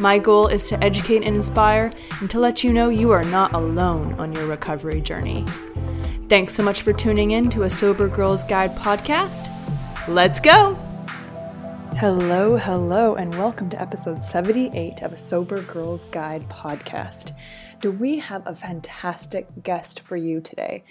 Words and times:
My 0.00 0.18
goal 0.18 0.46
is 0.46 0.66
to 0.70 0.82
educate 0.82 1.24
and 1.24 1.36
inspire 1.36 1.92
and 2.20 2.30
to 2.30 2.40
let 2.40 2.64
you 2.64 2.72
know 2.72 2.88
you 2.88 3.10
are 3.10 3.24
not 3.24 3.52
alone 3.52 4.14
on 4.14 4.32
your 4.32 4.46
recovery 4.46 5.02
journey. 5.02 5.44
Thanks 6.30 6.54
so 6.54 6.62
much 6.62 6.80
for 6.80 6.94
tuning 6.94 7.32
in 7.32 7.50
to 7.50 7.64
a 7.64 7.70
Sober 7.70 8.08
Girls 8.08 8.42
Guide 8.44 8.74
podcast. 8.76 9.50
Let's 10.08 10.40
go! 10.40 10.74
Hello, 11.98 12.56
hello, 12.56 13.16
and 13.16 13.34
welcome 13.34 13.68
to 13.68 13.78
episode 13.78 14.24
78 14.24 15.02
of 15.02 15.12
a 15.12 15.18
Sober 15.18 15.60
Girls 15.64 16.06
Guide 16.06 16.48
podcast. 16.48 17.36
Do 17.82 17.92
we 17.92 18.20
have 18.20 18.46
a 18.46 18.54
fantastic 18.54 19.48
guest 19.62 20.00
for 20.00 20.16
you 20.16 20.40
today? 20.40 20.82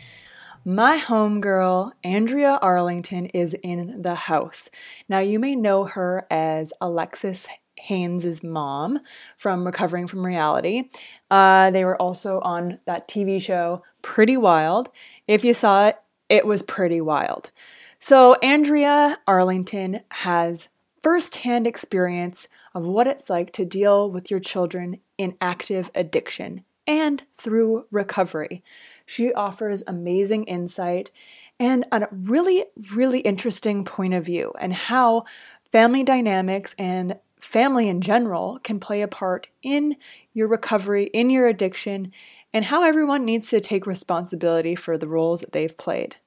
My 0.64 1.00
homegirl, 1.00 1.94
Andrea 2.04 2.60
Arlington, 2.62 3.26
is 3.28 3.56
in 3.64 4.04
the 4.04 4.14
house. 4.14 4.70
Now, 5.08 5.18
you 5.18 5.40
may 5.40 5.56
know 5.56 5.86
her 5.86 6.28
as 6.30 6.73
Alexis 6.80 7.48
Haines' 7.80 8.44
mom 8.44 9.00
from 9.38 9.66
Recovering 9.66 10.08
from 10.08 10.26
Reality. 10.26 10.90
Uh, 11.32 11.72
they 11.72 11.86
were 11.86 12.00
also 12.02 12.40
on 12.42 12.80
that 12.86 13.08
TV 13.08 13.42
show 13.42 13.84
Pretty 14.02 14.38
Wild. 14.38 14.90
If 15.28 15.44
you 15.44 15.54
saw 15.54 15.88
it, 15.88 15.98
it 16.30 16.46
was 16.46 16.62
pretty 16.62 17.02
wild. 17.02 17.52
So, 17.98 18.36
Andrea 18.36 19.18
Arlington 19.28 20.02
has 20.10 20.70
firsthand 21.02 21.66
experience 21.66 22.48
of 22.73 22.88
what 22.88 23.08
it's 23.08 23.30
like 23.30 23.52
to 23.54 23.66
deal 23.66 24.10
with 24.10 24.30
your 24.30 24.39
children 24.39 25.00
in 25.18 25.36
active 25.42 25.89
addiction 25.95 26.64
and 26.88 27.23
through 27.38 27.86
recovery. 27.92 28.64
She 29.06 29.34
offers 29.34 29.84
amazing 29.86 30.45
insight 30.45 31.12
and 31.60 31.86
a 31.92 32.08
really, 32.12 32.66
really 32.94 33.20
interesting 33.20 33.84
point 33.84 34.14
of 34.14 34.26
view 34.26 34.54
and 34.60 34.73
how 34.73 35.26
family 35.72 36.04
dynamics 36.04 36.73
and 36.80 37.18
family 37.39 37.88
in 37.88 38.02
general 38.02 38.60
can 38.64 38.80
play 38.80 39.02
a 39.02 39.08
part 39.08 39.48
in 39.61 39.95
your 40.33 40.48
recovery, 40.48 41.05
in 41.14 41.30
your 41.30 41.48
addiction, 41.48 42.11
and 42.54 42.66
how 42.66 42.83
everyone 42.83 43.26
needs 43.26 43.50
to 43.50 43.60
take 43.60 43.88
responsibility 43.88 44.76
for 44.76 44.98
the 44.98 45.08
roles 45.08 45.42
that 45.42 45.52
they've 45.52 45.77
played. 45.77 46.17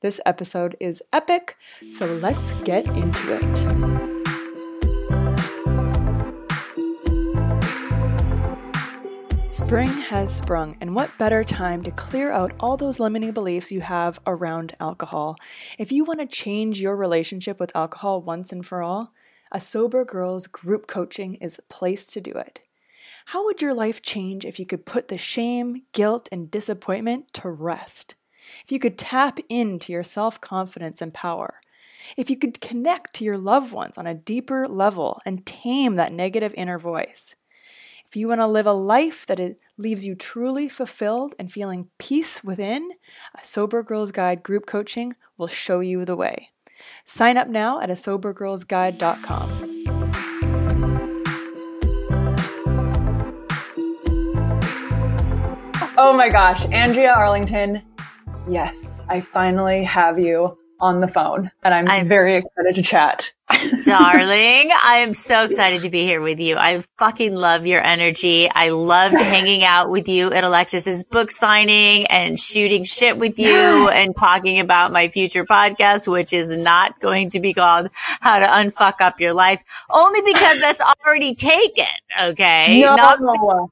This 0.00 0.20
episode 0.26 0.76
is 0.80 1.02
epic, 1.12 1.56
so 1.88 2.06
let's 2.06 2.52
get 2.64 2.88
into 2.88 3.36
it. 3.36 3.86
Spring 9.50 9.88
has 9.88 10.36
sprung, 10.36 10.76
and 10.82 10.94
what 10.94 11.16
better 11.16 11.42
time 11.42 11.82
to 11.82 11.90
clear 11.90 12.30
out 12.30 12.52
all 12.60 12.76
those 12.76 13.00
limiting 13.00 13.32
beliefs 13.32 13.72
you 13.72 13.80
have 13.80 14.20
around 14.26 14.76
alcohol? 14.78 15.36
If 15.78 15.90
you 15.90 16.04
want 16.04 16.20
to 16.20 16.26
change 16.26 16.78
your 16.78 16.94
relationship 16.94 17.58
with 17.58 17.74
alcohol 17.74 18.20
once 18.20 18.52
and 18.52 18.66
for 18.66 18.82
all, 18.82 19.14
a 19.52 19.60
Sober 19.60 20.04
Girls 20.04 20.46
group 20.46 20.86
coaching 20.86 21.34
is 21.34 21.58
a 21.58 21.72
place 21.72 22.06
to 22.06 22.20
do 22.20 22.32
it. 22.32 22.60
How 23.26 23.44
would 23.44 23.62
your 23.62 23.74
life 23.74 24.02
change 24.02 24.44
if 24.44 24.58
you 24.58 24.66
could 24.66 24.86
put 24.86 25.08
the 25.08 25.18
shame, 25.18 25.82
guilt, 25.92 26.28
and 26.30 26.50
disappointment 26.50 27.32
to 27.34 27.50
rest? 27.50 28.14
If 28.64 28.70
you 28.70 28.78
could 28.78 28.98
tap 28.98 29.38
into 29.48 29.92
your 29.92 30.04
self 30.04 30.40
confidence 30.40 31.02
and 31.02 31.12
power? 31.12 31.60
If 32.16 32.30
you 32.30 32.36
could 32.36 32.60
connect 32.60 33.14
to 33.14 33.24
your 33.24 33.38
loved 33.38 33.72
ones 33.72 33.98
on 33.98 34.06
a 34.06 34.14
deeper 34.14 34.68
level 34.68 35.20
and 35.26 35.44
tame 35.44 35.96
that 35.96 36.12
negative 36.12 36.54
inner 36.56 36.78
voice? 36.78 37.34
If 38.08 38.14
you 38.14 38.28
want 38.28 38.40
to 38.40 38.46
live 38.46 38.66
a 38.66 38.72
life 38.72 39.26
that 39.26 39.56
leaves 39.76 40.06
you 40.06 40.14
truly 40.14 40.68
fulfilled 40.68 41.34
and 41.38 41.50
feeling 41.50 41.88
peace 41.98 42.44
within, 42.44 42.92
a 43.34 43.44
Sober 43.44 43.82
Girls 43.82 44.12
Guide 44.12 44.44
group 44.44 44.66
coaching 44.66 45.14
will 45.36 45.48
show 45.48 45.80
you 45.80 46.04
the 46.04 46.16
way. 46.16 46.50
Sign 47.04 47.36
up 47.36 47.48
now 47.48 47.80
at 47.80 47.90
a 47.90 47.94
sobergirlsguide.com. 47.94 49.66
Oh 55.98 56.12
my 56.12 56.28
gosh, 56.28 56.66
Andrea 56.66 57.12
Arlington. 57.12 57.82
Yes, 58.48 59.02
I 59.08 59.20
finally 59.20 59.82
have 59.84 60.18
you 60.18 60.58
on 60.78 61.00
the 61.00 61.08
phone 61.08 61.50
and 61.62 61.74
I'm, 61.74 61.88
I'm 61.88 62.06
very 62.06 62.36
excited 62.36 62.74
to 62.74 62.82
chat. 62.82 63.32
Darling, 63.84 64.70
I 64.82 64.98
am 64.98 65.14
so 65.14 65.44
excited 65.44 65.82
to 65.82 65.90
be 65.90 66.02
here 66.02 66.20
with 66.20 66.40
you. 66.40 66.56
I 66.56 66.82
fucking 66.98 67.34
love 67.34 67.66
your 67.66 67.82
energy. 67.82 68.48
I 68.50 68.70
loved 68.70 69.20
hanging 69.20 69.64
out 69.64 69.90
with 69.90 70.08
you 70.08 70.32
at 70.32 70.44
Alexis's 70.44 71.04
book 71.04 71.30
signing 71.30 72.06
and 72.06 72.38
shooting 72.38 72.84
shit 72.84 73.18
with 73.18 73.38
you 73.38 73.88
and 73.88 74.14
talking 74.14 74.60
about 74.60 74.92
my 74.92 75.08
future 75.08 75.44
podcast, 75.44 76.06
which 76.06 76.32
is 76.32 76.56
not 76.58 77.00
going 77.00 77.30
to 77.30 77.40
be 77.40 77.54
called 77.54 77.88
how 77.92 78.38
to 78.38 78.46
unfuck 78.46 79.00
up 79.00 79.20
your 79.20 79.34
life 79.34 79.62
only 79.90 80.20
because 80.22 80.60
that's 80.60 80.80
already 81.06 81.34
taken. 81.34 81.86
Okay. 82.20 82.80
No. 82.80 82.96
Not 82.96 83.70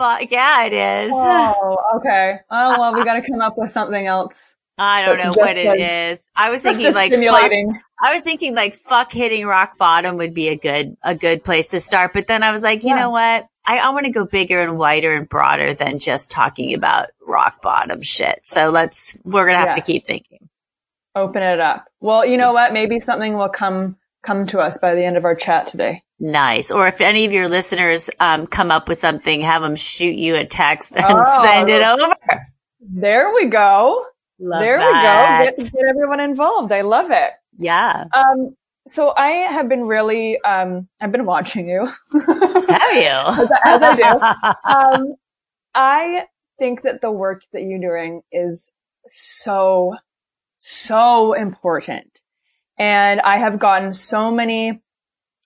but 0.00 0.32
yeah, 0.32 0.64
it 0.64 0.72
is. 0.72 1.12
Oh, 1.14 1.76
okay. 1.96 2.38
Oh, 2.50 2.78
well, 2.78 2.94
we 2.94 3.04
got 3.04 3.22
to 3.22 3.30
come 3.30 3.42
up 3.42 3.58
with 3.58 3.70
something 3.70 4.06
else. 4.06 4.56
I 4.80 5.04
don't 5.04 5.18
know 5.18 5.32
what 5.34 5.58
it 5.58 5.78
is. 5.78 6.26
I 6.34 6.48
was 6.48 6.62
thinking 6.62 6.94
like. 6.94 7.12
Fuck, 7.12 7.82
I 8.02 8.14
was 8.14 8.22
thinking 8.22 8.54
like 8.54 8.74
fuck 8.74 9.12
hitting 9.12 9.44
rock 9.46 9.76
bottom 9.76 10.16
would 10.16 10.32
be 10.32 10.48
a 10.48 10.56
good 10.56 10.96
a 11.02 11.14
good 11.14 11.44
place 11.44 11.68
to 11.68 11.80
start. 11.80 12.14
But 12.14 12.26
then 12.26 12.42
I 12.42 12.50
was 12.50 12.62
like, 12.62 12.82
you 12.82 12.90
yeah. 12.90 12.96
know 12.96 13.10
what? 13.10 13.46
I, 13.66 13.76
I 13.76 13.90
want 13.90 14.06
to 14.06 14.12
go 14.12 14.24
bigger 14.24 14.62
and 14.62 14.78
wider 14.78 15.12
and 15.12 15.28
broader 15.28 15.74
than 15.74 15.98
just 15.98 16.30
talking 16.30 16.72
about 16.72 17.08
rock 17.26 17.60
bottom 17.60 18.00
shit. 18.00 18.40
So 18.42 18.70
let's 18.70 19.18
we're 19.22 19.44
gonna 19.44 19.58
have 19.58 19.68
yeah. 19.68 19.74
to 19.74 19.80
keep 19.82 20.06
thinking. 20.06 20.48
Open 21.14 21.42
it 21.42 21.60
up. 21.60 21.86
Well, 22.00 22.24
you 22.24 22.38
know 22.38 22.54
what? 22.54 22.72
Maybe 22.72 23.00
something 23.00 23.34
will 23.36 23.50
come 23.50 23.96
come 24.22 24.46
to 24.46 24.60
us 24.60 24.78
by 24.78 24.94
the 24.94 25.04
end 25.04 25.18
of 25.18 25.26
our 25.26 25.34
chat 25.34 25.66
today. 25.66 26.02
Nice. 26.18 26.70
Or 26.70 26.86
if 26.86 27.02
any 27.02 27.26
of 27.26 27.32
your 27.32 27.48
listeners 27.48 28.08
um, 28.18 28.46
come 28.46 28.70
up 28.70 28.88
with 28.88 28.98
something, 28.98 29.42
have 29.42 29.60
them 29.60 29.76
shoot 29.76 30.16
you 30.16 30.36
a 30.36 30.46
text 30.46 30.96
and 30.96 31.04
oh, 31.08 31.42
send 31.42 31.68
it 31.68 31.82
over. 31.82 32.14
There 32.80 33.34
we 33.34 33.46
go. 33.46 34.06
Love 34.40 34.60
there 34.60 34.78
that. 34.78 35.40
we 35.44 35.50
go. 35.50 35.62
Get, 35.64 35.72
get, 35.72 35.88
everyone 35.88 36.20
involved. 36.20 36.72
I 36.72 36.80
love 36.80 37.10
it. 37.10 37.32
Yeah. 37.58 38.04
Um, 38.12 38.56
so 38.86 39.12
I 39.16 39.30
have 39.30 39.68
been 39.68 39.82
really, 39.82 40.40
um, 40.40 40.88
I've 41.00 41.12
been 41.12 41.26
watching 41.26 41.68
you. 41.68 41.86
have 41.86 42.92
you? 42.94 43.42
as, 43.44 43.50
as, 43.64 43.82
I 43.82 43.96
do. 43.96 44.50
Um, 45.00 45.14
I 45.74 46.26
think 46.58 46.82
that 46.82 47.00
the 47.00 47.10
work 47.10 47.42
that 47.52 47.62
you're 47.62 47.80
doing 47.80 48.22
is 48.32 48.70
so, 49.10 49.96
so 50.58 51.34
important. 51.34 52.20
And 52.78 53.20
I 53.20 53.36
have 53.36 53.58
gotten 53.58 53.92
so 53.92 54.30
many 54.30 54.80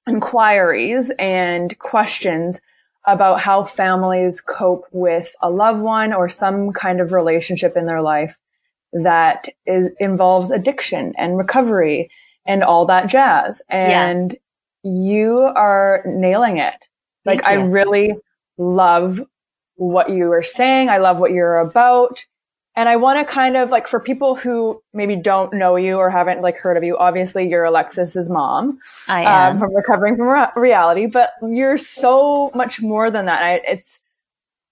inquiries 0.07 1.11
and 1.19 1.77
questions 1.79 2.61
about 3.07 3.41
how 3.41 3.65
families 3.65 4.41
cope 4.41 4.87
with 4.93 5.35
a 5.43 5.51
loved 5.51 5.83
one 5.83 6.13
or 6.13 6.29
some 6.29 6.73
kind 6.73 7.01
of 7.01 7.13
relationship 7.13 7.77
in 7.77 7.87
their 7.87 8.01
life 8.01 8.39
that 9.03 9.49
is, 9.67 9.91
involves 9.99 10.51
addiction 10.51 11.13
and 11.19 11.37
recovery 11.37 12.11
and 12.47 12.63
all 12.63 12.87
that 12.87 13.09
jazz. 13.09 13.63
And 13.69 14.37
yeah. 14.83 14.91
you 14.93 15.39
are 15.41 16.03
nailing 16.07 16.59
it. 16.59 16.75
Like 17.25 17.45
I 17.45 17.55
really 17.55 18.15
love 18.59 19.21
what 19.77 20.11
you 20.11 20.31
are 20.33 20.43
saying. 20.43 20.89
I 20.89 20.99
love 20.99 21.19
what 21.19 21.33
you're 21.33 21.59
about. 21.59 22.25
And 22.77 22.89
I 22.89 22.97
want 22.97 23.21
to 23.21 23.33
kind 23.33 23.57
of 23.57 23.71
like 23.71 23.87
for 23.87 24.01
people 24.01 24.35
who 24.35 24.83
maybe 24.93 25.17
don't 25.17 25.55
know 25.55 25.77
you 25.77 25.97
or 25.97 26.11
haven't 26.11 26.43
like 26.43 26.59
heard 26.59 26.77
of 26.77 26.83
you, 26.83 26.97
obviously 26.97 27.49
you're 27.49 27.65
Alexis's 27.65 28.29
mom. 28.29 28.79
I 29.09 29.23
am. 29.23 29.53
Um, 29.53 29.59
from 29.59 29.75
recovering 29.75 30.17
from 30.17 30.27
re- 30.27 30.49
reality, 30.57 31.07
but 31.07 31.33
you're 31.43 31.79
so 31.79 32.51
much 32.55 32.83
more 32.83 33.11
than 33.11 33.27
that. 33.27 33.43
I, 33.43 33.55
it's, 33.67 34.04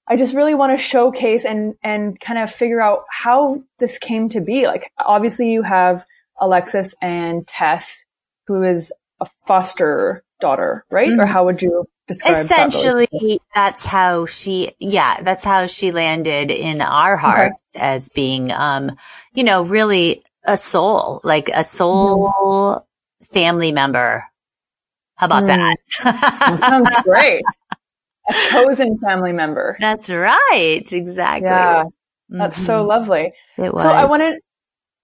I 0.08 0.16
just 0.16 0.34
really 0.34 0.54
want 0.54 0.76
to 0.76 0.82
showcase 0.82 1.44
and, 1.44 1.74
and 1.82 2.18
kind 2.18 2.38
of 2.38 2.50
figure 2.50 2.80
out 2.80 3.04
how 3.10 3.62
this 3.78 3.98
came 3.98 4.28
to 4.30 4.40
be. 4.40 4.66
Like, 4.66 4.90
obviously 4.98 5.52
you 5.52 5.62
have 5.62 6.04
Alexis 6.40 6.94
and 7.00 7.46
Tess, 7.46 8.04
who 8.46 8.62
is 8.64 8.92
a 9.20 9.26
foster 9.46 10.24
daughter, 10.40 10.84
right? 10.90 11.08
Mm-hmm. 11.08 11.20
Or 11.20 11.26
how 11.26 11.44
would 11.44 11.62
you 11.62 11.86
describe 12.08 12.32
Essentially, 12.32 13.08
that 13.12 13.38
that's 13.54 13.86
how 13.86 14.26
she, 14.26 14.72
yeah, 14.80 15.20
that's 15.22 15.44
how 15.44 15.66
she 15.66 15.92
landed 15.92 16.50
in 16.50 16.80
our 16.80 17.16
hearts 17.16 17.62
okay. 17.76 17.84
as 17.84 18.08
being, 18.08 18.50
um, 18.50 18.96
you 19.32 19.44
know, 19.44 19.62
really 19.62 20.24
a 20.44 20.56
soul, 20.56 21.20
like 21.22 21.48
a 21.54 21.62
soul 21.62 22.32
mm-hmm. 22.32 23.24
family 23.32 23.70
member. 23.70 24.24
How 25.14 25.26
about 25.26 25.44
mm. 25.44 25.48
that? 25.48 25.76
that 26.02 26.58
sounds 26.58 26.96
great. 27.04 27.44
A 28.28 28.34
chosen 28.50 28.98
family 28.98 29.32
member. 29.32 29.76
That's 29.80 30.08
right. 30.08 30.84
Exactly. 30.90 31.48
Yeah. 31.48 31.84
That's 32.28 32.56
mm-hmm. 32.56 32.66
so 32.66 32.84
lovely. 32.84 33.32
So 33.56 33.90
I 33.90 34.04
wanted, 34.04 34.40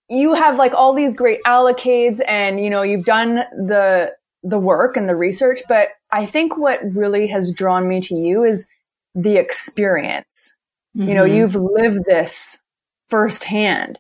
you 0.09 0.35
have 0.35 0.57
like 0.57 0.73
all 0.73 0.95
these 0.95 1.15
great 1.15 1.41
allocates 1.47 2.21
and, 2.27 2.59
you 2.59 2.71
know, 2.71 2.83
you've 2.83 3.05
done 3.05 3.37
the, 3.53 4.13
the 4.43 4.59
work 4.59 4.97
and 4.97 5.09
the 5.09 5.17
research, 5.17 5.61
but 5.69 5.89
I 6.11 6.27
think 6.27 6.57
what 6.57 6.81
really 6.85 7.27
has 7.27 7.53
drawn 7.53 7.89
me 7.89 8.01
to 8.03 8.15
you 8.15 8.45
is 8.45 8.69
the 9.15 9.37
experience. 9.37 10.55
Mm-hmm. 10.97 11.09
You 11.09 11.15
know, 11.15 11.25
mm-hmm. 11.25 11.35
you've 11.35 11.55
lived 11.57 12.05
this 12.07 12.61
firsthand, 13.11 13.99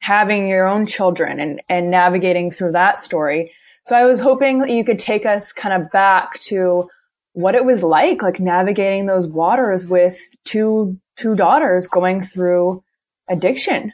having 0.00 0.46
your 0.46 0.66
own 0.66 0.86
children 0.86 1.40
and, 1.40 1.62
and 1.68 1.90
navigating 1.90 2.50
through 2.50 2.72
that 2.72 3.00
story. 3.00 3.52
So 3.86 3.96
I 3.96 4.04
was 4.04 4.20
hoping 4.20 4.58
that 4.60 4.70
you 4.70 4.84
could 4.84 4.98
take 4.98 5.24
us 5.24 5.52
kind 5.52 5.82
of 5.82 5.90
back 5.90 6.38
to 6.40 6.88
what 7.32 7.54
it 7.54 7.64
was 7.64 7.82
like, 7.82 8.22
like 8.22 8.40
navigating 8.40 9.06
those 9.06 9.26
waters 9.26 9.86
with 9.86 10.18
two, 10.44 10.98
two 11.16 11.34
daughters 11.34 11.86
going 11.86 12.22
through 12.22 12.82
addiction. 13.28 13.92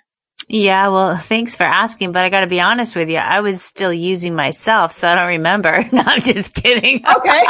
Yeah, 0.48 0.88
well, 0.88 1.16
thanks 1.16 1.56
for 1.56 1.64
asking, 1.64 2.12
but 2.12 2.24
I 2.24 2.28
got 2.28 2.40
to 2.40 2.46
be 2.46 2.60
honest 2.60 2.94
with 2.94 3.08
you. 3.08 3.16
I 3.16 3.40
was 3.40 3.62
still 3.62 3.92
using 3.92 4.34
myself, 4.34 4.92
so 4.92 5.08
I 5.08 5.14
don't 5.14 5.28
remember. 5.28 5.88
No, 5.92 6.02
I'm 6.04 6.20
just 6.22 6.54
kidding. 6.54 7.04
Okay. 7.06 7.42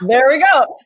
there 0.06 0.28
we 0.28 0.38
go. 0.38 0.78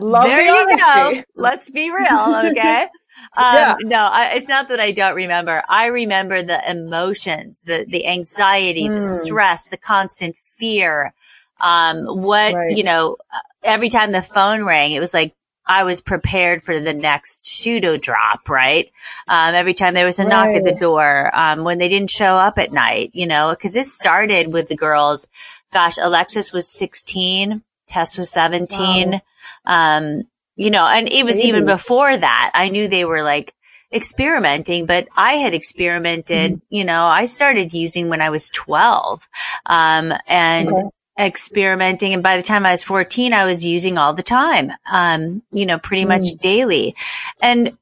Love 0.00 0.24
there 0.24 0.66
the 0.66 0.72
you 0.72 0.78
go. 0.78 1.22
Let's 1.36 1.70
be 1.70 1.90
real. 1.90 2.50
Okay. 2.50 2.88
Um, 3.36 3.54
yeah. 3.54 3.74
No, 3.82 3.98
I, 3.98 4.30
it's 4.34 4.48
not 4.48 4.68
that 4.68 4.78
I 4.78 4.92
don't 4.92 5.14
remember. 5.14 5.62
I 5.68 5.86
remember 5.86 6.42
the 6.42 6.60
emotions, 6.70 7.62
the, 7.64 7.84
the 7.88 8.06
anxiety, 8.06 8.84
mm. 8.84 9.00
the 9.00 9.06
hmm. 9.06 9.24
stress, 9.24 9.66
the 9.66 9.76
constant 9.76 10.36
fear. 10.36 11.12
Um, 11.60 12.04
what, 12.04 12.54
right. 12.54 12.76
you 12.76 12.84
know, 12.84 13.16
every 13.62 13.88
time 13.88 14.12
the 14.12 14.22
phone 14.22 14.64
rang, 14.64 14.92
it 14.92 15.00
was 15.00 15.14
like, 15.14 15.34
I 15.66 15.82
was 15.82 16.00
prepared 16.00 16.62
for 16.62 16.78
the 16.78 16.94
next 16.94 17.62
to 17.64 17.98
drop, 17.98 18.48
right? 18.48 18.90
Um, 19.26 19.54
every 19.54 19.74
time 19.74 19.94
there 19.94 20.06
was 20.06 20.18
a 20.18 20.22
right. 20.22 20.30
knock 20.30 20.54
at 20.54 20.64
the 20.64 20.78
door, 20.78 21.34
um, 21.34 21.64
when 21.64 21.78
they 21.78 21.88
didn't 21.88 22.10
show 22.10 22.36
up 22.36 22.58
at 22.58 22.72
night, 22.72 23.10
you 23.14 23.26
know, 23.26 23.54
cause 23.60 23.72
this 23.72 23.92
started 23.92 24.52
with 24.52 24.68
the 24.68 24.76
girls. 24.76 25.28
Gosh, 25.72 25.98
Alexis 26.00 26.52
was 26.52 26.68
16, 26.68 27.62
Tess 27.88 28.16
was 28.16 28.30
17. 28.30 29.10
Wow. 29.10 29.20
Um, 29.64 30.22
you 30.54 30.70
know, 30.70 30.86
and 30.86 31.08
it 31.08 31.24
was 31.24 31.38
Maybe. 31.38 31.48
even 31.48 31.66
before 31.66 32.16
that. 32.16 32.50
I 32.54 32.68
knew 32.68 32.86
they 32.88 33.04
were 33.04 33.24
like 33.24 33.52
experimenting, 33.92 34.86
but 34.86 35.08
I 35.16 35.34
had 35.34 35.52
experimented, 35.52 36.52
mm-hmm. 36.52 36.74
you 36.74 36.84
know, 36.84 37.06
I 37.06 37.24
started 37.24 37.74
using 37.74 38.08
when 38.08 38.22
I 38.22 38.30
was 38.30 38.50
12. 38.50 39.28
Um, 39.66 40.14
and 40.28 40.68
okay 40.68 40.90
experimenting. 41.18 42.14
And 42.14 42.22
by 42.22 42.36
the 42.36 42.42
time 42.42 42.66
I 42.66 42.72
was 42.72 42.84
14, 42.84 43.32
I 43.32 43.44
was 43.44 43.66
using 43.66 43.98
all 43.98 44.12
the 44.12 44.22
time, 44.22 44.72
um, 44.90 45.42
you 45.50 45.66
know, 45.66 45.78
pretty 45.78 46.04
mm. 46.04 46.08
much 46.08 46.26
daily. 46.40 46.94
And 47.40 47.76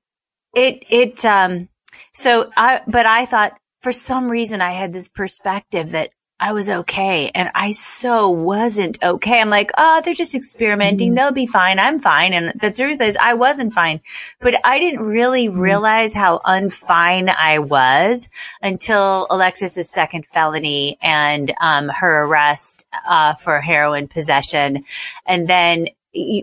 it, 0.55 0.85
it, 0.89 1.25
um, 1.25 1.69
so 2.13 2.51
I, 2.57 2.81
but 2.87 3.07
I 3.07 3.27
thought 3.27 3.59
for 3.83 3.93
some 3.93 4.31
reason 4.31 4.61
I 4.61 4.71
had 4.71 4.93
this 4.93 5.09
perspective 5.09 5.91
that 5.91 6.11
I 6.45 6.53
was 6.53 6.69
okay. 6.69 7.31
And 7.35 7.51
I 7.55 7.71
so 7.71 8.29
wasn't 8.29 9.03
okay. 9.03 9.41
I'm 9.41 9.49
like, 9.49 9.71
oh, 9.79 10.03
they're 10.05 10.13
just 10.13 10.35
experimenting. 10.35 11.09
Mm-hmm. 11.09 11.15
They'll 11.15 11.33
be 11.33 11.47
fine. 11.47 11.79
I'm 11.79 11.99
fine. 11.99 12.35
And 12.35 12.53
the 12.61 12.71
truth 12.71 13.01
is 13.01 13.17
I 13.17 13.33
wasn't 13.33 13.73
fine, 13.73 14.03
but 14.43 14.55
I 14.63 14.79
didn't 14.79 15.01
really 15.01 15.49
mm-hmm. 15.49 15.59
realize 15.59 16.13
how 16.13 16.41
unfine 16.45 17.35
I 17.35 17.61
was 17.61 18.29
until 18.61 19.27
Alexis's 19.31 19.89
second 19.89 20.27
felony 20.27 20.99
and, 21.01 21.51
um, 21.63 21.89
her 21.89 22.25
arrest, 22.25 22.87
uh, 23.09 23.33
for 23.37 23.63
heroin 23.63 24.07
possession. 24.07 24.85
And 25.25 25.49
then 25.49 25.87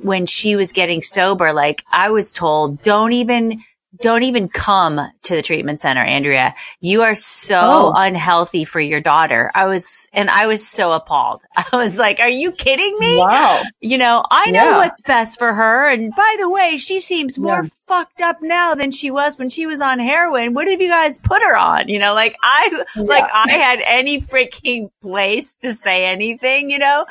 when 0.02 0.26
she 0.26 0.56
was 0.56 0.72
getting 0.72 1.04
sober, 1.04 1.54
like 1.54 1.86
I 1.92 2.10
was 2.10 2.34
told, 2.34 2.82
don't 2.82 3.14
even, 3.14 3.62
don't 4.02 4.24
even 4.24 4.50
come 4.50 5.00
to 5.24 5.36
the 5.36 5.42
treatment 5.42 5.80
center, 5.80 6.04
Andrea. 6.04 6.56
You 6.80 7.04
are 7.04 7.16
so 7.16 7.60
oh. 7.62 7.94
unhealthy 7.96 8.66
for 8.66 8.80
your 8.80 9.02
daughter. 9.02 9.52
I 9.54 9.68
was, 9.68 10.10
and 10.14 10.30
I 10.30 10.48
was 10.48 10.68
so 10.68 10.94
appalled. 10.94 11.42
I 11.56 11.76
was 11.76 11.98
like, 11.98 12.20
are 12.20 12.30
you 12.30 12.52
kidding 12.52 12.98
me? 13.00 13.18
Wow. 13.18 13.62
You 13.80 13.98
know, 13.98 14.24
I 14.30 14.52
know 14.52 14.64
yeah. 14.64 14.78
what's 14.78 15.02
best 15.02 15.40
for 15.40 15.54
her. 15.54 15.90
And 15.90 16.14
by 16.16 16.36
the 16.40 16.50
way, 16.50 16.78
she 16.78 17.00
seems 17.00 17.38
more 17.38 17.64
yeah. 17.64 17.70
Fucked 17.92 18.22
up 18.22 18.42
now 18.42 18.74
than 18.74 18.90
she 18.90 19.12
was 19.12 19.38
when 19.38 19.50
she 19.50 19.66
was 19.66 19.82
on 19.82 20.00
heroin. 20.00 20.54
What 20.54 20.70
have 20.70 20.80
you 20.80 20.88
guys 20.88 21.20
put 21.20 21.42
her 21.42 21.58
on? 21.58 21.90
You 21.90 22.00
know, 22.00 22.14
like 22.14 22.38
I, 22.42 22.86
yeah. 22.96 23.02
like 23.02 23.30
I 23.34 23.52
had 23.52 23.82
any 23.86 24.22
freaking 24.22 24.92
place 25.02 25.56
to 25.56 25.74
say 25.74 26.06
anything, 26.06 26.72
you 26.72 26.80
know? 26.80 27.06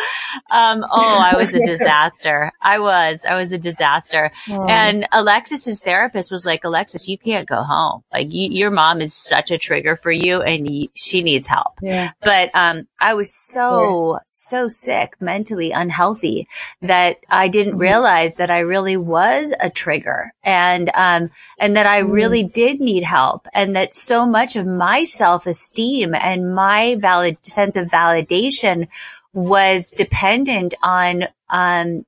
Um, 0.51 0.83
oh, 0.91 1.31
I 1.31 1.37
was 1.37 1.53
a 1.53 1.59
disaster. 1.65 2.51
I 2.63 2.79
was, 2.79 3.27
I 3.29 3.37
was 3.37 3.53
a 3.53 3.59
disaster. 3.59 4.33
Oh. 4.49 4.65
And 4.65 5.07
Alexis's 5.13 5.83
therapist 5.83 6.31
was 6.31 6.47
like, 6.47 6.65
Alexis, 6.65 7.09
you 7.09 7.19
can't 7.19 7.47
go 7.47 7.63
home. 7.63 8.03
Like 8.11 8.33
you, 8.33 8.51
your 8.51 8.71
mom 8.71 9.03
is 9.03 9.13
such 9.13 9.51
a 9.51 9.59
trigger 9.59 9.97
for 9.97 10.11
you 10.11 10.41
and 10.41 10.89
she 10.95 11.23
needs 11.23 11.47
help. 11.47 11.75
Yeah. 11.83 12.11
But, 12.23 12.55
um, 12.55 12.89
I 12.99 13.13
was 13.13 13.35
so, 13.35 14.15
yeah. 14.15 14.19
so 14.29 14.69
sick, 14.69 15.17
mentally 15.21 15.73
unhealthy 15.73 16.49
that 16.81 17.19
I 17.29 17.49
didn't 17.49 17.75
mm-hmm. 17.75 17.83
realize 17.83 18.37
that 18.37 18.51
I 18.51 18.61
really 18.61 18.97
was 18.97 19.53
a 19.61 19.69
trigger 19.69 20.33
and, 20.43 20.70
um, 20.95 21.31
and 21.59 21.77
that 21.77 21.87
I 21.87 22.03
mm-hmm. 22.03 22.13
really 22.13 22.43
did 22.45 22.81
need 22.81 23.05
help 23.05 23.47
and 23.53 23.75
that 23.77 23.95
so 23.95 24.27
much 24.27 24.57
of 24.57 24.67
my 24.67 25.05
self 25.05 25.47
esteem 25.47 26.15
and 26.15 26.55
my 26.55 26.97
valid 27.01 27.39
sense 27.45 27.77
of 27.77 27.89
validation 27.89 28.89
was 29.33 29.93
dependent 29.93 30.75
on, 30.83 31.25
um, 31.49 32.05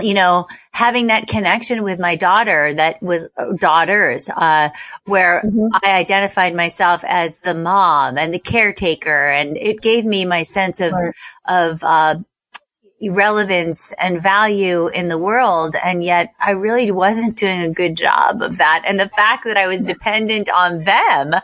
you 0.00 0.14
know, 0.14 0.46
having 0.70 1.08
that 1.08 1.26
connection 1.26 1.82
with 1.82 1.98
my 1.98 2.16
daughter 2.16 2.72
that 2.72 3.02
was 3.02 3.28
uh, 3.36 3.52
daughters, 3.58 4.30
uh, 4.30 4.70
where 5.04 5.42
mm-hmm. 5.42 5.66
I 5.84 5.98
identified 5.98 6.54
myself 6.54 7.04
as 7.06 7.40
the 7.40 7.54
mom 7.54 8.16
and 8.16 8.32
the 8.32 8.38
caretaker. 8.38 9.28
And 9.28 9.56
it 9.56 9.80
gave 9.80 10.04
me 10.04 10.24
my 10.24 10.44
sense 10.44 10.80
of, 10.80 10.92
right. 10.92 11.14
of, 11.48 11.82
uh, 11.82 12.16
relevance 13.08 13.92
and 13.98 14.20
value 14.20 14.88
in 14.88 15.08
the 15.08 15.16
world. 15.16 15.74
And 15.82 16.04
yet 16.04 16.34
I 16.38 16.50
really 16.50 16.90
wasn't 16.90 17.36
doing 17.36 17.60
a 17.62 17.70
good 17.70 17.96
job 17.96 18.42
of 18.42 18.58
that. 18.58 18.82
And 18.86 19.00
the 19.00 19.08
fact 19.08 19.44
that 19.44 19.56
I 19.56 19.68
was 19.68 19.84
dependent 19.84 20.50
on 20.50 20.84
them 20.84 21.34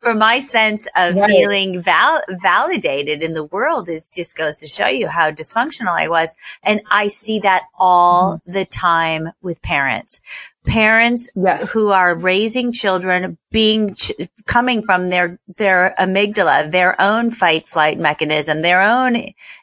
for 0.00 0.14
my 0.14 0.40
sense 0.40 0.86
of 0.94 1.16
right. 1.16 1.26
feeling 1.26 1.80
val- 1.80 2.22
validated 2.28 3.22
in 3.22 3.32
the 3.32 3.44
world 3.44 3.88
is 3.88 4.08
just 4.08 4.36
goes 4.36 4.58
to 4.58 4.68
show 4.68 4.86
you 4.86 5.08
how 5.08 5.30
dysfunctional 5.30 5.98
I 5.98 6.08
was. 6.08 6.36
And 6.62 6.82
I 6.90 7.08
see 7.08 7.40
that 7.40 7.62
all 7.78 8.34
mm-hmm. 8.34 8.52
the 8.52 8.64
time 8.66 9.30
with 9.40 9.62
parents. 9.62 10.20
Parents 10.66 11.30
yes. 11.34 11.72
who 11.72 11.92
are 11.92 12.14
raising 12.14 12.72
children 12.72 13.38
being, 13.50 13.94
ch- 13.94 14.12
coming 14.44 14.82
from 14.82 15.08
their, 15.08 15.38
their 15.56 15.94
amygdala, 15.98 16.70
their 16.70 17.00
own 17.00 17.30
fight 17.30 17.66
flight 17.66 17.98
mechanism, 17.98 18.60
their 18.60 18.82
own, 18.82 19.16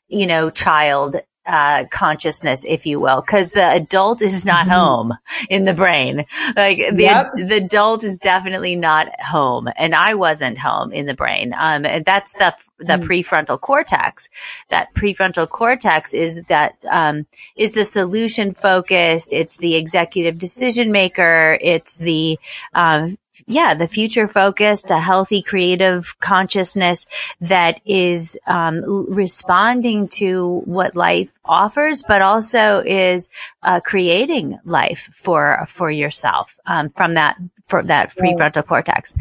you 0.07 0.25
know, 0.25 0.49
child 0.49 1.17
uh, 1.45 1.85
consciousness, 1.91 2.65
if 2.65 2.85
you 2.85 2.99
will, 2.99 3.21
because 3.21 3.51
the 3.51 3.71
adult 3.73 4.21
is 4.21 4.45
not 4.45 4.67
mm-hmm. 4.67 4.71
home 4.71 5.13
in 5.49 5.65
the 5.65 5.73
brain. 5.73 6.25
Like 6.55 6.77
the, 6.95 7.03
yep. 7.03 7.33
the 7.35 7.57
adult 7.57 8.03
is 8.03 8.19
definitely 8.19 8.75
not 8.75 9.07
home 9.19 9.67
and 9.75 9.93
I 9.93 10.13
wasn't 10.13 10.57
home 10.57 10.93
in 10.93 11.05
the 11.05 11.13
brain. 11.13 11.53
Um, 11.57 11.85
and 11.85 12.05
that's 12.05 12.33
the, 12.33 12.53
the 12.79 12.93
mm. 12.93 13.03
prefrontal 13.03 13.59
cortex. 13.59 14.29
That 14.69 14.93
prefrontal 14.93 15.49
cortex 15.49 16.13
is 16.13 16.43
that, 16.45 16.75
um, 16.89 17.25
is 17.55 17.73
the 17.73 17.85
solution 17.85 18.53
focused. 18.53 19.33
It's 19.33 19.57
the 19.57 19.75
executive 19.75 20.39
decision 20.39 20.91
maker. 20.91 21.57
It's 21.61 21.97
the, 21.97 22.39
um, 22.73 23.17
yeah, 23.47 23.73
the 23.73 23.87
future 23.87 24.27
focused, 24.27 24.89
a 24.89 24.99
healthy 24.99 25.41
creative 25.41 26.19
consciousness 26.19 27.07
that 27.41 27.81
is 27.85 28.39
um, 28.45 28.83
responding 29.09 30.07
to 30.07 30.61
what 30.65 30.95
life 30.95 31.37
offers, 31.43 32.03
but 32.07 32.21
also 32.21 32.83
is 32.85 33.29
uh, 33.63 33.79
creating 33.79 34.59
life 34.65 35.09
for 35.13 35.65
for 35.67 35.89
yourself 35.89 36.59
um, 36.65 36.89
from 36.89 37.15
that 37.15 37.37
for 37.65 37.81
that 37.83 38.15
prefrontal 38.15 38.65
cortex. 38.65 39.15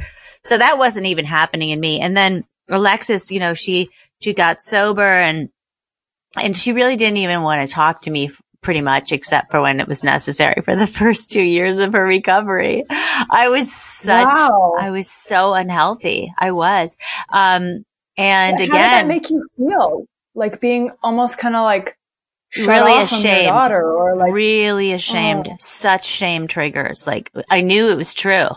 So 0.45 0.59
that 0.59 0.78
wasn't 0.78 1.07
even 1.07 1.25
happening 1.25 1.71
in 1.71 1.81
me. 1.81 2.00
And 2.00 2.16
then 2.16 2.45
Alexis, 2.69 3.31
you 3.31 3.40
know, 3.40 3.54
she 3.54 3.90
she 4.21 4.35
got 4.35 4.61
sober 4.61 5.02
and 5.02 5.49
and 6.37 6.57
she 6.57 6.73
really 6.73 6.97
didn't 6.97 7.19
even 7.19 7.42
want 7.42 7.66
to 7.66 7.73
talk 7.73 8.02
to 8.02 8.11
me 8.11 8.31
pretty 8.62 8.81
much 8.81 9.12
except 9.12 9.50
for 9.50 9.61
when 9.61 9.81
it 9.81 9.88
was 9.88 10.02
necessary 10.02 10.62
for 10.64 10.76
the 10.76 10.87
first 10.99 11.31
two 11.31 11.42
years 11.42 11.78
of 11.78 11.92
her 11.92 12.04
recovery. 12.04 12.85
I 12.88 13.49
was 13.49 13.73
such, 13.73 14.33
wow. 14.33 14.75
I 14.81 14.90
was 14.90 15.11
so 15.11 15.54
unhealthy. 15.54 16.33
I 16.38 16.52
was. 16.52 16.97
Um, 17.28 17.85
and 18.16 18.54
again, 18.54 18.69
did 18.69 18.71
that 18.71 19.07
make 19.07 19.31
you 19.31 19.47
feel? 19.57 20.07
Like 20.35 20.61
being 20.61 20.90
almost 21.02 21.37
kind 21.37 21.54
of 21.54 21.62
like 21.62 21.99
really 22.57 23.02
ashamed, 23.02 23.50
or 23.71 24.16
like 24.16 24.33
really 24.33 24.92
ashamed. 24.92 25.49
Oh. 25.50 25.57
Such 25.59 26.07
shame 26.07 26.47
triggers. 26.47 27.07
Like 27.07 27.31
I 27.50 27.61
knew 27.61 27.90
it 27.90 27.97
was 27.97 28.14
true. 28.14 28.49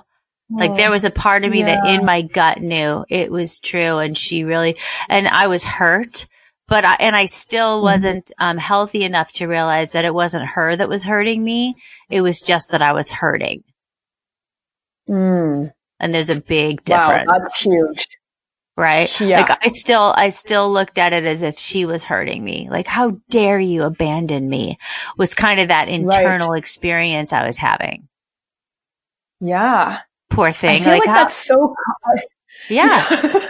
Like 0.50 0.76
there 0.76 0.90
oh, 0.90 0.92
was 0.92 1.06
a 1.06 1.10
part 1.10 1.44
of 1.44 1.52
me 1.52 1.60
yeah. 1.60 1.82
that 1.82 1.88
in 1.88 2.06
my 2.06 2.22
gut 2.22 2.62
knew 2.62 3.04
it 3.10 3.32
was 3.32 3.60
true. 3.60 3.98
And 3.98 4.18
she 4.18 4.44
really, 4.44 4.78
and 5.10 5.28
I 5.28 5.48
was 5.48 5.64
hurt 5.64 6.28
but 6.68 6.86
I, 6.86 6.96
and 7.00 7.16
I 7.16 7.26
still 7.26 7.78
mm-hmm. 7.78 7.84
wasn't 7.84 8.32
um, 8.40 8.58
healthy 8.58 9.04
enough 9.04 9.32
to 9.34 9.48
realize 9.48 9.92
that 9.92 10.06
it 10.06 10.14
wasn't 10.14 10.46
her 10.46 10.76
that 10.76 10.90
was 10.90 11.04
hurting 11.04 11.44
me. 11.44 11.76
It 12.10 12.22
was 12.22 12.42
just 12.42 12.72
that 12.72 12.82
I 12.82 12.94
was 12.94 13.12
hurting. 13.12 13.64
Mm. 15.08 15.72
And 16.00 16.14
there's 16.14 16.30
a 16.30 16.42
big 16.42 16.84
difference. 16.84 17.28
Wow, 17.28 17.38
that's 17.38 17.62
huge. 17.62 18.08
Right? 18.78 19.22
Yeah. 19.22 19.42
Like 19.42 19.60
I 19.64 19.68
still, 19.70 20.14
I 20.18 20.30
still 20.32 20.72
looked 20.72 20.98
at 20.98 21.14
it 21.14 21.24
as 21.24 21.44
if 21.44 21.58
she 21.58 21.86
was 21.86 22.04
hurting 22.04 22.44
me. 22.44 22.68
Like, 22.70 22.88
how 22.88 23.22
dare 23.30 23.60
you 23.60 23.84
abandon 23.84 24.50
me 24.50 24.78
was 25.18 25.34
kind 25.34 25.62
of 25.62 25.70
that 25.70 25.88
internal 25.88 26.50
right. 26.50 26.58
experience 26.58 27.32
I 27.32 27.46
was 27.46 27.58
having. 27.58 28.10
Yeah. 29.40 30.00
Poor 30.30 30.52
thing. 30.52 30.84
Like, 30.84 31.00
like 31.00 31.06
how, 31.06 31.14
that's 31.14 31.36
so. 31.36 31.74
Yeah. 32.70 33.06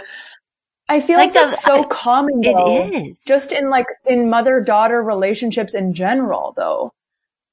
I 0.88 1.00
feel 1.00 1.18
like, 1.18 1.34
like 1.34 1.34
that's 1.34 1.62
so 1.62 1.82
I, 1.82 1.86
common. 1.86 2.40
Though, 2.40 2.86
it 2.86 2.94
is 2.94 3.18
just 3.18 3.52
in 3.52 3.70
like 3.70 3.86
in 4.06 4.30
mother 4.30 4.60
daughter 4.60 5.02
relationships 5.02 5.74
in 5.74 5.94
general, 5.94 6.54
though, 6.56 6.92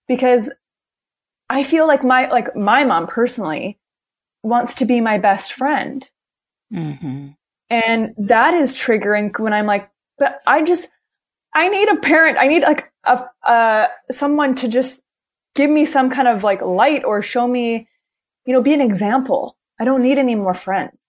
because 0.08 0.52
I 1.50 1.64
feel 1.64 1.88
like 1.88 2.04
my 2.04 2.30
like 2.30 2.56
my 2.56 2.84
mom 2.84 3.08
personally 3.08 3.80
wants 4.44 4.76
to 4.76 4.86
be 4.86 5.02
my 5.02 5.18
best 5.18 5.54
friend, 5.54 6.08
mm-hmm. 6.72 7.30
and 7.70 8.14
that 8.18 8.54
is 8.54 8.76
triggering 8.76 9.38
when 9.40 9.54
I'm 9.54 9.66
like, 9.66 9.90
but 10.20 10.42
I 10.46 10.64
just 10.64 10.92
I 11.54 11.70
need 11.70 11.90
a 11.90 11.98
parent. 11.98 12.38
I 12.40 12.48
need 12.48 12.62
like 12.62 12.92
a 13.04 13.26
uh 13.44 13.88
someone 14.12 14.54
to 14.56 14.68
just 14.68 15.02
give 15.56 15.70
me 15.70 15.86
some 15.86 16.10
kind 16.12 16.28
of 16.28 16.44
like 16.44 16.62
light 16.62 17.04
or 17.04 17.22
show 17.24 17.48
me, 17.48 17.88
you 18.46 18.54
know, 18.54 18.62
be 18.62 18.74
an 18.74 18.82
example. 18.82 19.58
I 19.80 19.86
don't 19.86 20.04
need 20.04 20.20
any 20.20 20.36
more 20.36 20.54
friends. 20.54 21.03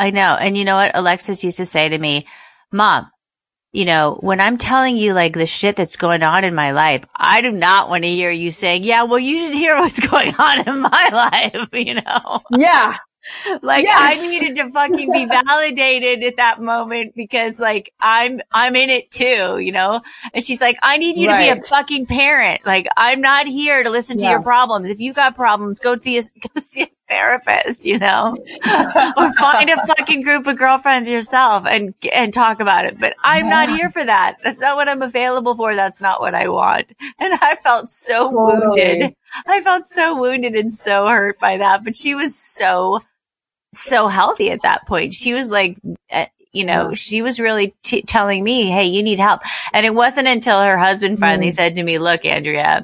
I 0.00 0.10
know. 0.10 0.34
And 0.34 0.56
you 0.56 0.64
know 0.64 0.76
what? 0.76 0.96
Alexis 0.96 1.44
used 1.44 1.58
to 1.58 1.66
say 1.66 1.90
to 1.90 1.98
me, 1.98 2.26
mom, 2.72 3.10
you 3.70 3.84
know, 3.84 4.16
when 4.20 4.40
I'm 4.40 4.56
telling 4.56 4.96
you 4.96 5.12
like 5.12 5.34
the 5.34 5.44
shit 5.44 5.76
that's 5.76 5.96
going 5.96 6.22
on 6.22 6.42
in 6.42 6.54
my 6.54 6.72
life, 6.72 7.04
I 7.14 7.42
do 7.42 7.52
not 7.52 7.90
want 7.90 8.04
to 8.04 8.08
hear 8.08 8.30
you 8.30 8.50
saying, 8.50 8.82
yeah, 8.82 9.02
well, 9.02 9.18
you 9.18 9.46
should 9.46 9.54
hear 9.54 9.76
what's 9.76 10.00
going 10.08 10.34
on 10.36 10.66
in 10.66 10.80
my 10.80 11.10
life, 11.54 11.68
you 11.74 11.94
know? 11.94 12.40
Yeah. 12.50 12.96
like 13.62 13.84
yes. 13.84 13.96
I 13.98 14.26
needed 14.26 14.56
to 14.56 14.70
fucking 14.70 15.12
be 15.12 15.26
validated 15.26 16.22
at 16.24 16.36
that 16.36 16.60
moment 16.60 17.14
because 17.14 17.58
like 17.58 17.92
I'm 18.00 18.40
I'm 18.52 18.76
in 18.76 18.90
it 18.90 19.10
too, 19.10 19.58
you 19.58 19.72
know? 19.72 20.00
And 20.32 20.42
she's 20.42 20.60
like, 20.60 20.78
I 20.82 20.96
need 20.96 21.16
you 21.16 21.28
right. 21.28 21.50
to 21.50 21.54
be 21.54 21.60
a 21.60 21.62
fucking 21.64 22.06
parent. 22.06 22.64
Like 22.64 22.86
I'm 22.96 23.20
not 23.20 23.46
here 23.46 23.82
to 23.82 23.90
listen 23.90 24.18
to 24.18 24.24
yeah. 24.24 24.32
your 24.32 24.42
problems. 24.42 24.90
If 24.90 25.00
you 25.00 25.12
got 25.12 25.36
problems, 25.36 25.80
go 25.80 25.98
see 25.98 26.18
a 26.18 26.22
go 26.54 26.60
see 26.60 26.82
a 26.82 26.88
therapist, 27.08 27.84
you 27.84 27.98
know? 27.98 28.36
or 29.16 29.32
find 29.34 29.70
a 29.70 29.86
fucking 29.86 30.22
group 30.22 30.46
of 30.46 30.56
girlfriends 30.56 31.08
yourself 31.08 31.66
and 31.66 31.94
and 32.12 32.32
talk 32.32 32.60
about 32.60 32.86
it. 32.86 32.98
But 32.98 33.14
I'm 33.22 33.46
yeah. 33.46 33.50
not 33.66 33.76
here 33.76 33.90
for 33.90 34.04
that. 34.04 34.36
That's 34.42 34.60
not 34.60 34.76
what 34.76 34.88
I'm 34.88 35.02
available 35.02 35.54
for. 35.54 35.74
That's 35.74 36.00
not 36.00 36.20
what 36.20 36.34
I 36.34 36.48
want. 36.48 36.92
And 37.18 37.34
I 37.34 37.56
felt 37.62 37.88
so 37.88 38.30
totally. 38.30 38.66
wounded. 38.66 39.16
I 39.46 39.60
felt 39.60 39.86
so 39.86 40.20
wounded 40.20 40.54
and 40.54 40.72
so 40.72 41.06
hurt 41.06 41.38
by 41.38 41.58
that, 41.58 41.84
but 41.84 41.96
she 41.96 42.14
was 42.14 42.36
so 42.36 43.00
so 43.72 44.08
healthy 44.08 44.50
at 44.50 44.62
that 44.62 44.86
point. 44.86 45.14
She 45.14 45.32
was 45.32 45.50
like, 45.50 45.78
eh, 46.10 46.26
you 46.52 46.64
know, 46.64 46.94
she 46.94 47.22
was 47.22 47.38
really 47.38 47.74
t- 47.82 48.02
telling 48.02 48.42
me, 48.42 48.68
Hey, 48.68 48.86
you 48.86 49.02
need 49.02 49.20
help. 49.20 49.42
And 49.72 49.86
it 49.86 49.94
wasn't 49.94 50.28
until 50.28 50.60
her 50.60 50.76
husband 50.76 51.20
finally 51.20 51.50
mm. 51.50 51.54
said 51.54 51.76
to 51.76 51.82
me, 51.82 51.98
look, 51.98 52.24
Andrea, 52.24 52.82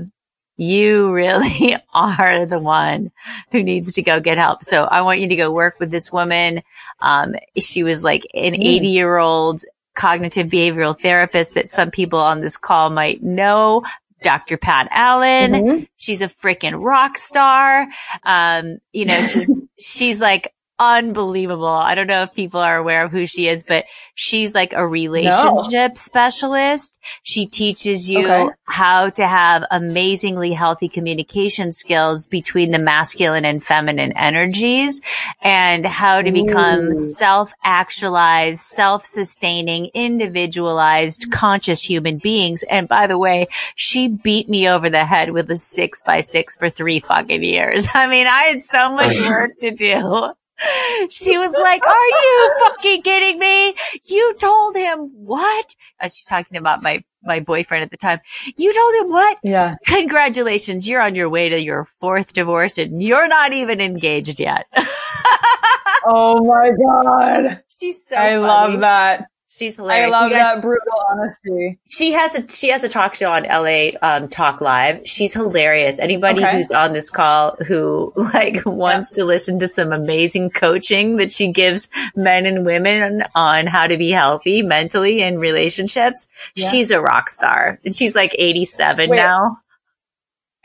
you 0.57 1.13
really 1.13 1.77
are 1.95 2.47
the 2.47 2.59
one 2.59 3.11
who 3.51 3.63
needs 3.63 3.95
to 3.95 4.03
go 4.03 4.21
get 4.21 4.39
help. 4.39 4.63
So 4.63 4.85
I 4.85 5.03
want 5.03 5.21
you 5.21 5.29
to 5.29 5.37
go 5.37 5.53
work 5.53 5.81
with 5.81 5.91
this 5.91 6.13
woman. 6.13 6.63
Um, 7.01 7.35
she 7.59 7.83
was 7.83 8.05
like 8.05 8.27
an 8.35 8.53
mm. 8.53 8.65
80 8.65 8.89
year 8.89 9.17
old 9.17 9.65
cognitive 9.95 10.49
behavioral 10.49 10.99
therapist 10.99 11.55
that 11.55 11.71
some 11.71 11.91
people 11.91 12.19
on 12.19 12.41
this 12.41 12.57
call 12.57 12.91
might 12.91 13.23
know. 13.23 13.83
Dr. 14.23 14.57
Pat 14.57 14.89
Allen. 14.91 15.53
Mm-hmm. 15.53 15.85
She's 15.97 16.23
a 16.23 16.27
freaking 16.27 16.83
rock 16.83 17.19
star. 17.19 17.87
Um, 18.23 18.79
you 18.93 19.05
know, 19.05 19.23
she's, 19.25 19.51
she's 19.79 20.21
like 20.21 20.53
unbelievable. 20.79 21.67
I 21.67 21.95
don't 21.95 22.07
know 22.07 22.23
if 22.23 22.35
people 22.35 22.61
are 22.61 22.77
aware 22.77 23.05
of 23.05 23.11
who 23.11 23.27
she 23.27 23.49
is, 23.49 23.65
but 23.65 23.87
she's 24.15 24.55
like 24.55 24.73
a 24.73 24.87
relationship 24.87 25.93
no. 25.93 25.95
specialist. 25.95 26.99
She 27.23 27.47
teaches 27.47 28.11
you 28.11 28.29
okay. 28.29 28.55
how 28.65 29.11
to 29.11 29.27
have 29.27 29.65
amazingly 29.71 30.53
healthy 30.53 30.89
communication 30.89 31.73
skills 31.73 32.27
between 32.27 32.71
the 32.71 32.79
masculine 32.79 33.45
and 33.45 33.63
feminine 33.63 34.13
energies 34.13 35.01
and 35.41 35.87
how 35.87 36.21
to 36.21 36.31
become 36.31 36.95
self-actualized, 36.95 38.61
self-sustaining, 38.61 39.87
individualized, 39.95 41.31
conscious 41.33 41.83
human 41.83 42.19
beings. 42.19 42.63
And 42.65 42.89
by 42.89 43.07
the 43.07 43.19
way, 43.19 43.49
she 43.75 44.09
beat 44.09 44.49
me 44.49 44.69
over 44.69 44.91
the 44.91 45.05
head 45.05 45.31
with 45.31 45.51
a 45.51 45.59
six 45.59 46.03
by 46.03 46.21
six 46.21 46.57
for 46.57 46.69
three 46.69 47.01
fucking 47.01 47.43
years. 47.43 47.87
I 47.95 48.07
mean, 48.09 48.27
I 48.27 48.43
had 48.45 48.63
so 48.63 48.91
much 48.91 49.19
work 49.29 49.59
to 49.61 49.71
do 49.71 50.35
she 51.11 51.39
was 51.39 51.53
like, 51.53 51.83
are 51.85 52.07
you 52.07 52.55
fucking 52.61 53.03
kidding 53.03 53.39
me? 53.39 53.75
You 54.05 54.35
told 54.35 54.77
him 54.77 55.11
what? 55.15 55.75
She's 56.03 56.25
talking 56.25 56.57
about 56.57 56.83
my, 56.83 57.05
my 57.23 57.41
boyfriend 57.41 57.85
at 57.85 57.91
the 57.91 57.97
time. 57.97 58.21
You 58.57 58.73
told 58.73 58.95
him 59.05 59.11
what? 59.13 59.39
Yeah. 59.43 59.77
Congratulations. 59.87 60.89
You're 60.89 61.03
on 61.03 61.15
your 61.15 61.29
way 61.29 61.49
to 61.49 61.61
your 61.61 61.87
fourth 62.01 62.33
divorce 62.33 62.79
and 62.79 63.03
you're 63.03 63.29
not 63.29 63.53
even 63.53 63.81
engaged 63.81 64.41
yet. 64.41 64.67
oh 66.07 66.45
my 66.45 66.71
God. 66.71 67.63
She's 67.79 68.07
so 68.07 68.17
I 68.17 68.31
funny. 68.31 68.43
love 68.47 68.81
that. 68.81 69.27
She's 69.57 69.77
hilarious. 69.77 70.13
I 70.13 70.21
love 70.21 70.31
guys, 70.31 70.39
that 70.39 70.61
brutal 70.61 70.93
honesty. 71.11 71.79
She 71.89 72.13
has 72.13 72.35
a 72.35 72.47
she 72.47 72.69
has 72.69 72.85
a 72.85 72.91
talk 72.91 73.15
show 73.15 73.31
on 73.31 73.45
LA 73.45 73.93
um, 74.03 74.29
Talk 74.29 74.61
Live. 74.61 75.07
She's 75.07 75.33
hilarious. 75.33 75.99
Anybody 75.99 76.45
okay. 76.45 76.57
who's 76.57 76.71
on 76.71 76.93
this 76.93 77.11
call 77.11 77.57
who 77.67 78.13
like 78.35 78.67
wants 78.67 79.13
yeah. 79.13 79.23
to 79.23 79.25
listen 79.25 79.59
to 79.61 79.67
some 79.67 79.95
amazing 79.95 80.51
coaching 80.51 81.17
that 81.17 81.33
she 81.33 81.53
gives 81.53 81.89
men 82.15 82.45
and 82.45 82.67
women 82.67 83.25
on 83.35 83.67
how 83.67 83.87
to 83.87 83.97
be 83.97 84.11
healthy 84.11 84.61
mentally 84.61 85.23
in 85.23 85.39
relationships, 85.39 86.29
yeah. 86.55 86.69
she's 86.69 86.91
a 86.91 87.01
rock 87.01 87.31
star. 87.31 87.81
And 87.83 87.97
she's 87.97 88.15
like 88.15 88.37
87 88.39 89.09
Wait, 89.09 89.17
now. 89.17 89.61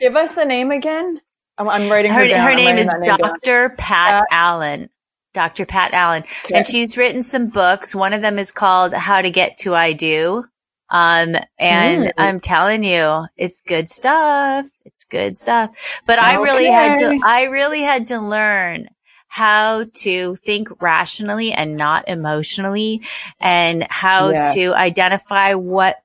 Give 0.00 0.16
us 0.16 0.34
the 0.34 0.44
name 0.44 0.70
again. 0.70 1.18
I'm, 1.56 1.66
I'm 1.66 1.88
writing 1.90 2.12
her, 2.12 2.28
her, 2.28 2.42
her 2.42 2.54
name 2.54 2.76
is 2.76 2.90
Dr. 3.06 3.70
Pat 3.70 4.24
Allen. 4.30 4.90
Dr. 5.32 5.66
Pat 5.66 5.94
Allen. 5.94 6.24
And 6.52 6.66
she's 6.66 6.96
written 6.96 7.22
some 7.22 7.48
books. 7.48 7.94
One 7.94 8.12
of 8.12 8.20
them 8.20 8.38
is 8.38 8.52
called 8.52 8.92
How 8.94 9.22
to 9.22 9.30
Get 9.30 9.58
to 9.58 9.74
I 9.74 9.92
Do. 9.92 10.44
Um, 10.90 11.36
and 11.58 12.04
mm. 12.04 12.12
I'm 12.18 12.38
telling 12.38 12.84
you, 12.84 13.24
it's 13.36 13.62
good 13.62 13.88
stuff. 13.88 14.66
It's 14.84 15.04
good 15.04 15.34
stuff. 15.34 16.02
But 16.06 16.18
okay. 16.18 16.28
I 16.28 16.34
really 16.34 16.66
had 16.66 16.98
to, 16.98 17.18
I 17.24 17.44
really 17.44 17.80
had 17.80 18.08
to 18.08 18.20
learn 18.20 18.88
how 19.32 19.86
to 19.94 20.36
think 20.36 20.68
rationally 20.82 21.52
and 21.52 21.78
not 21.78 22.06
emotionally 22.08 23.00
and 23.40 23.86
how 23.88 24.28
yeah. 24.28 24.52
to 24.52 24.74
identify 24.74 25.54
what 25.54 25.96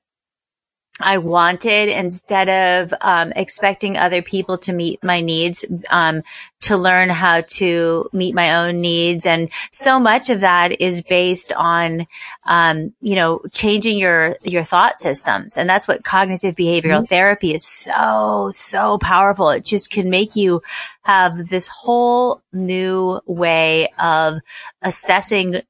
I 1.00 1.18
wanted 1.18 1.88
instead 1.88 2.48
of 2.48 2.94
um, 3.00 3.32
expecting 3.36 3.96
other 3.96 4.22
people 4.22 4.58
to 4.58 4.72
meet 4.72 5.02
my 5.02 5.20
needs, 5.20 5.64
um, 5.90 6.22
to 6.62 6.76
learn 6.76 7.08
how 7.08 7.42
to 7.42 8.08
meet 8.12 8.34
my 8.34 8.56
own 8.56 8.80
needs. 8.80 9.26
And 9.26 9.48
so 9.70 10.00
much 10.00 10.28
of 10.30 10.40
that 10.40 10.80
is 10.80 11.02
based 11.02 11.52
on, 11.52 12.06
um, 12.44 12.94
you 13.00 13.14
know, 13.14 13.40
changing 13.52 13.98
your, 13.98 14.36
your 14.42 14.64
thought 14.64 14.98
systems. 14.98 15.56
And 15.56 15.68
that's 15.68 15.86
what 15.86 16.04
cognitive 16.04 16.56
behavioral 16.56 16.98
mm-hmm. 16.98 17.04
therapy 17.04 17.54
is 17.54 17.64
so, 17.64 18.50
so 18.52 18.98
powerful. 18.98 19.50
It 19.50 19.64
just 19.64 19.90
can 19.90 20.10
make 20.10 20.34
you 20.34 20.62
have 21.02 21.48
this 21.48 21.68
whole 21.68 22.42
new 22.52 23.20
way 23.26 23.88
of 23.98 24.40
assessing 24.82 25.62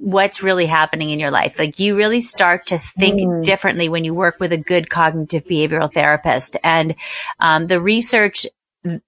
what's 0.00 0.42
really 0.42 0.66
happening 0.66 1.10
in 1.10 1.20
your 1.20 1.30
life. 1.30 1.58
Like 1.58 1.78
you 1.78 1.94
really 1.94 2.22
start 2.22 2.66
to 2.68 2.78
think 2.78 3.20
mm. 3.20 3.44
differently 3.44 3.88
when 3.88 4.02
you 4.02 4.14
work 4.14 4.40
with 4.40 4.52
a 4.52 4.56
good 4.56 4.88
cognitive 4.88 5.44
behavioral 5.44 5.92
therapist. 5.92 6.56
And 6.64 6.94
um, 7.38 7.66
the 7.66 7.80
research 7.80 8.46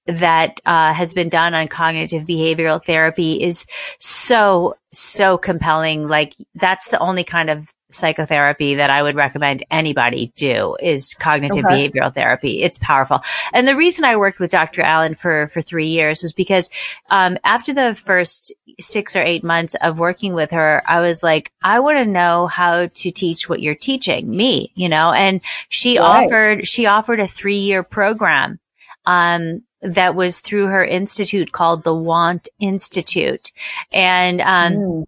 that 0.07 0.61
uh, 0.67 0.93
has 0.93 1.15
been 1.15 1.31
done 1.31 1.55
on 1.55 1.67
cognitive 1.67 2.25
behavioral 2.25 2.85
therapy 2.85 3.43
is 3.43 3.65
so 3.99 4.77
so 4.91 5.39
compelling. 5.39 6.07
Like 6.07 6.35
that's 6.55 6.91
the 6.91 6.99
only 6.99 7.25
kind 7.25 7.49
of 7.49 7.73
psychotherapy 7.95 8.77
that 8.77 8.91
I 8.91 9.03
would 9.03 9.17
recommend 9.17 9.65
anybody 9.71 10.33
do 10.37 10.77
is 10.81 11.15
cognitive 11.15 11.65
okay. 11.65 11.89
behavioral 11.89 12.15
therapy. 12.15 12.63
It's 12.63 12.79
powerful. 12.79 13.23
And 13.53 13.67
the 13.67 13.77
reason 13.77 14.05
I 14.05 14.17
worked 14.17 14.39
with 14.39 14.51
Dr. 14.51 14.83
Allen 14.83 15.15
for, 15.15 15.49
for 15.49 15.63
three 15.63 15.89
years 15.89 16.23
was 16.23 16.33
because, 16.33 16.71
um, 17.11 17.39
after 17.45 17.73
the 17.75 17.95
first 17.95 18.53
six 18.81 19.17
or 19.17 19.23
eight 19.23 19.45
months 19.45 19.75
of 19.81 19.99
working 19.99 20.35
with 20.35 20.51
her, 20.51 20.83
I 20.87 21.01
was 21.01 21.23
like, 21.23 21.53
I 21.63 21.81
want 21.81 21.99
to 21.99 22.07
know 22.07 22.47
how 22.47 22.87
to 22.87 23.11
teach 23.11 23.49
what 23.49 23.61
you're 23.61 23.75
teaching 23.75 24.29
me, 24.29 24.73
you 24.75 24.89
know, 24.89 25.13
and 25.13 25.41
she 25.69 25.99
right. 25.99 26.25
offered, 26.25 26.67
she 26.67 26.87
offered 26.87 27.21
a 27.21 27.27
three 27.27 27.59
year 27.59 27.83
program. 27.83 28.59
Um, 29.05 29.63
that 29.83 30.15
was 30.15 30.41
through 30.41 30.67
her 30.67 30.85
institute 30.85 31.51
called 31.51 31.83
the 31.83 31.95
Want 31.95 32.49
Institute. 32.61 33.51
And, 33.93 34.41
um, 34.41 34.73
mm. 34.75 35.05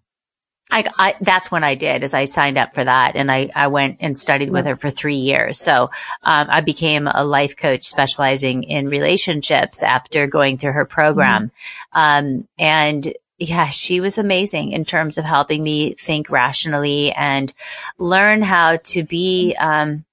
I, 0.71 0.83
I, 0.97 1.15
that's 1.21 1.51
when 1.51 1.63
I 1.63 1.75
did 1.75 2.03
is 2.03 2.13
I 2.13 2.25
signed 2.25 2.57
up 2.57 2.73
for 2.73 2.83
that 2.83 3.15
and 3.15 3.31
I, 3.31 3.51
I 3.55 3.67
went 3.67 3.97
and 3.99 4.17
studied 4.17 4.49
with 4.49 4.65
her 4.65 4.75
for 4.75 4.89
three 4.89 5.17
years. 5.17 5.59
So, 5.59 5.91
um, 6.23 6.47
I 6.49 6.61
became 6.61 7.07
a 7.07 7.23
life 7.23 7.55
coach 7.55 7.83
specializing 7.83 8.63
in 8.63 8.89
relationships 8.89 9.83
after 9.83 10.25
going 10.25 10.57
through 10.57 10.73
her 10.73 10.85
program. 10.85 11.51
Mm-hmm. 11.93 11.99
Um, 11.99 12.47
and 12.57 13.13
yeah, 13.37 13.69
she 13.69 13.99
was 13.99 14.17
amazing 14.17 14.71
in 14.71 14.85
terms 14.85 15.17
of 15.17 15.25
helping 15.25 15.61
me 15.61 15.93
think 15.93 16.29
rationally 16.31 17.11
and 17.11 17.53
learn 17.99 18.41
how 18.41 18.77
to 18.77 19.03
be, 19.03 19.55
um, 19.59 20.03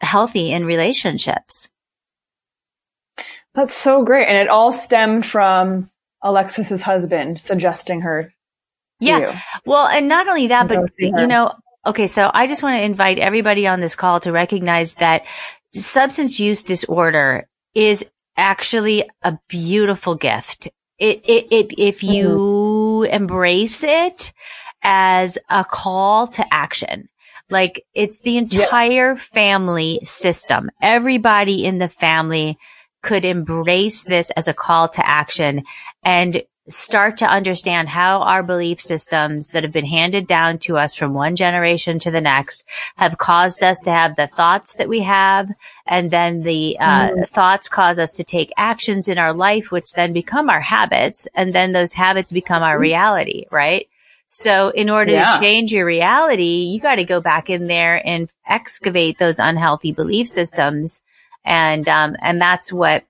healthy 0.00 0.52
in 0.52 0.64
relationships. 0.64 1.72
That's 3.54 3.74
so 3.74 4.04
great. 4.04 4.28
And 4.28 4.36
it 4.36 4.50
all 4.50 4.72
stemmed 4.72 5.26
from 5.26 5.88
Alexis's 6.22 6.82
husband 6.82 7.40
suggesting 7.40 8.02
her 8.02 8.32
yeah. 9.00 9.18
You. 9.18 9.38
Well, 9.64 9.86
and 9.86 10.08
not 10.08 10.28
only 10.28 10.48
that, 10.48 10.68
but 10.68 10.90
you 10.98 11.26
know, 11.26 11.52
okay, 11.86 12.06
so 12.06 12.30
I 12.32 12.46
just 12.46 12.62
want 12.62 12.78
to 12.78 12.84
invite 12.84 13.18
everybody 13.18 13.66
on 13.66 13.80
this 13.80 13.94
call 13.94 14.20
to 14.20 14.32
recognize 14.32 14.94
that 14.94 15.24
substance 15.74 16.40
use 16.40 16.62
disorder 16.62 17.48
is 17.74 18.04
actually 18.36 19.08
a 19.22 19.38
beautiful 19.48 20.14
gift. 20.14 20.68
It, 20.98 21.22
it, 21.24 21.52
it, 21.52 21.74
if 21.78 22.00
mm-hmm. 22.00 22.12
you 22.12 22.28
mm-hmm. 22.28 23.14
embrace 23.14 23.82
it 23.82 24.32
as 24.82 25.38
a 25.48 25.64
call 25.64 26.28
to 26.28 26.44
action, 26.50 27.08
like 27.50 27.84
it's 27.94 28.20
the 28.20 28.38
entire 28.38 29.12
yes. 29.12 29.28
family 29.28 30.00
system. 30.02 30.70
Everybody 30.80 31.64
in 31.64 31.78
the 31.78 31.88
family 31.88 32.58
could 33.02 33.24
embrace 33.24 34.04
this 34.04 34.30
as 34.30 34.48
a 34.48 34.54
call 34.54 34.88
to 34.88 35.06
action 35.06 35.62
and 36.02 36.42
start 36.68 37.18
to 37.18 37.26
understand 37.26 37.88
how 37.88 38.22
our 38.22 38.42
belief 38.42 38.80
systems 38.80 39.50
that 39.50 39.62
have 39.62 39.72
been 39.72 39.86
handed 39.86 40.26
down 40.26 40.58
to 40.58 40.76
us 40.76 40.94
from 40.94 41.14
one 41.14 41.36
generation 41.36 41.98
to 42.00 42.10
the 42.10 42.20
next 42.20 42.64
have 42.96 43.18
caused 43.18 43.62
us 43.62 43.80
to 43.80 43.90
have 43.90 44.16
the 44.16 44.26
thoughts 44.26 44.74
that 44.74 44.88
we 44.88 45.00
have. 45.00 45.48
And 45.86 46.10
then 46.10 46.42
the 46.42 46.76
uh, 46.80 47.10
mm. 47.10 47.28
thoughts 47.28 47.68
cause 47.68 47.98
us 47.98 48.16
to 48.16 48.24
take 48.24 48.52
actions 48.56 49.08
in 49.08 49.18
our 49.18 49.32
life, 49.32 49.70
which 49.70 49.92
then 49.92 50.12
become 50.12 50.50
our 50.50 50.60
habits. 50.60 51.28
And 51.34 51.54
then 51.54 51.72
those 51.72 51.92
habits 51.92 52.32
become 52.32 52.62
our 52.62 52.74
mm-hmm. 52.74 52.82
reality, 52.82 53.44
right? 53.50 53.88
So 54.28 54.70
in 54.70 54.90
order 54.90 55.12
yeah. 55.12 55.32
to 55.32 55.40
change 55.40 55.72
your 55.72 55.86
reality, 55.86 56.70
you 56.72 56.80
got 56.80 56.96
to 56.96 57.04
go 57.04 57.20
back 57.20 57.48
in 57.48 57.66
there 57.66 58.04
and 58.04 58.28
excavate 58.46 59.18
those 59.18 59.38
unhealthy 59.38 59.92
belief 59.92 60.26
systems. 60.28 61.00
And, 61.44 61.88
um, 61.88 62.16
and 62.20 62.40
that's 62.40 62.72
what 62.72 63.04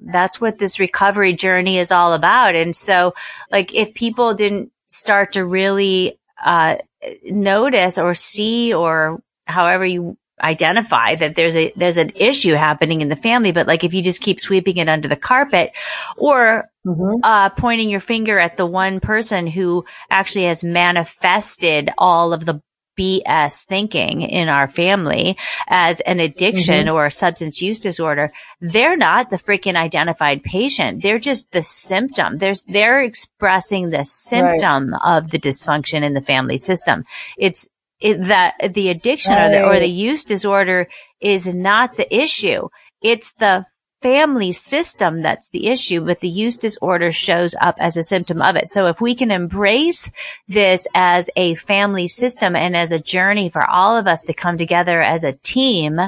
that's 0.00 0.40
what 0.40 0.58
this 0.58 0.80
recovery 0.80 1.32
journey 1.32 1.78
is 1.78 1.92
all 1.92 2.12
about. 2.12 2.54
And 2.54 2.74
so, 2.74 3.14
like, 3.50 3.74
if 3.74 3.94
people 3.94 4.34
didn't 4.34 4.72
start 4.86 5.32
to 5.34 5.44
really, 5.44 6.18
uh, 6.44 6.76
notice 7.24 7.98
or 7.98 8.14
see 8.14 8.74
or 8.74 9.22
however 9.46 9.86
you 9.86 10.16
identify 10.42 11.14
that 11.14 11.34
there's 11.34 11.56
a, 11.56 11.72
there's 11.76 11.98
an 11.98 12.12
issue 12.14 12.54
happening 12.54 13.00
in 13.00 13.08
the 13.08 13.16
family, 13.16 13.52
but 13.52 13.66
like 13.66 13.84
if 13.84 13.92
you 13.92 14.02
just 14.02 14.22
keep 14.22 14.40
sweeping 14.40 14.78
it 14.78 14.88
under 14.88 15.08
the 15.08 15.16
carpet 15.16 15.72
or, 16.16 16.68
mm-hmm. 16.86 17.20
uh, 17.22 17.50
pointing 17.50 17.90
your 17.90 18.00
finger 18.00 18.38
at 18.38 18.56
the 18.56 18.66
one 18.66 19.00
person 19.00 19.46
who 19.46 19.84
actually 20.10 20.46
has 20.46 20.64
manifested 20.64 21.90
all 21.98 22.32
of 22.32 22.44
the 22.44 22.62
BS 23.00 23.64
thinking 23.64 24.20
in 24.20 24.50
our 24.50 24.68
family 24.68 25.38
as 25.68 26.00
an 26.00 26.20
addiction 26.20 26.86
mm-hmm. 26.86 26.94
or 26.94 27.06
a 27.06 27.10
substance 27.10 27.62
use 27.62 27.80
disorder, 27.80 28.30
they're 28.60 28.96
not 28.96 29.30
the 29.30 29.38
freaking 29.38 29.76
identified 29.76 30.42
patient. 30.42 31.02
They're 31.02 31.18
just 31.18 31.50
the 31.52 31.62
symptom. 31.62 32.36
There's, 32.36 32.62
they're 32.64 33.02
expressing 33.02 33.88
the 33.88 34.04
symptom 34.04 34.90
right. 34.90 35.16
of 35.16 35.30
the 35.30 35.38
dysfunction 35.38 36.04
in 36.04 36.12
the 36.12 36.20
family 36.20 36.58
system. 36.58 37.04
It's, 37.38 37.66
it, 38.00 38.24
that 38.24 38.56
the 38.74 38.90
addiction 38.90 39.32
right. 39.32 39.52
or 39.52 39.56
the, 39.56 39.62
or 39.62 39.78
the 39.78 39.86
use 39.86 40.24
disorder 40.24 40.88
is 41.20 41.52
not 41.54 41.96
the 41.96 42.14
issue. 42.14 42.68
It's 43.02 43.32
the 43.34 43.64
family 44.02 44.52
system 44.52 45.22
that's 45.22 45.50
the 45.50 45.68
issue, 45.68 46.00
but 46.00 46.20
the 46.20 46.28
use 46.28 46.56
disorder 46.56 47.12
shows 47.12 47.54
up 47.60 47.76
as 47.78 47.96
a 47.96 48.02
symptom 48.02 48.40
of 48.40 48.56
it. 48.56 48.68
So 48.68 48.86
if 48.86 49.00
we 49.00 49.14
can 49.14 49.30
embrace 49.30 50.10
this 50.48 50.86
as 50.94 51.28
a 51.36 51.54
family 51.56 52.08
system 52.08 52.56
and 52.56 52.76
as 52.76 52.92
a 52.92 52.98
journey 52.98 53.50
for 53.50 53.68
all 53.68 53.96
of 53.96 54.06
us 54.06 54.22
to 54.24 54.32
come 54.32 54.56
together 54.56 55.02
as 55.02 55.24
a 55.24 55.32
team 55.32 56.00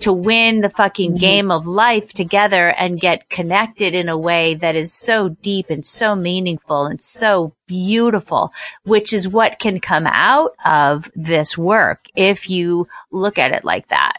to 0.00 0.12
win 0.12 0.60
the 0.60 0.70
fucking 0.70 1.12
mm-hmm. 1.12 1.20
game 1.20 1.50
of 1.50 1.66
life 1.66 2.12
together 2.12 2.68
and 2.68 3.00
get 3.00 3.28
connected 3.28 3.94
in 3.94 4.08
a 4.08 4.18
way 4.18 4.54
that 4.54 4.76
is 4.76 4.92
so 4.92 5.28
deep 5.28 5.68
and 5.68 5.84
so 5.84 6.14
meaningful 6.14 6.86
and 6.86 7.00
so 7.00 7.52
beautiful, 7.66 8.52
which 8.84 9.12
is 9.12 9.28
what 9.28 9.58
can 9.58 9.80
come 9.80 10.06
out 10.06 10.52
of 10.64 11.10
this 11.14 11.58
work 11.58 12.06
if 12.14 12.48
you 12.48 12.88
look 13.10 13.38
at 13.38 13.52
it 13.52 13.64
like 13.64 13.88
that. 13.88 14.18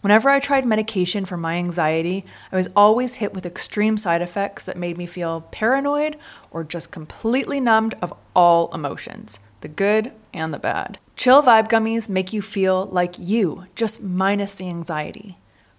Whenever 0.00 0.30
I 0.30 0.40
tried 0.40 0.64
medication 0.64 1.26
for 1.26 1.36
my 1.36 1.56
anxiety, 1.56 2.24
I 2.50 2.56
was 2.56 2.68
always 2.74 3.16
hit 3.16 3.34
with 3.34 3.44
extreme 3.44 3.98
side 3.98 4.22
effects 4.22 4.64
that 4.64 4.78
made 4.78 4.96
me 4.96 5.04
feel 5.04 5.42
paranoid 5.50 6.16
or 6.50 6.64
just 6.64 6.90
completely 6.90 7.60
numbed 7.60 7.94
of 8.00 8.14
all 8.34 8.72
emotions, 8.74 9.40
the 9.60 9.68
good 9.68 10.12
and 10.32 10.54
the 10.54 10.58
bad. 10.58 10.98
Chill 11.16 11.42
Vibe 11.42 11.68
Gummies 11.68 12.08
make 12.08 12.32
you 12.32 12.40
feel 12.40 12.86
like 12.86 13.16
you, 13.18 13.66
just 13.74 14.02
minus 14.02 14.54
the 14.54 14.68
anxiety. 14.68 15.36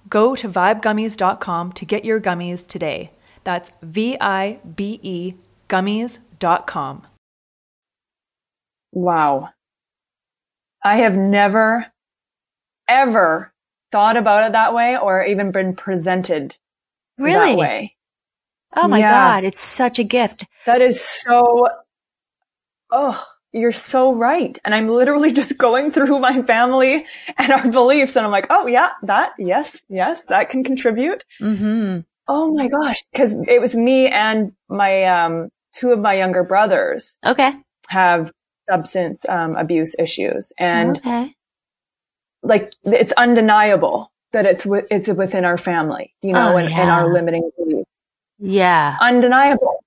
Go 0.07 0.35
to 0.35 0.47
vibegummies.com 0.47 1.71
to 1.71 1.85
get 1.85 2.05
your 2.05 2.21
gummies 2.21 2.67
today. 2.67 3.11
That's 3.43 3.71
V 3.81 4.17
I 4.21 4.59
B 4.75 4.99
E 5.01 5.33
gummies.com. 5.67 7.07
Wow. 8.91 9.49
I 10.83 10.97
have 10.97 11.15
never, 11.15 11.87
ever 12.87 13.50
thought 13.91 14.17
about 14.17 14.43
it 14.43 14.51
that 14.53 14.73
way 14.73 14.97
or 14.97 15.23
even 15.23 15.51
been 15.51 15.75
presented 15.75 16.55
really? 17.17 17.51
that 17.51 17.57
way. 17.57 17.95
Oh 18.75 18.87
my 18.87 18.99
yeah. 18.99 19.11
God, 19.11 19.43
it's 19.43 19.59
such 19.59 19.99
a 19.99 20.03
gift. 20.03 20.45
That 20.65 20.81
is 20.81 21.01
so, 21.01 21.67
oh, 22.89 23.25
you're 23.51 23.73
so 23.73 24.13
right. 24.13 24.57
And 24.63 24.73
I'm 24.73 24.87
literally 24.87 25.31
just 25.33 25.57
going 25.57 25.91
through 25.91 26.19
my 26.19 26.41
family 26.43 27.05
and 27.37 27.51
our 27.51 27.69
beliefs 27.69 28.15
and 28.15 28.25
I'm 28.25 28.31
like, 28.31 28.47
oh 28.49 28.67
yeah, 28.67 28.91
that, 29.03 29.33
yes, 29.37 29.81
yes, 29.89 30.23
that 30.25 30.49
can 30.49 30.63
contribute. 30.63 31.25
Mm-hmm. 31.41 31.99
Oh 32.27 32.53
my 32.53 32.69
gosh. 32.69 33.03
Cause 33.13 33.35
it 33.47 33.59
was 33.59 33.75
me 33.75 34.07
and 34.07 34.53
my, 34.69 35.03
um, 35.03 35.49
two 35.73 35.91
of 35.91 35.99
my 35.99 36.13
younger 36.13 36.43
brothers 36.43 37.17
Okay. 37.25 37.53
have 37.87 38.31
substance 38.69 39.27
um, 39.27 39.55
abuse 39.55 39.95
issues, 39.99 40.53
and 40.57 40.97
okay. 40.97 41.33
Like 42.43 42.73
it's 42.83 43.13
undeniable 43.13 44.11
that 44.31 44.45
it's 44.45 44.63
wi- 44.63 44.87
it's 44.89 45.07
within 45.09 45.45
our 45.45 45.57
family, 45.57 46.13
you 46.21 46.33
know, 46.33 46.53
Oh, 46.53 46.57
and, 46.57 46.69
and 46.73 46.89
our 46.89 47.11
limiting 47.13 47.49
beliefs. 47.57 47.89
Yeah. 48.39 48.97
Undeniable, 49.01 49.83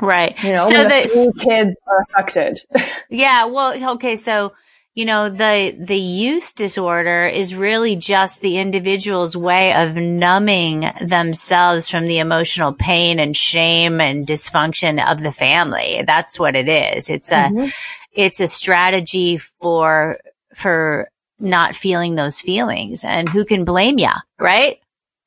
Right. 0.00 0.42
you 0.42 0.52
know. 0.52 0.66
so 0.66 0.84
the 0.84 1.32
kids 1.40 1.76
are 1.86 2.02
affected. 2.10 2.58
Yeah, 3.10 3.44
well, 3.46 3.92
okay, 3.94 4.16
so 4.16 4.52
you 4.94 5.04
know 5.04 5.28
the 5.28 5.76
the 5.78 5.96
use 5.98 6.52
disorder 6.54 7.26
is 7.26 7.54
really 7.54 7.94
just 7.96 8.40
the 8.40 8.56
individual's 8.58 9.36
way 9.36 9.74
of 9.74 9.94
numbing 9.96 10.90
themselves 11.00 11.88
from 11.90 12.06
the 12.06 12.18
emotional 12.18 12.72
pain 12.74 13.18
and 13.20 13.36
shame 13.36 14.00
and 14.00 14.26
dysfunction 14.26 15.02
of 15.10 15.20
the 15.20 15.32
family. 15.32 16.02
That's 16.06 16.38
what 16.38 16.56
it 16.56 16.68
is. 16.68 17.10
It's 17.10 17.32
a 17.32 17.48
Mhm. 17.50 17.72
it's 18.12 18.40
a 18.40 18.46
strategy 18.46 19.36
for 19.38 20.18
for 20.54 21.08
not 21.42 21.76
feeling 21.76 22.14
those 22.14 22.40
feelings. 22.40 23.04
And 23.04 23.28
who 23.28 23.44
can 23.44 23.64
blame 23.64 23.98
ya, 23.98 24.14
right? 24.38 24.78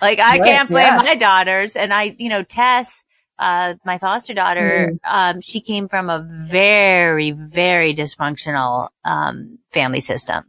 Like 0.01 0.19
I 0.19 0.39
Right, 0.39 0.47
can't 0.47 0.69
blame 0.69 0.95
yes. 0.95 1.05
my 1.05 1.15
daughters 1.15 1.75
and 1.75 1.93
I, 1.93 2.15
you 2.17 2.29
know, 2.29 2.43
Tess 2.43 3.03
uh, 3.39 3.75
my 3.85 3.97
foster 3.97 4.33
daughter, 4.33 4.93
Mm. 4.93 4.99
um, 5.03 5.41
she 5.41 5.61
came 5.61 5.89
from 5.89 6.09
a 6.09 6.25
very, 6.29 7.31
very 7.31 7.93
dysfunctional, 7.93 8.89
um, 9.03 9.59
family 9.71 9.99
system. 9.99 10.45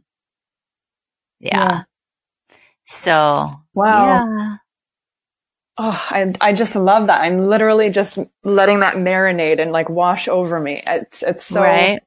Yeah. 1.39 1.51
Yeah. 1.51 1.83
So, 2.85 3.49
Wow. 3.73 4.23
yeah. 4.23 4.57
Oh, 5.77 6.07
I, 6.09 6.33
I 6.41 6.53
just 6.53 6.75
love 6.75 7.07
that. 7.07 7.21
I'm 7.21 7.47
literally 7.47 7.89
just 7.89 8.19
letting 8.43 8.79
that 8.79 8.95
marinate 8.95 9.61
and 9.61 9.71
like 9.71 9.89
wash 9.89 10.27
over 10.27 10.59
me. 10.59 10.81
It's, 10.87 11.21
it's 11.23 11.45
so, 11.45 11.61
right. 11.61 11.99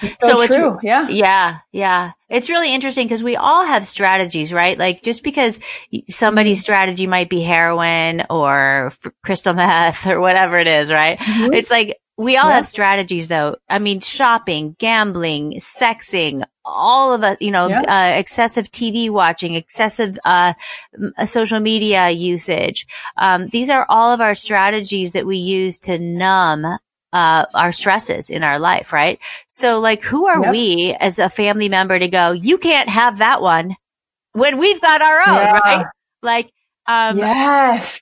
So, 0.00 0.08
So 0.20 0.42
it's- 0.42 0.54
true. 0.54 0.78
yeah. 0.82 1.08
Yeah. 1.08 1.58
Yeah. 1.72 2.12
It's 2.28 2.50
really 2.50 2.74
interesting 2.74 3.06
because 3.06 3.22
we 3.22 3.36
all 3.36 3.64
have 3.64 3.86
strategies, 3.86 4.52
right? 4.52 4.78
Like 4.78 5.02
just 5.02 5.22
because 5.22 5.60
somebody's 6.08 6.60
strategy 6.60 7.06
might 7.06 7.28
be 7.30 7.42
heroin 7.42 8.22
or 8.30 8.86
f- 8.88 9.12
crystal 9.24 9.54
meth 9.54 10.06
or 10.06 10.20
whatever 10.20 10.58
it 10.58 10.66
is, 10.66 10.90
right? 10.92 11.18
Mhm. 11.18 11.54
It's 11.54 11.70
like 11.70 11.96
we 12.18 12.36
all 12.36 12.48
Yeah. 12.48 12.54
have 12.56 12.66
strategies 12.66 13.28
though. 13.28 13.56
I 13.68 13.78
mean, 13.78 14.00
shopping, 14.00 14.74
gambling, 14.78 15.60
sexing, 15.60 16.42
all 16.64 17.12
of 17.12 17.22
us, 17.22 17.36
you 17.40 17.50
know, 17.52 17.68
Yeah. 17.68 17.82
uh, 17.82 18.18
excessive 18.18 18.72
TV 18.72 19.08
watching, 19.10 19.54
excessive, 19.54 20.18
uh, 20.24 20.54
m- 20.94 21.12
uh, 21.16 21.26
social 21.26 21.60
media 21.60 22.08
usage. 22.10 22.86
Um, 23.18 23.48
these 23.52 23.70
are 23.70 23.86
all 23.88 24.12
of 24.12 24.20
our 24.20 24.34
strategies 24.34 25.12
that 25.12 25.26
we 25.26 25.36
use 25.36 25.78
to 25.80 25.98
numb, 25.98 26.78
uh, 27.16 27.46
our 27.54 27.72
stresses 27.72 28.28
in 28.30 28.42
our 28.42 28.58
life, 28.58 28.92
right? 28.92 29.18
So 29.48 29.80
like, 29.80 30.02
who 30.02 30.26
are 30.26 30.42
Yep. 30.42 30.50
we 30.52 30.96
as 31.00 31.18
a 31.18 31.30
family 31.30 31.68
member 31.68 31.98
to 31.98 32.08
go, 32.08 32.32
you 32.32 32.58
can't 32.58 32.88
have 32.90 33.18
that 33.18 33.40
one 33.40 33.74
when 34.32 34.58
we've 34.58 34.80
got 34.80 35.00
our 35.00 35.18
own, 35.20 35.34
Yeah. 35.36 35.52
right? 35.64 35.86
Like, 36.22 36.50
um, 36.86 37.16
yes. 37.18 38.00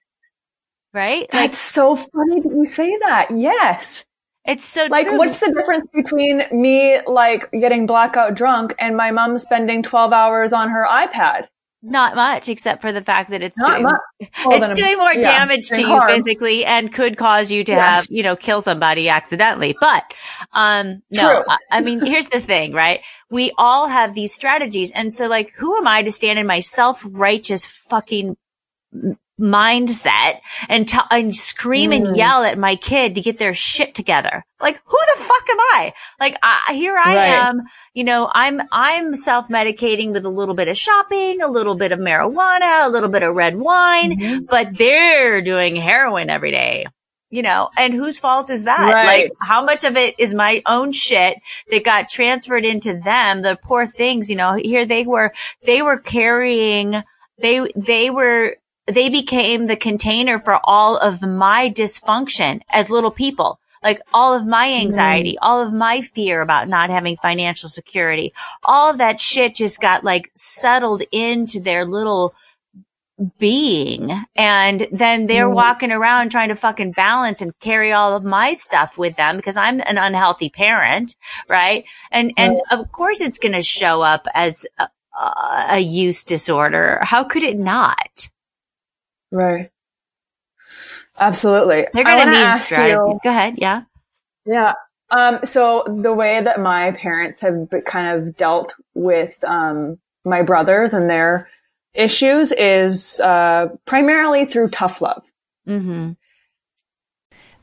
right? 0.93 1.21
Like, 1.33 1.53
That's 1.53 1.59
so 1.59 1.95
funny 1.97 2.41
that 2.41 2.53
you 2.59 2.65
say 2.65 2.91
that. 3.07 3.29
Yes. 3.31 4.05
it's 4.47 4.65
so 4.65 4.87
Like, 4.91 5.07
true. 5.07 5.17
what's 5.19 5.39
the 5.41 5.53
difference 5.53 5.87
between 5.95 6.43
me, 6.53 7.01
like, 7.07 7.51
getting 7.53 7.87
blackout 7.87 8.35
drunk 8.35 8.75
and 8.79 8.97
my 8.97 9.11
mom 9.11 9.39
spending 9.39 9.83
12 9.83 10.13
hours 10.13 10.53
on 10.53 10.69
her 10.71 10.87
iPad? 10.91 11.47
Not 11.87 12.17
much, 12.17 12.49
except 12.49 12.81
for 12.81 12.93
the 12.93 13.03
fact 13.03 13.31
that 13.31 13.43
it's 13.43 13.59
Not 13.59 13.73
doing, 13.73 13.87
it's 14.21 14.81
doing 14.81 14.97
more 14.97 15.15
yeah, 15.15 15.21
damage 15.23 15.69
to 15.69 15.77
doing 15.77 15.95
you 15.95 16.01
physically 16.01 16.65
and 16.65 16.93
could 16.93 17.19
cause 17.19 17.51
you 17.51 17.63
to 17.65 17.73
Yes. 17.73 17.81
have, 17.81 18.07
you 18.11 18.23
know, 18.23 18.37
kill 18.37 18.63
somebody 18.63 19.11
accidentally. 19.11 19.77
But, 19.79 20.03
um, 20.53 21.03
no, 21.11 21.45
I, 21.47 21.59
I 21.71 21.81
mean, 21.83 22.01
here's 22.05 22.29
the 22.29 22.41
thing, 22.41 22.73
right? 22.73 23.01
We 23.31 23.53
all 23.59 23.89
have 23.89 24.15
these 24.15 24.33
strategies. 24.33 24.93
And 24.93 25.13
so 25.13 25.27
like, 25.27 25.53
who 25.57 25.77
am 25.77 25.87
I 25.87 26.03
to 26.03 26.11
stand 26.11 26.39
in 26.39 26.47
my 26.47 26.61
self-righteous 26.61 27.67
fucking 27.67 28.37
mindset 29.41 30.41
and, 30.69 30.91
and 31.11 31.35
scream 31.35 31.93
and 31.93 32.07
Mm. 32.09 32.17
yell 32.17 32.45
at 32.45 32.59
my 32.59 32.77
kid 32.77 33.15
to 33.15 33.21
get 33.21 33.39
their 33.39 33.55
shit 33.55 33.95
together? 33.95 34.45
Like, 34.61 34.81
who 34.85 34.99
the 35.17 35.23
fuck 35.23 35.49
am 35.51 35.61
I? 35.61 35.93
Like, 36.21 36.37
I, 36.43 36.73
here 36.75 36.97
I 36.97 37.17
Right. 37.17 37.29
am, 37.29 37.63
you 37.95 38.05
know, 38.05 38.31
I'm, 38.33 38.63
I'm 38.71 39.17
self-medicating 39.17 40.13
with 40.13 40.25
a 40.25 40.29
little 40.31 40.55
bit 40.55 40.69
of 40.69 40.79
shopping, 40.79 41.43
a 41.43 41.49
little 41.49 41.75
bit 41.75 41.93
of 41.93 41.99
marijuana, 41.99 42.87
a 42.87 42.89
little 42.91 43.09
bit 43.11 43.23
of 43.23 43.35
red 43.35 43.57
wine, 43.57 44.19
Mhm. 44.19 44.47
but 44.49 44.77
they're 44.79 45.43
doing 45.43 45.77
heroin 45.77 46.31
every 46.31 46.51
day. 46.51 46.87
You 47.31 47.43
know, 47.43 47.69
and 47.77 47.93
whose 47.93 48.17
fault 48.17 48.49
is 48.49 48.65
that? 48.67 48.95
Right. 48.95 49.07
Like, 49.25 49.33
how 49.41 49.65
much 49.65 49.83
of 49.83 49.97
it 49.97 50.15
is 50.19 50.33
my 50.33 50.63
own 50.67 50.93
shit 50.93 51.37
that 51.69 51.83
got 51.83 52.09
transferred 52.09 52.65
into 52.65 53.01
them? 53.01 53.43
The 53.43 53.59
poor 53.61 53.87
things, 53.89 54.31
you 54.31 54.37
know, 54.37 54.53
here 54.55 54.87
they 54.87 55.03
were, 55.03 55.33
they 55.65 55.83
were 55.83 55.99
carrying, 55.99 57.03
they, 57.41 57.67
they 57.75 58.11
were, 58.11 58.57
they 58.87 59.09
became 59.09 59.67
the 59.67 59.77
container 59.77 60.39
for 60.39 60.61
all 60.65 60.97
of 60.97 61.23
my 61.23 61.71
dysfunction 61.71 62.61
as 62.71 62.91
little 62.91 63.11
people. 63.11 63.59
Like 63.83 64.01
all 64.15 64.33
of 64.35 64.47
my 64.47 64.73
anxiety, 64.73 65.37
all 65.43 65.61
of 65.61 65.73
my 65.73 66.01
fear 66.01 66.41
about 66.41 66.69
not 66.69 66.89
having 66.89 67.17
financial 67.19 67.69
security, 67.69 68.33
all 68.65 68.91
of 68.91 68.99
that 68.99 69.21
shit 69.21 69.55
just 69.55 69.81
got 69.81 70.05
like 70.05 70.31
settled 70.35 71.03
into 71.13 71.61
their 71.61 71.85
little 71.85 72.35
being. 73.39 74.11
And 74.35 74.89
then 74.91 75.27
they're 75.27 75.49
Mm. 75.49 75.55
walking 75.55 75.93
around 75.93 76.31
trying 76.31 76.49
to 76.49 76.57
fucking 76.57 76.93
balance 76.93 77.41
and 77.41 77.53
carry 77.61 77.93
all 77.93 78.17
of 78.17 78.25
my 78.25 78.55
stuff 78.55 78.99
with 78.99 79.17
them 79.17 79.37
because 79.37 79.57
I'm 79.57 79.81
an 79.81 79.99
unhealthy 79.99 80.49
parent. 80.51 81.15
Right. 81.49 81.85
And, 82.11 82.33
and 82.37 82.61
of 82.71 82.91
course 82.91 83.21
it's 83.21 83.39
going 83.39 83.53
to 83.53 83.63
show 83.63 84.03
up 84.03 84.27
as 84.35 84.67
a, 84.79 84.89
a 85.75 85.79
use 85.79 86.25
disorder. 86.25 87.01
How 87.03 87.23
could 87.23 87.43
it 87.43 87.59
not? 87.59 88.31
Right. 89.35 89.71
Absolutely. 91.19 91.87
They're 91.93 92.05
going 92.05 92.19
to 92.19 92.25
wanna 92.25 92.31
need 92.33 92.43
ask 92.43 92.67
strategies. 92.67 92.95
you- 92.97 93.19
Go 93.23 93.31
ahead. 93.31 93.55
Yeah. 93.59 93.83
Yeah. 94.47 94.73
Um, 95.11 95.41
so 95.45 95.83
the 95.87 96.13
way 96.13 96.41
that 96.41 96.61
my 96.61 96.93
parents 96.93 97.41
have 97.41 97.69
kind 97.85 98.17
of 98.19 98.37
dealt 98.37 98.75
with, 98.95 99.43
um, 99.45 99.99
my 100.25 100.43
brothers 100.43 100.95
and 100.95 101.11
their 101.11 101.49
issues 101.95 102.53
is, 102.53 103.21
uh, 103.21 103.69
primarily 103.87 104.45
through 104.45 104.69
tough 104.69 105.01
love. 105.03 105.23
Mm-hmm. 105.69 106.13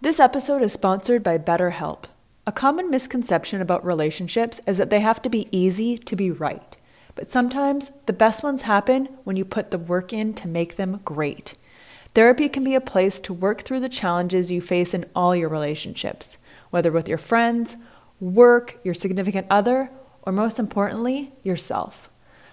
This 0.02 0.20
episode 0.20 0.62
is 0.62 0.74
sponsored 0.74 1.24
by 1.24 1.38
BetterHelp. 1.38 2.06
A 2.48 2.52
common 2.52 2.90
misconception 2.90 3.62
about 3.62 3.86
relationships 3.86 4.60
is 4.66 4.78
that 4.78 4.90
they 4.90 5.00
have 5.00 5.22
to 5.22 5.30
be 5.30 5.48
easy 5.52 5.98
to 5.98 6.16
be 6.16 6.32
right. 6.32 6.76
But 7.16 7.30
sometimes 7.30 7.92
the 8.06 8.14
best 8.14 8.44
ones 8.44 8.64
happen 8.64 9.06
when 9.26 9.36
you 9.36 9.46
put 9.46 9.70
the 9.72 9.78
work 9.78 10.14
in 10.14 10.34
to 10.36 10.48
make 10.48 10.76
them 10.78 11.02
great. 11.04 11.56
Therapy 12.14 12.50
can 12.50 12.64
be 12.64 12.76
a 12.76 12.82
place 12.82 13.20
to 13.22 13.34
work 13.34 13.62
through 13.62 13.80
the 13.80 13.90
challenges 13.90 14.52
you 14.52 14.60
face 14.60 14.94
in 14.94 15.06
all 15.16 15.36
your 15.36 15.48
relationships, 15.48 16.38
whether 16.70 16.92
with 16.92 17.08
your 17.08 17.18
friends, 17.18 17.78
work, 18.20 18.80
your 18.84 18.94
significant 18.94 19.48
other, 19.50 19.90
or 20.24 20.34
most 20.34 20.60
importantly, 20.60 21.32
yourself. 21.44 22.10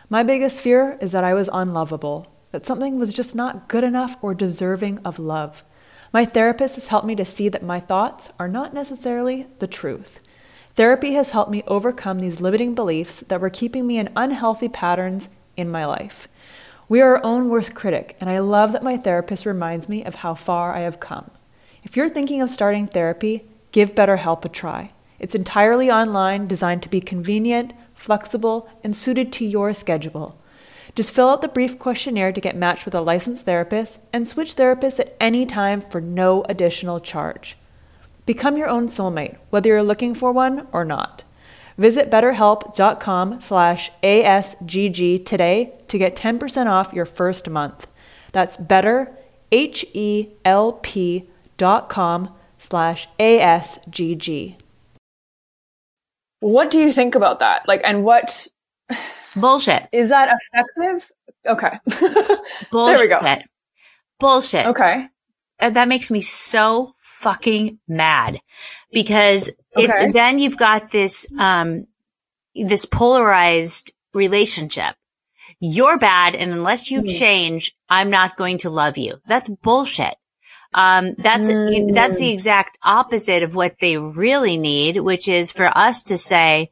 My 0.09 0.23
biggest 0.23 0.62
fear 0.62 0.97
is 1.01 1.12
that 1.12 1.25
I 1.25 1.35
was 1.35 1.51
unlovable, 1.53 2.33
that 2.53 2.64
something 2.64 2.99
was 2.99 3.12
just 3.12 3.35
not 3.35 3.68
good 3.68 3.85
enough 3.85 4.16
or 4.23 4.33
deserving 4.33 5.01
of 5.05 5.18
love. 5.18 5.64
My 6.12 6.25
therapist 6.25 6.77
has 6.77 6.87
helped 6.87 7.07
me 7.07 7.16
to 7.16 7.25
see 7.25 7.49
that 7.49 7.62
my 7.62 7.81
thoughts 7.81 8.33
are 8.38 8.49
not 8.49 8.73
necessarily 8.73 9.49
the 9.59 9.66
truth. 9.66 10.21
Therapy 10.77 11.12
has 11.12 11.33
helped 11.33 11.51
me 11.51 11.64
overcome 11.66 12.21
these 12.21 12.40
limiting 12.40 12.75
beliefs 12.75 13.21
that 13.21 13.40
were 13.40 13.51
keeping 13.51 13.87
me 13.87 13.99
in 13.99 14.12
unhealthy 14.16 14.68
patterns 14.68 15.29
in 15.57 15.68
my 15.68 15.85
life. 15.85 16.29
We 16.90 17.03
are 17.03 17.16
our 17.16 17.24
own 17.24 17.51
worst 17.51 17.74
critic, 17.74 18.16
and 18.18 18.31
I 18.31 18.38
love 18.38 18.72
that 18.72 18.83
my 18.83 18.96
therapist 18.96 19.44
reminds 19.44 19.90
me 19.90 20.03
of 20.05 20.16
how 20.16 20.35
far 20.35 20.74
I 20.74 20.81
have 20.81 21.01
come. 21.01 21.31
If 21.83 21.96
you're 21.96 22.09
thinking 22.09 22.40
of 22.40 22.48
starting 22.48 22.87
therapy, 22.87 23.44
give 23.72 23.94
BetterHelp 23.94 24.42
a 24.46 24.48
try. 24.48 24.92
It's 25.18 25.35
entirely 25.35 25.90
online, 25.90 26.46
designed 26.46 26.83
to 26.85 26.88
be 26.88 27.03
convenient, 27.03 27.74
flexible, 27.94 28.70
and 28.83 28.96
suited 28.96 29.35
to 29.35 29.44
your 29.44 29.74
schedule. 29.74 30.40
Just 30.94 31.12
fill 31.12 31.29
out 31.29 31.42
the 31.42 31.48
brief 31.48 31.79
questionnaire 31.79 32.33
to 32.33 32.40
get 32.40 32.57
matched 32.57 32.87
with 32.87 32.94
a 32.94 33.03
licensed 33.03 33.44
therapist 33.44 34.01
and 34.11 34.27
switch 34.27 34.57
therapists 34.57 34.98
at 34.98 35.14
any 35.20 35.44
time 35.44 35.83
for 35.83 36.01
no 36.01 36.42
additional 36.48 37.01
charge. 37.01 37.59
Become 38.24 38.57
your 38.57 38.68
own 38.68 38.88
soulmate, 38.88 39.37
whether 39.51 39.68
you're 39.68 39.83
looking 39.83 40.14
for 40.14 40.33
one 40.33 40.66
or 40.72 40.87
not. 40.87 41.22
Visit 41.79 42.11
betterhelp.com 42.11 43.41
slash 43.41 43.91
ASGG 44.03 45.25
today 45.25 45.73
to 45.87 45.97
get 45.97 46.17
10% 46.17 46.67
off 46.67 46.93
your 46.93 47.05
first 47.07 47.49
month. 47.49 47.87
That's 48.33 48.57
better, 48.57 49.17
H-E-L-P 49.53 51.25
dot 51.57 51.88
com 51.88 52.35
slash 52.59 53.09
ASGG. 53.19 54.57
What 56.41 56.71
do 56.71 56.79
you 56.79 56.93
think 56.93 57.14
about 57.14 57.38
that? 57.38 57.67
Like, 57.67 57.81
and 57.85 58.05
what 58.05 58.47
Bullshit. 59.35 59.88
is 59.93 60.11
that 60.11 60.37
effective? 60.37 61.11
Okay. 61.47 61.79
Bullshit. 62.71 62.71
There 62.71 63.01
we 63.01 63.09
go. 63.09 63.43
Bullshit. 64.21 64.67
okay. 64.67 65.07
And 65.61 65.77
that 65.77 65.88
makes 65.88 66.11
me 66.11 66.21
so 66.21 66.93
fucking 67.01 67.79
mad 67.88 68.41
because 68.93 69.51
Okay. 69.79 70.07
it, 70.07 70.12
then 70.12 70.38
you've 70.38 70.57
got 70.59 70.91
this, 70.91 71.27
um, 71.38 71.87
this 72.55 72.85
polarized 72.87 73.93
relationship. 74.14 74.95
You're 75.61 75.99
bad. 75.99 76.35
And 76.35 76.53
unless 76.53 76.91
you 76.91 77.03
Mm. 77.03 77.19
change, 77.19 77.75
I'm 77.88 78.11
not 78.11 78.37
going 78.37 78.59
to 78.59 78.71
love 78.71 78.99
you. 78.99 79.21
That's 79.27 79.49
bullshit. 79.49 80.14
Um, 80.75 81.14
that's, 81.19 81.49
Mm. 81.49 81.95
that's 81.95 82.19
the 82.19 82.31
exact 82.31 82.79
opposite 82.83 83.43
of 83.43 83.55
what 83.55 83.77
they 83.81 83.97
really 83.97 84.59
need, 84.59 85.01
which 85.01 85.27
is 85.29 85.51
for 85.51 85.67
us 85.77 86.03
to 86.05 86.19
say, 86.19 86.71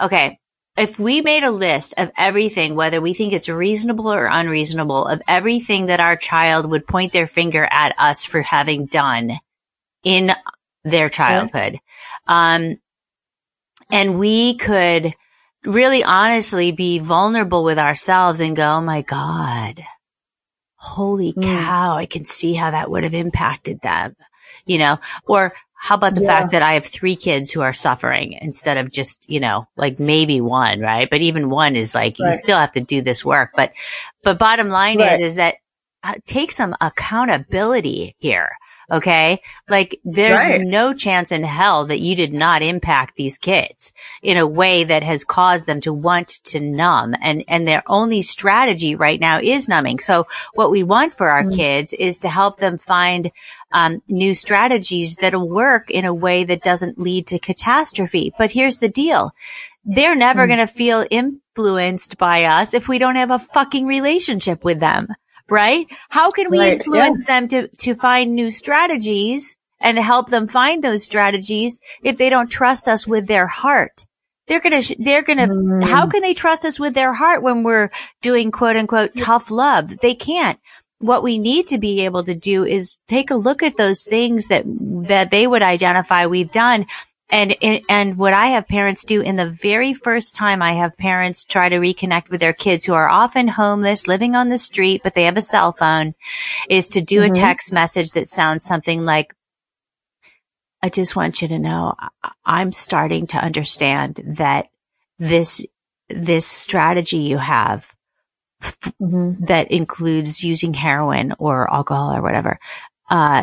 okay, 0.00 0.38
if 0.76 0.98
we 0.98 1.20
made 1.20 1.42
a 1.42 1.50
list 1.50 1.92
of 1.98 2.10
everything, 2.16 2.74
whether 2.74 3.00
we 3.00 3.12
think 3.12 3.32
it's 3.32 3.48
reasonable 3.48 4.10
or 4.12 4.26
unreasonable, 4.26 5.06
of 5.06 5.20
everything 5.28 5.86
that 5.86 6.00
our 6.00 6.16
child 6.16 6.70
would 6.70 6.86
point 6.86 7.12
their 7.12 7.26
finger 7.26 7.68
at 7.70 7.94
us 7.98 8.24
for 8.24 8.40
having 8.42 8.86
done 8.86 9.38
in 10.04 10.32
their 10.84 11.08
childhood, 11.08 11.78
um, 12.26 12.76
and 13.90 14.18
we 14.18 14.54
could 14.56 15.12
really 15.64 16.02
honestly 16.02 16.72
be 16.72 16.98
vulnerable 16.98 17.62
with 17.64 17.78
ourselves 17.78 18.40
and 18.40 18.56
go, 18.56 18.64
oh 18.64 18.80
my 18.80 19.02
God, 19.02 19.82
holy 20.76 21.32
Mm. 21.36 21.42
cow, 21.42 21.96
I 21.96 22.06
can 22.06 22.24
see 22.24 22.54
how 22.54 22.70
that 22.72 22.90
would 22.90 23.04
have 23.04 23.14
impacted 23.14 23.80
them, 23.80 24.16
you 24.66 24.78
know, 24.78 24.98
or 25.26 25.52
how 25.74 25.96
about 25.96 26.14
the 26.14 26.20
Yeah. 26.20 26.28
fact 26.28 26.52
that 26.52 26.62
I 26.62 26.74
have 26.74 26.86
three 26.86 27.16
kids 27.16 27.50
who 27.50 27.60
are 27.60 27.72
suffering 27.72 28.34
instead 28.40 28.76
of 28.76 28.90
just, 28.90 29.28
you 29.28 29.40
know, 29.40 29.66
like 29.76 29.98
maybe 29.98 30.40
one, 30.40 30.80
right? 30.80 31.08
But 31.10 31.22
even 31.22 31.50
one 31.50 31.76
is 31.76 31.94
like, 31.94 32.18
you 32.18 32.30
still 32.32 32.58
have 32.58 32.72
to 32.72 32.80
do 32.80 33.00
this 33.00 33.24
work. 33.24 33.50
But, 33.56 33.72
but 34.22 34.38
bottom 34.38 34.68
line 34.68 34.98
Right. 34.98 35.14
is, 35.14 35.20
is 35.32 35.36
that 35.36 35.56
uh, 36.04 36.14
take 36.24 36.52
some 36.52 36.76
accountability 36.80 38.14
here. 38.18 38.52
Okay. 38.92 39.40
Like 39.70 39.98
there's 40.04 40.34
Right. 40.38 40.60
no 40.60 40.92
chance 40.92 41.32
in 41.32 41.44
hell 41.44 41.86
that 41.86 42.00
you 42.00 42.14
did 42.14 42.34
not 42.34 42.62
impact 42.62 43.16
these 43.16 43.38
kids 43.38 43.94
in 44.22 44.36
a 44.36 44.46
way 44.46 44.84
that 44.84 45.02
has 45.02 45.24
caused 45.24 45.64
them 45.64 45.80
to 45.80 45.92
want 45.94 46.28
to 46.44 46.60
numb 46.60 47.14
and, 47.22 47.42
and 47.48 47.66
their 47.66 47.82
only 47.86 48.20
strategy 48.20 48.94
right 48.94 49.18
now 49.18 49.40
is 49.42 49.66
numbing. 49.68 49.98
So 49.98 50.26
what 50.54 50.70
we 50.70 50.82
want 50.82 51.14
for 51.14 51.30
our 51.30 51.44
Mm. 51.44 51.56
kids 51.56 51.94
is 51.94 52.18
to 52.20 52.28
help 52.28 52.58
them 52.58 52.76
find 52.76 53.30
um, 53.72 54.02
new 54.08 54.34
strategies 54.34 55.16
that'll 55.16 55.48
work 55.48 55.90
in 55.90 56.04
a 56.04 56.12
way 56.12 56.44
that 56.44 56.62
doesn't 56.62 56.98
lead 57.00 57.26
to 57.28 57.38
catastrophe. 57.38 58.30
But 58.36 58.52
here's 58.52 58.76
the 58.78 58.90
deal. 58.90 59.34
They're 59.86 60.14
never 60.14 60.42
Mm. 60.44 60.48
going 60.48 60.58
to 60.58 60.66
feel 60.66 61.06
influenced 61.10 62.18
by 62.18 62.44
us 62.44 62.74
if 62.74 62.88
we 62.88 62.98
don't 62.98 63.16
have 63.16 63.30
a 63.30 63.38
fucking 63.38 63.86
relationship 63.86 64.62
with 64.64 64.80
them, 64.80 65.08
right? 65.52 65.86
How 66.08 66.30
can 66.30 66.50
we 66.50 66.58
Right, 66.58 66.72
influence 66.78 67.24
them 67.26 67.48
to, 67.48 67.68
to 67.68 67.94
find 67.94 68.34
new 68.34 68.50
strategies 68.50 69.58
and 69.80 69.98
help 69.98 70.30
them 70.30 70.48
find 70.48 70.82
those 70.82 71.04
strategies 71.04 71.78
if 72.02 72.16
they 72.18 72.30
don't 72.30 72.50
trust 72.50 72.88
us 72.88 73.06
with 73.06 73.26
their 73.28 73.46
heart? 73.46 74.06
They're 74.48 74.60
gonna, 74.60 74.82
they're 74.98 75.22
gonna, 75.22 75.48
Mm. 75.48 75.84
how 75.84 76.08
can 76.08 76.22
they 76.22 76.34
trust 76.34 76.64
us 76.64 76.80
with 76.80 76.94
their 76.94 77.12
heart 77.12 77.42
when 77.42 77.62
we're 77.62 77.90
doing 78.22 78.50
quote 78.50 78.76
unquote 78.76 79.14
tough 79.16 79.50
love? 79.50 79.98
They 79.98 80.14
can't. 80.14 80.58
What 80.98 81.22
we 81.22 81.38
need 81.38 81.68
to 81.68 81.78
be 81.78 82.04
able 82.04 82.24
to 82.24 82.34
do 82.34 82.64
is 82.64 82.98
take 83.08 83.30
a 83.30 83.36
look 83.36 83.62
at 83.62 83.76
those 83.76 84.04
things 84.04 84.48
that, 84.48 84.64
that 85.08 85.30
they 85.30 85.46
would 85.46 85.62
identify 85.62 86.26
we've 86.26 86.52
done. 86.52 86.86
And, 87.30 87.56
and 87.88 88.18
what 88.18 88.34
I 88.34 88.48
have 88.48 88.68
parents 88.68 89.04
do 89.04 89.22
in 89.22 89.36
the 89.36 89.48
very 89.48 89.94
first 89.94 90.34
time 90.34 90.60
I 90.60 90.74
have 90.74 90.98
parents 90.98 91.46
try 91.46 91.70
to 91.70 91.78
reconnect 91.78 92.28
with 92.28 92.40
their 92.40 92.52
kids 92.52 92.84
who 92.84 92.92
are 92.92 93.08
often 93.08 93.48
homeless, 93.48 94.06
living 94.06 94.36
on 94.36 94.50
the 94.50 94.58
street, 94.58 95.00
but 95.02 95.14
they 95.14 95.24
have 95.24 95.38
a 95.38 95.42
cell 95.42 95.72
phone 95.72 96.14
is 96.68 96.88
to 96.88 97.00
do 97.00 97.22
Mhm. 97.22 97.30
a 97.30 97.34
text 97.34 97.72
message 97.72 98.12
that 98.12 98.28
sounds 98.28 98.66
something 98.66 99.04
like, 99.04 99.34
I 100.82 100.90
just 100.90 101.16
want 101.16 101.40
you 101.40 101.48
to 101.48 101.58
know 101.58 101.94
I'm 102.44 102.70
starting 102.70 103.26
to 103.28 103.38
understand 103.38 104.20
that 104.36 104.68
this, 105.18 105.64
this 106.10 106.46
strategy 106.46 107.18
you 107.18 107.38
have 107.38 107.94
Mhm. 109.00 109.46
that 109.46 109.70
includes 109.72 110.44
using 110.44 110.74
heroin 110.74 111.32
or 111.38 111.72
alcohol 111.72 112.14
or 112.14 112.22
whatever, 112.22 112.60
uh, 113.08 113.42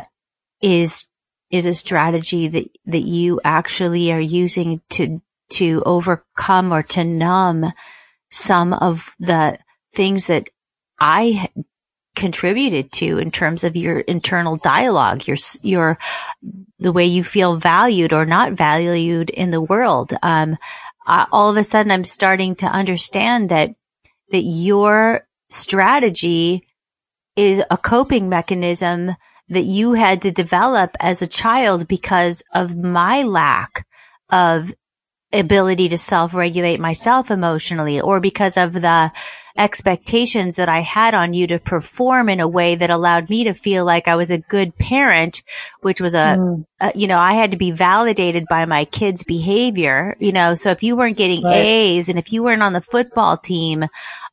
is, 0.61 1.08
is 1.51 1.65
a 1.65 1.73
strategy 1.73 2.47
that, 2.47 2.69
that 2.85 3.01
you 3.01 3.39
actually 3.43 4.11
are 4.11 4.19
using 4.19 4.81
to, 4.89 5.21
to 5.49 5.81
overcome 5.85 6.71
or 6.71 6.83
to 6.83 7.03
numb 7.03 7.71
some 8.29 8.73
of 8.73 9.13
the 9.19 9.57
things 9.93 10.27
that 10.27 10.49
I 10.99 11.49
contributed 12.15 12.91
to 12.91 13.17
in 13.17 13.31
terms 13.31 13.63
of 13.63 13.75
your 13.75 13.99
internal 13.99 14.57
dialogue, 14.57 15.27
your, 15.27 15.37
your, 15.61 15.97
the 16.77 16.91
way 16.91 17.05
you 17.05 17.23
feel 17.23 17.55
valued 17.55 18.13
or 18.13 18.25
not 18.25 18.53
valued 18.53 19.29
in 19.29 19.51
the 19.51 19.61
world. 19.61 20.13
Um, 20.21 20.57
all 21.07 21.49
of 21.49 21.57
a 21.57 21.63
sudden 21.63 21.91
I'm 21.91 22.05
starting 22.05 22.55
to 22.55 22.67
understand 22.67 23.49
that 23.49 23.73
that 24.31 24.43
your 24.43 25.27
strategy 25.49 26.67
is 27.35 27.61
a 27.71 27.77
coping 27.77 28.29
mechanism 28.29 29.15
that 29.49 29.65
you 29.65 29.93
had 29.93 30.21
to 30.23 30.31
develop 30.31 30.95
as 30.99 31.21
a 31.21 31.27
child 31.27 31.87
because 31.87 32.43
of 32.53 32.75
my 32.75 33.23
lack 33.23 33.85
of 34.29 34.71
ability 35.31 35.89
to 35.89 35.97
self-regulate 35.97 36.79
myself 36.79 37.29
emotionally 37.29 38.01
or 38.01 38.19
because 38.19 38.57
of 38.57 38.73
the 38.73 39.11
expectations 39.57 40.55
that 40.55 40.69
I 40.69 40.79
had 40.79 41.13
on 41.13 41.33
you 41.33 41.45
to 41.47 41.59
perform 41.59 42.29
in 42.29 42.39
a 42.39 42.47
way 42.47 42.75
that 42.75 42.89
allowed 42.89 43.29
me 43.29 43.43
to 43.43 43.53
feel 43.53 43.85
like 43.85 44.07
I 44.07 44.15
was 44.15 44.31
a 44.31 44.37
good 44.37 44.75
parent, 44.77 45.43
which 45.81 45.99
was 45.99 46.15
a, 46.15 46.37
Mm. 46.39 46.65
uh, 46.79 46.91
you 46.95 47.07
know, 47.07 47.17
I 47.19 47.33
had 47.33 47.51
to 47.51 47.57
be 47.57 47.71
validated 47.71 48.45
by 48.49 48.65
my 48.65 48.85
kids' 48.85 49.23
behavior, 49.23 50.15
you 50.19 50.31
know, 50.31 50.55
so 50.55 50.71
if 50.71 50.81
you 50.81 50.95
weren't 50.95 51.17
getting 51.17 51.43
Right. 51.43 51.57
A's 51.57 52.09
and 52.09 52.17
if 52.17 52.31
you 52.31 52.41
weren't 52.41 52.63
on 52.63 52.73
the 52.73 52.81
football 52.81 53.37
team, 53.37 53.85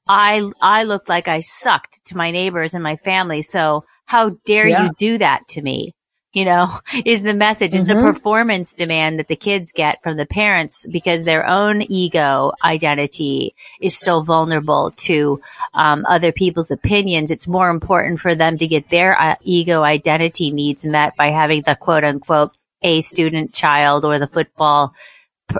I, 0.08 0.48
I 0.62 0.84
looked 0.84 1.08
like 1.08 1.26
I 1.28 1.40
sucked 1.40 2.04
to 2.06 2.16
my 2.16 2.30
neighbors 2.30 2.74
and 2.74 2.82
my 2.84 2.96
family. 2.96 3.42
So 3.42 3.84
how 4.06 4.30
dare 4.46 4.68
Yeah. 4.68 4.82
you 4.84 4.94
do 4.98 5.18
that 5.18 5.46
to 5.50 5.62
me? 5.62 5.94
You 6.32 6.44
know, 6.44 6.68
is 7.06 7.22
the 7.22 7.34
message, 7.34 7.74
is 7.74 7.86
the 7.86 7.94
Mhm. 7.94 8.02
performance 8.02 8.74
demand 8.74 9.18
that 9.18 9.28
the 9.28 9.36
kids 9.36 9.72
get 9.72 10.02
from 10.02 10.16
the 10.16 10.26
parents 10.26 10.86
because 10.92 11.24
their 11.24 11.46
own 11.48 11.82
ego 11.82 12.52
identity 12.64 13.54
is 13.80 13.98
so 13.98 14.22
vulnerable 14.22 14.90
to 15.08 15.40
um, 15.74 16.04
other 16.08 16.32
people's 16.32 16.70
opinions. 16.70 17.30
It's 17.30 17.48
more 17.48 17.70
important 17.70 18.20
for 18.20 18.34
them 18.34 18.58
to 18.58 18.66
get 18.66 18.90
their 18.90 19.18
uh, 19.20 19.36
ego 19.42 19.82
identity 19.82 20.50
needs 20.50 20.86
met 20.86 21.16
by 21.16 21.28
having 21.30 21.62
the 21.62 21.74
quote 21.76 22.04
unquote 22.04 22.52
A 22.82 23.00
student 23.00 23.54
child 23.54 24.04
or 24.04 24.18
the 24.18 24.26
football, 24.28 24.94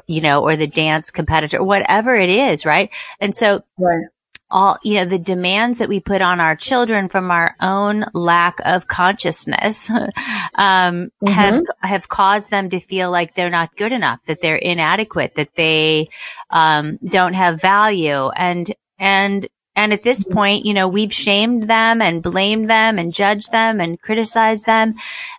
you 0.07 0.21
know, 0.21 0.43
or 0.43 0.57
the 0.57 0.67
dance 0.67 1.11
competitor, 1.11 1.63
whatever 1.65 2.15
it 2.17 2.31
is, 2.31 2.67
right? 2.67 2.91
And 3.21 3.35
so 3.35 3.63
Right. 3.79 4.07
All, 4.51 4.79
you 4.83 4.95
know, 4.95 5.05
the 5.05 5.19
demands 5.19 5.81
that 5.81 5.89
we 5.89 6.01
put 6.01 6.23
on 6.23 6.41
our 6.41 6.55
children 6.55 7.09
from 7.09 7.31
our 7.31 7.57
own 7.61 8.05
lack 8.13 8.61
of 8.65 8.87
consciousness, 8.87 9.91
um, 10.55 11.11
have, 11.27 11.63
have 11.81 12.09
caused 12.09 12.51
them 12.51 12.71
to 12.71 12.81
feel 12.81 13.11
like 13.11 13.35
they're 13.35 13.51
not 13.51 13.77
good 13.77 13.93
enough, 13.93 14.21
that 14.27 14.41
they're 14.41 14.57
inadequate, 14.57 15.35
that 15.35 15.55
they, 15.57 16.09
um, 16.51 16.99
don't 17.05 17.35
have 17.35 17.61
value. 17.61 18.29
And, 18.29 18.73
and, 18.99 19.49
and 19.75 19.93
at 19.93 20.03
this 20.03 20.25
point, 20.25 20.65
you 20.65 20.75
know, 20.75 20.89
we've 20.89 21.13
shamed 21.13 21.65
them 21.65 22.01
and 22.01 22.23
blamed 22.23 22.71
them 22.71 22.99
and 22.99 23.13
judged 23.13 23.53
them 23.53 23.81
and 23.81 24.01
criticized 24.01 24.65
them, 24.65 24.95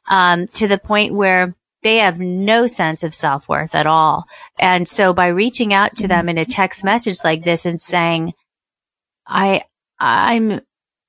um, 0.07 0.47
to 0.47 0.67
the 0.67 0.77
point 0.77 1.13
where 1.13 1.55
they 1.83 1.97
have 1.97 2.19
no 2.19 2.67
sense 2.67 3.03
of 3.03 3.15
self-worth 3.15 3.73
at 3.73 3.87
all. 3.87 4.25
And 4.59 4.87
so 4.87 5.13
by 5.13 5.27
reaching 5.27 5.73
out 5.73 5.95
to 5.97 6.07
them 6.07 6.27
in 6.27 6.37
a 6.37 6.45
text 6.45 6.83
message 6.83 7.23
like 7.23 7.43
this 7.43 7.65
and 7.65 7.79
saying, 7.79 8.33
I, 9.27 9.63
I'm, 9.99 10.61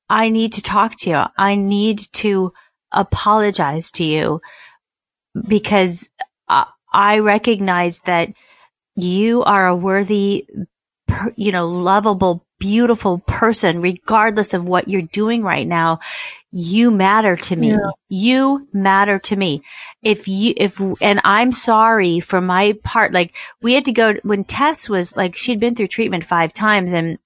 I 0.09 0.31
need 0.31 0.55
to 0.55 0.63
talk 0.63 0.97
to 1.01 1.11
you. 1.11 1.23
I 1.37 1.55
need 1.55 2.01
to 2.15 2.53
apologize 2.91 3.91
to 3.93 4.05
you 4.05 4.41
because 5.47 6.09
I, 6.49 6.67
I 6.93 7.19
recognize 7.19 8.01
that 8.01 8.33
you 8.97 9.45
are 9.45 9.69
a 9.69 9.77
worthy, 9.77 10.47
you 11.37 11.53
know, 11.53 11.69
lovable, 11.69 12.45
beautiful 12.59 13.19
person, 13.19 13.81
regardless 13.81 14.55
of 14.55 14.67
what 14.67 14.89
you're 14.89 15.03
doing 15.03 15.43
right 15.43 15.67
now. 15.67 16.01
You 16.51 16.91
matter 16.91 17.37
to 17.37 17.57
me. 17.57 17.71
Yeah. 17.71 17.91
You 18.09 18.67
matter 18.73 19.19
to 19.19 19.37
me. 19.37 19.63
If 20.03 20.27
you, 20.27 20.55
if, 20.57 20.81
and 21.01 21.21
I'm 21.23 21.53
sorry 21.53 22.21
for 22.21 22.41
my 22.41 22.77
part, 22.83 23.13
like 23.13 23.37
we 23.61 23.75
had 23.75 23.85
to 23.85 23.93
go 23.93 24.15
when 24.23 24.45
Tess 24.45 24.89
was 24.89 25.17
like, 25.17 25.37
she'd 25.37 25.61
been 25.61 25.75
through 25.75 25.89
treatment 25.89 26.25
five 26.25 26.53
times 26.53 26.93
and 26.93 27.19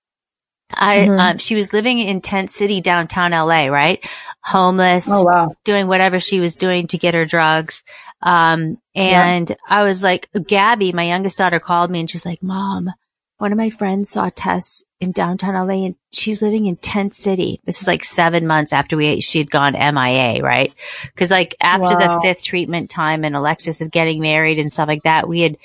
I, 0.74 0.98
Mhm. 1.06 1.20
um, 1.20 1.38
she 1.38 1.54
was 1.54 1.72
living 1.72 1.98
in 1.98 2.20
tent 2.20 2.50
city 2.50 2.80
downtown 2.80 3.32
LA, 3.32 3.66
right? 3.66 4.04
Homeless, 4.44 5.06
Oh 5.11 5.24
wow. 5.24 5.54
doing 5.64 5.87
whatever 5.87 6.18
she 6.18 6.40
was 6.40 6.56
doing 6.56 6.87
to 6.88 6.98
get 6.98 7.14
her 7.14 7.24
drugs. 7.24 7.82
Um, 8.22 8.78
and 8.94 9.54
I 9.68 9.82
was 9.85 10.02
like, 10.02 10.28
Gabby, 10.46 10.92
my 10.92 11.04
youngest 11.04 11.38
daughter 11.38 11.61
called 11.61 11.90
me 11.90 12.00
and 12.00 12.11
she's 12.11 12.26
like, 12.26 12.42
mom, 12.42 12.90
one 13.38 13.50
of 13.52 13.58
my 13.58 13.70
friends 13.70 14.11
saw 14.11 14.30
Tess 14.35 14.85
in 15.00 15.11
downtown 15.11 15.54
LA 15.54 15.87
and 15.87 15.94
she's 16.12 16.40
living 16.42 16.66
in 16.66 16.76
Tent 16.76 17.12
City. 17.14 17.61
This 17.64 17.80
is 17.80 17.88
like 17.88 18.04
seven 18.04 18.46
months 18.46 18.72
after 18.72 18.96
we, 18.96 19.20
she 19.20 19.38
had 19.38 19.50
gone 19.50 19.72
MIA, 19.72 20.40
right? 20.42 20.72
Cause 21.16 21.30
like 21.32 21.56
after 21.61 21.96
wow. 21.96 22.16
the 22.16 22.20
fifth 22.22 22.44
treatment 22.44 22.88
time 22.90 23.24
and 23.24 23.35
Alexis 23.35 23.80
is 23.80 23.88
getting 23.88 24.20
married 24.20 24.61
and 24.61 24.72
stuff 24.72 24.87
like 24.88 25.02
that, 25.02 25.28
we 25.28 25.40
had, 25.40 25.56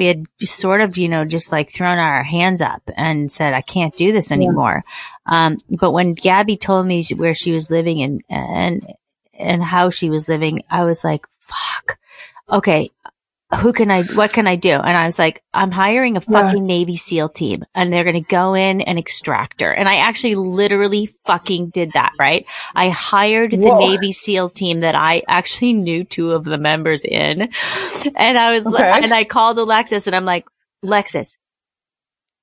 we 0.00 0.06
had 0.06 0.24
sort 0.40 0.80
of, 0.80 0.96
you 0.96 1.08
know, 1.08 1.26
just 1.26 1.52
like 1.52 1.70
thrown 1.70 1.98
our 1.98 2.22
hands 2.22 2.62
up 2.62 2.82
and 2.96 3.30
said, 3.30 3.52
I 3.52 3.60
can't 3.60 3.94
do 3.94 4.12
this 4.12 4.32
anymore. 4.32 4.82
Yeah. 5.28 5.46
Um, 5.46 5.58
but 5.68 5.92
when 5.92 6.14
Gabby 6.14 6.56
told 6.56 6.86
me 6.86 7.04
where 7.14 7.34
she 7.34 7.52
was 7.52 7.70
living 7.70 8.02
and, 8.02 8.24
and, 8.30 8.86
and 9.34 9.62
how 9.62 9.90
she 9.90 10.08
was 10.08 10.26
living, 10.26 10.62
I 10.70 10.84
was 10.84 11.04
like, 11.04 11.26
fuck. 11.38 11.98
Okay 12.50 12.90
who 13.58 13.72
can 13.72 13.90
I, 13.90 14.04
what 14.04 14.32
can 14.32 14.46
I 14.46 14.54
do? 14.54 14.70
And 14.70 14.96
I 14.96 15.06
was 15.06 15.18
like, 15.18 15.42
I'm 15.52 15.72
hiring 15.72 16.16
a 16.16 16.20
fucking 16.20 16.62
yeah. 16.62 16.76
Navy 16.76 16.96
SEAL 16.96 17.30
team 17.30 17.64
and 17.74 17.92
they're 17.92 18.04
going 18.04 18.14
to 18.14 18.20
go 18.20 18.54
in 18.54 18.80
and 18.80 18.98
extract 18.98 19.60
her. 19.60 19.72
And 19.72 19.88
I 19.88 19.96
actually 19.96 20.36
literally 20.36 21.06
fucking 21.24 21.70
did 21.70 21.92
that, 21.94 22.12
right? 22.18 22.46
I 22.74 22.90
hired 22.90 23.52
Whoa. 23.52 23.58
the 23.58 23.78
Navy 23.78 24.12
SEAL 24.12 24.50
team 24.50 24.80
that 24.80 24.94
I 24.94 25.22
actually 25.26 25.72
knew 25.72 26.04
two 26.04 26.32
of 26.32 26.44
the 26.44 26.58
members 26.58 27.04
in. 27.04 27.50
And 28.14 28.38
I 28.38 28.52
was 28.52 28.66
okay. 28.66 28.76
like, 28.76 29.02
and 29.02 29.12
I 29.12 29.24
called 29.24 29.58
Alexis 29.58 30.06
and 30.06 30.14
I'm 30.14 30.24
like, 30.24 30.46
Alexis, 30.84 31.36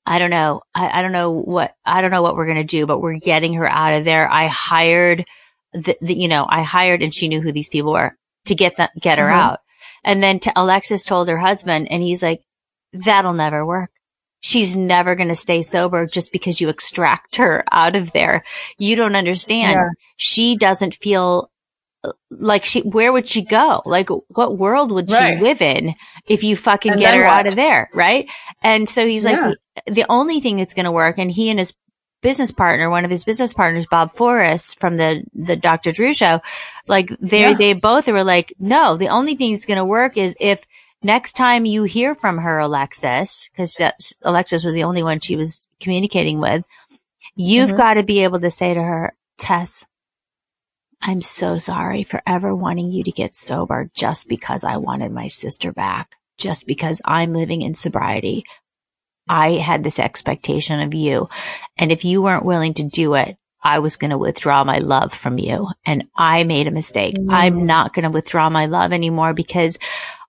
I 0.06 0.20
don't 0.20 0.30
know. 0.30 0.62
I, 0.76 1.00
I 1.00 1.02
don't 1.02 1.14
know 1.14 1.32
what, 1.32 1.74
I 1.86 2.02
don't 2.02 2.12
know 2.12 2.22
what 2.22 2.36
we're 2.36 2.46
going 2.46 2.58
to 2.58 2.64
do, 2.64 2.86
but 2.86 3.00
we're 3.00 3.18
getting 3.18 3.54
her 3.54 3.68
out 3.68 3.94
of 3.94 4.04
there. 4.04 4.30
I 4.30 4.48
hired 4.48 5.26
the, 5.74 5.98
the, 6.02 6.14
you 6.14 6.28
know, 6.28 6.46
I 6.48 6.64
hired 6.64 7.02
and 7.02 7.16
she 7.16 7.30
knew 7.30 7.42
who 7.42 7.52
these 7.54 7.70
people 7.70 7.94
were 7.94 8.18
to 8.46 8.56
get 8.56 8.78
that, 8.78 8.92
get 9.00 9.20
her 9.20 9.26
mm-hmm. 9.26 9.40
out. 9.40 9.60
And 10.08 10.24
then 10.24 10.40
to 10.40 10.54
Alexis 10.56 11.04
told 11.04 11.28
her 11.28 11.38
husband 11.38 11.92
and 11.92 12.02
he's 12.02 12.24
like, 12.24 12.42
that'll 12.94 13.34
never 13.34 13.66
work. 13.66 13.92
She's 14.40 14.78
never 14.78 15.16
going 15.16 15.28
to 15.28 15.36
stay 15.36 15.64
sober 15.64 16.06
just 16.06 16.32
because 16.32 16.62
you 16.62 16.70
extract 16.70 17.36
her 17.36 17.66
out 17.70 17.98
of 17.98 18.14
there. 18.14 18.46
You 18.78 18.96
don't 18.96 19.18
understand. 19.18 19.74
Yeah. 19.74 19.90
She 20.16 20.56
doesn't 20.56 20.96
feel 20.96 21.52
like 22.32 22.64
she, 22.64 22.82
where 22.82 23.12
would 23.12 23.28
she 23.28 23.42
go? 23.42 23.82
Like 23.86 24.08
what 24.30 24.58
world 24.58 24.94
would 24.94 25.12
right. 25.12 25.38
she 25.38 25.44
live 25.44 25.62
in 25.62 25.94
if 26.26 26.42
you 26.42 26.56
fucking 26.56 26.94
and 26.94 27.02
get 27.02 27.16
her 27.16 27.24
what? 27.24 27.34
out 27.34 27.48
of 27.48 27.56
there? 27.56 27.90
Right. 27.94 28.30
And 28.64 28.88
so 28.88 29.06
he's 29.06 29.26
yeah. 29.26 29.48
like, 29.48 29.58
the 29.88 30.06
only 30.08 30.40
thing 30.40 30.56
that's 30.56 30.74
going 30.74 30.86
to 30.86 30.92
work 30.92 31.18
and 31.18 31.30
he 31.30 31.50
and 31.50 31.60
his 31.60 31.76
business 32.22 32.52
partner, 32.52 32.90
one 32.90 33.06
of 33.06 33.12
his 33.12 33.24
business 33.24 33.54
partners, 33.54 33.86
Bob 33.90 34.14
Forrest 34.14 34.80
from 34.80 34.98
the, 34.98 35.24
the 35.34 35.56
Dr. 35.56 35.92
Drew 35.92 36.14
show, 36.14 36.42
like 36.88 37.10
they, 37.20 37.42
yeah. 37.42 37.54
they 37.54 37.74
both 37.74 38.08
were 38.08 38.24
like, 38.24 38.54
no, 38.60 38.98
the 38.98 39.10
only 39.10 39.36
thing 39.36 39.52
that's 39.54 39.66
going 39.66 39.78
to 39.78 39.86
work 39.86 40.18
is 40.18 40.36
if 40.40 40.66
next 41.04 41.34
time 41.34 41.66
you 41.66 41.84
hear 41.84 42.16
from 42.16 42.38
her, 42.40 42.60
Alexis, 42.60 43.50
cause 43.56 43.80
Alexis 44.24 44.64
was 44.64 44.74
the 44.74 44.84
only 44.84 45.04
one 45.04 45.20
she 45.20 45.36
was 45.36 45.68
communicating 45.80 46.40
with, 46.40 46.64
you've 47.36 47.70
mm-hmm. 47.70 47.78
got 47.78 47.94
to 47.96 48.04
be 48.04 48.24
able 48.24 48.40
to 48.40 48.52
say 48.52 48.74
to 48.74 48.82
her, 48.82 49.16
Tess, 49.38 49.86
I'm 51.02 51.22
so 51.22 51.60
sorry 51.60 52.04
for 52.04 52.22
ever 52.26 52.56
wanting 52.56 52.92
you 52.92 53.04
to 53.04 53.12
get 53.12 53.36
sober 53.36 53.90
just 53.94 54.28
because 54.28 54.64
I 54.64 54.78
wanted 54.78 55.12
my 55.12 55.28
sister 55.28 55.72
back, 55.72 56.16
just 56.38 56.66
because 56.66 57.02
I'm 57.06 57.34
living 57.34 57.62
in 57.62 57.76
sobriety. 57.76 58.46
I 59.30 59.54
had 59.54 59.84
this 59.84 60.00
expectation 60.00 60.80
of 60.80 60.94
you. 60.94 61.30
And 61.78 61.92
if 61.92 62.06
you 62.06 62.22
weren't 62.22 62.46
willing 62.46 62.74
to 62.76 62.84
do 62.84 63.16
it, 63.16 63.38
I 63.64 63.80
was 63.80 63.98
going 63.98 64.12
to 64.12 64.18
withdraw 64.18 64.64
my 64.64 64.78
love 64.80 65.14
from 65.14 65.38
you. 65.38 65.68
And 65.86 66.06
I 66.16 66.44
made 66.44 66.68
a 66.68 66.72
mistake. 66.72 67.16
Mm. 67.16 67.28
I'm 67.30 67.66
not 67.66 67.94
going 67.94 68.04
to 68.04 68.10
withdraw 68.10 68.50
my 68.50 68.68
love 68.68 68.94
anymore 68.94 69.34
because 69.34 69.78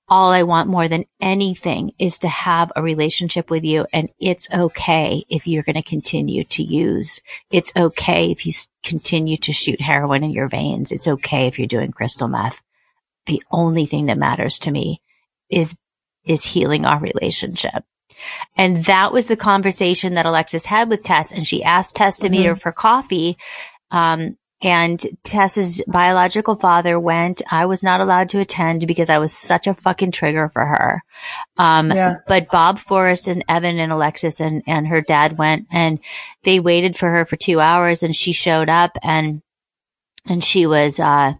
all 0.09 0.31
I 0.31 0.43
want 0.43 0.71
more 0.71 0.89
than 0.89 1.05
anything 1.21 1.93
is 1.99 2.19
to 2.21 2.29
have 2.29 2.73
a 2.75 2.83
relationship 2.83 3.51
with 3.51 3.63
you. 3.63 3.87
And 3.93 4.09
it's 4.19 4.51
okay 4.51 5.23
if 5.29 5.47
you're 5.47 5.63
going 5.63 5.77
to 5.77 5.83
continue 5.83 6.45
to 6.45 6.63
use. 6.63 7.21
It's 7.51 7.73
okay 7.77 8.31
if 8.31 8.47
you 8.47 8.53
continue 8.83 9.37
to 9.39 9.53
shoot 9.53 9.81
heroin 9.81 10.25
in 10.25 10.31
your 10.31 10.49
veins. 10.49 10.93
It's 10.93 11.09
okay 11.09 11.47
if 11.47 11.59
you're 11.59 11.69
doing 11.69 11.93
crystal 11.93 12.29
meth. 12.29 12.63
The 13.27 13.43
only 13.51 13.85
thing 13.85 14.07
that 14.07 14.17
matters 14.17 14.59
to 14.61 14.71
me 14.71 15.03
is, 15.51 15.77
is 16.25 16.45
healing 16.45 16.87
our 16.87 16.99
relationship. 16.99 17.85
And 18.57 18.85
that 18.85 19.12
was 19.12 19.26
the 19.26 19.37
conversation 19.37 20.14
that 20.14 20.26
Alexis 20.26 20.64
had 20.64 20.88
with 20.88 21.02
Tess. 21.02 21.33
And 21.33 21.46
she 21.46 21.62
asked 21.62 21.96
Tess 21.96 22.18
to 22.18 22.26
mm-hmm. 22.26 22.33
meet 22.33 22.46
her 22.46 22.52
mm-hmm. 22.52 22.61
for 22.61 22.72
coffee. 22.72 23.37
Um, 23.90 24.37
and 24.61 25.00
Tess's 25.22 25.83
biological 25.87 26.57
father 26.57 26.98
went. 26.98 27.42
I 27.48 27.66
was 27.66 27.85
not 27.85 28.00
allowed 28.00 28.31
to 28.31 28.40
attend 28.40 28.87
because 28.88 29.09
I 29.09 29.18
was 29.18 29.33
such 29.33 29.68
a 29.68 29.74
fucking 29.74 30.11
trigger 30.11 30.48
for 30.48 30.64
her. 30.64 31.02
Um, 31.57 31.92
yeah. 31.92 32.16
but 32.26 32.50
Bob 32.50 32.81
Forrest 32.81 33.28
and 33.28 33.44
Evan 33.48 33.78
and 33.78 33.92
Alexis 33.92 34.40
and, 34.40 34.62
and 34.66 34.88
her 34.88 35.00
dad 35.00 35.38
went 35.38 35.68
and 35.70 36.00
they 36.42 36.59
waited 36.59 36.96
for 36.96 37.09
her 37.09 37.24
for 37.24 37.37
two 37.37 37.61
hours 37.61 38.02
and 38.02 38.16
she 38.16 38.33
showed 38.33 38.68
up 38.68 38.98
and, 39.02 39.42
and 40.26 40.42
she 40.42 40.66
was, 40.66 40.98
uh, 40.98 41.35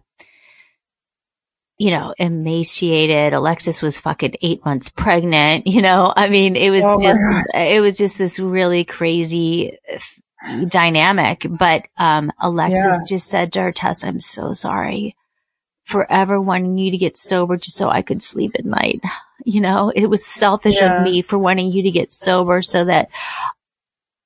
you 1.79 1.91
know, 1.91 2.13
emaciated. 2.19 3.33
Alexis 3.33 3.81
was 3.81 3.97
fucking 3.97 4.35
eight 4.41 4.63
months 4.65 4.89
pregnant. 4.89 5.65
You 5.65 5.81
know, 5.81 6.13
I 6.15 6.29
mean, 6.29 6.55
it 6.55 6.69
was 6.69 6.83
oh 6.83 7.01
just, 7.01 7.19
it 7.55 7.81
was 7.81 7.97
just 7.97 8.17
this 8.17 8.37
really 8.39 8.83
crazy 8.83 9.77
dynamic. 10.67 11.47
But, 11.49 11.87
um, 11.97 12.31
Alexis 12.39 12.83
yeah. 12.83 13.05
just 13.07 13.27
said 13.27 13.53
to 13.53 13.61
her, 13.61 13.71
Tess, 13.71 14.03
I'm 14.03 14.19
so 14.19 14.53
sorry 14.53 15.15
forever 15.89 16.39
wanting 16.39 16.77
you 16.77 16.91
to 16.91 16.97
get 16.97 17.17
sober 17.17 17.57
just 17.57 17.75
so 17.75 17.89
I 17.89 18.03
could 18.03 18.21
sleep 18.21 18.51
at 18.59 18.65
night. 18.65 19.01
You 19.45 19.61
know, 19.61 19.89
it 19.89 20.07
was 20.07 20.25
selfish 20.25 20.75
yeah. 20.81 20.97
of 20.97 21.03
me 21.03 21.21
for 21.21 21.39
wanting 21.39 21.71
you 21.71 21.83
to 21.83 21.91
get 21.91 22.11
sober 22.11 22.61
so 22.61 22.83
that 22.83 23.07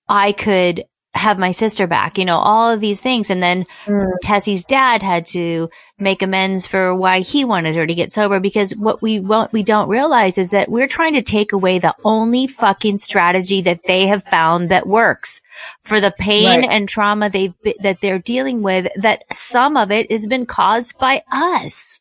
I 0.10 0.32
could 0.32 0.86
have 1.14 1.38
my 1.38 1.52
sister 1.52 1.86
back, 1.86 2.18
you 2.18 2.26
know, 2.26 2.40
all 2.40 2.72
of 2.72 2.80
these 2.80 3.00
things. 3.00 3.30
And 3.30 3.42
then 3.42 3.66
mm. 3.86 4.12
Tessie's 4.24 4.66
dad 4.66 5.04
had 5.04 5.28
to 5.28 5.70
make 6.00 6.22
amends 6.22 6.66
for 6.66 6.96
why 6.96 7.20
he 7.20 7.46
wanted 7.46 7.76
her 7.76 7.86
to 7.86 7.94
get 7.94 8.12
sober 8.12 8.40
because 8.40 8.76
what 8.76 9.02
we 9.02 9.20
what 9.20 9.54
we 9.54 9.62
don't 9.62 9.90
realize 9.90 10.38
is 10.38 10.52
that 10.52 10.70
we're 10.70 10.88
trying 10.88 11.14
to 11.14 11.22
take 11.22 11.54
away 11.54 11.78
the 11.78 11.96
only 12.04 12.48
fucking 12.48 12.98
strategy 12.98 13.62
that 13.62 13.82
they 13.86 14.08
have 14.08 14.24
found 14.24 14.70
that 14.70 14.88
works 14.88 15.42
for 15.84 16.02
the 16.02 16.12
pain 16.12 16.62
right. 16.62 16.70
and 16.70 16.90
trauma 16.90 17.30
they've 17.30 17.54
that 17.82 18.02
they're 18.02 18.20
dealing 18.20 18.64
with 18.64 18.88
that 18.96 19.24
some 19.32 19.78
of 19.78 19.92
it 19.92 20.12
has 20.12 20.26
been 20.26 20.46
caused 20.48 20.98
by 20.98 21.22
us. 21.32 22.00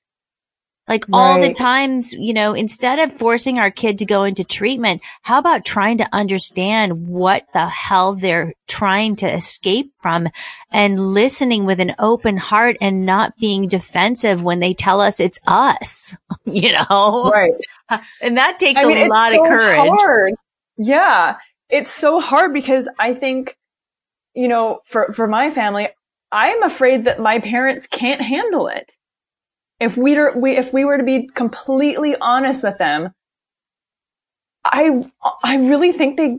Like 0.92 1.08
right. 1.08 1.18
all 1.18 1.40
the 1.40 1.54
times, 1.54 2.12
you 2.12 2.34
know, 2.34 2.52
instead 2.52 2.98
of 2.98 3.14
forcing 3.14 3.58
our 3.58 3.70
kid 3.70 4.00
to 4.00 4.04
go 4.04 4.24
into 4.24 4.44
treatment, 4.44 5.00
how 5.22 5.38
about 5.38 5.64
trying 5.64 5.96
to 5.98 6.08
understand 6.12 7.08
what 7.08 7.46
the 7.54 7.66
hell 7.66 8.14
they're 8.14 8.52
trying 8.68 9.16
to 9.16 9.26
escape 9.26 9.90
from 10.02 10.28
and 10.70 11.00
listening 11.00 11.64
with 11.64 11.80
an 11.80 11.94
open 11.98 12.36
heart 12.36 12.76
and 12.82 13.06
not 13.06 13.38
being 13.38 13.68
defensive 13.68 14.42
when 14.42 14.60
they 14.60 14.74
tell 14.74 15.00
us 15.00 15.18
it's 15.18 15.40
us, 15.46 16.14
you 16.44 16.72
know? 16.72 17.30
Right. 17.32 17.54
And 18.20 18.36
that 18.36 18.58
takes 18.58 18.78
I 18.78 18.84
mean, 18.84 18.98
a 18.98 19.08
lot 19.08 19.32
so 19.32 19.42
of 19.42 19.48
courage. 19.48 19.78
Hard. 19.78 20.34
Yeah. 20.76 21.36
It's 21.70 21.90
so 21.90 22.20
hard 22.20 22.52
because 22.52 22.86
I 22.98 23.14
think, 23.14 23.56
you 24.34 24.48
know, 24.48 24.80
for, 24.84 25.10
for 25.12 25.26
my 25.26 25.50
family, 25.50 25.88
I'm 26.30 26.62
afraid 26.62 27.04
that 27.04 27.18
my 27.18 27.38
parents 27.38 27.86
can't 27.86 28.20
handle 28.20 28.68
it 28.68 28.92
if 29.82 29.96
we 29.96 30.14
were, 30.14 30.32
we, 30.38 30.56
if 30.56 30.72
we 30.72 30.84
were 30.84 30.96
to 30.96 31.04
be 31.04 31.26
completely 31.26 32.16
honest 32.20 32.62
with 32.62 32.78
them, 32.78 33.12
I, 34.64 35.04
I 35.42 35.56
really 35.56 35.92
think 35.92 36.16
they, 36.16 36.38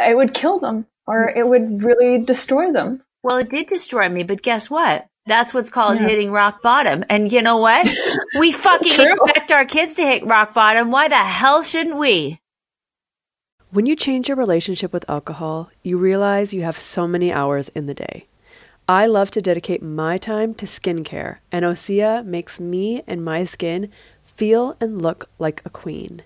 it 0.00 0.16
would 0.16 0.32
kill 0.32 0.58
them 0.58 0.86
or 1.06 1.28
mm-hmm. 1.28 1.38
it 1.38 1.46
would 1.46 1.82
really 1.82 2.18
destroy 2.18 2.72
them. 2.72 3.02
Well, 3.22 3.36
it 3.36 3.50
did 3.50 3.66
destroy 3.66 4.08
me, 4.08 4.22
but 4.22 4.42
guess 4.42 4.70
what? 4.70 5.06
That's 5.26 5.54
what's 5.54 5.70
called 5.70 5.98
yeah. 5.98 6.08
hitting 6.08 6.30
rock 6.30 6.62
bottom. 6.62 7.04
And 7.08 7.32
you 7.32 7.42
know 7.42 7.58
what? 7.58 7.88
we 8.38 8.52
fucking 8.52 8.92
expect 8.92 9.52
our 9.52 9.64
kids 9.64 9.94
to 9.96 10.02
hit 10.02 10.26
rock 10.26 10.54
bottom. 10.54 10.90
Why 10.90 11.08
the 11.08 11.16
hell 11.16 11.62
shouldn't 11.62 11.96
we? 11.96 12.40
When 13.70 13.86
you 13.86 13.96
change 13.96 14.28
your 14.28 14.36
relationship 14.36 14.92
with 14.92 15.08
alcohol, 15.10 15.70
you 15.82 15.98
realize 15.98 16.54
you 16.54 16.62
have 16.62 16.78
so 16.78 17.08
many 17.08 17.32
hours 17.32 17.68
in 17.70 17.86
the 17.86 17.94
day. 17.94 18.28
I 18.88 19.06
love 19.06 19.30
to 19.30 19.40
dedicate 19.40 19.82
my 19.82 20.18
time 20.18 20.52
to 20.56 20.66
skincare, 20.66 21.38
and 21.50 21.64
Osea 21.64 22.22
makes 22.22 22.60
me 22.60 23.02
and 23.06 23.24
my 23.24 23.46
skin 23.46 23.90
feel 24.22 24.76
and 24.78 25.00
look 25.00 25.30
like 25.38 25.62
a 25.64 25.70
queen. 25.70 26.20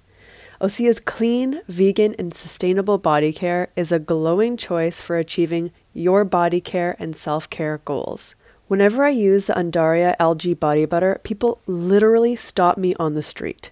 Osea's 0.60 0.98
clean, 0.98 1.60
vegan, 1.68 2.16
and 2.18 2.34
sustainable 2.34 2.98
body 2.98 3.32
care 3.32 3.68
is 3.76 3.92
a 3.92 4.00
glowing 4.00 4.56
choice 4.56 5.00
for 5.00 5.16
achieving 5.16 5.70
your 5.94 6.24
body 6.24 6.60
care 6.60 6.96
and 6.98 7.14
self 7.14 7.48
care 7.48 7.78
goals. 7.84 8.34
Whenever 8.66 9.04
I 9.04 9.10
use 9.10 9.46
the 9.46 9.52
Undaria 9.52 10.16
algae 10.18 10.52
body 10.52 10.84
butter, 10.84 11.20
people 11.22 11.60
literally 11.68 12.34
stop 12.34 12.76
me 12.76 12.92
on 12.98 13.14
the 13.14 13.22
street. 13.22 13.70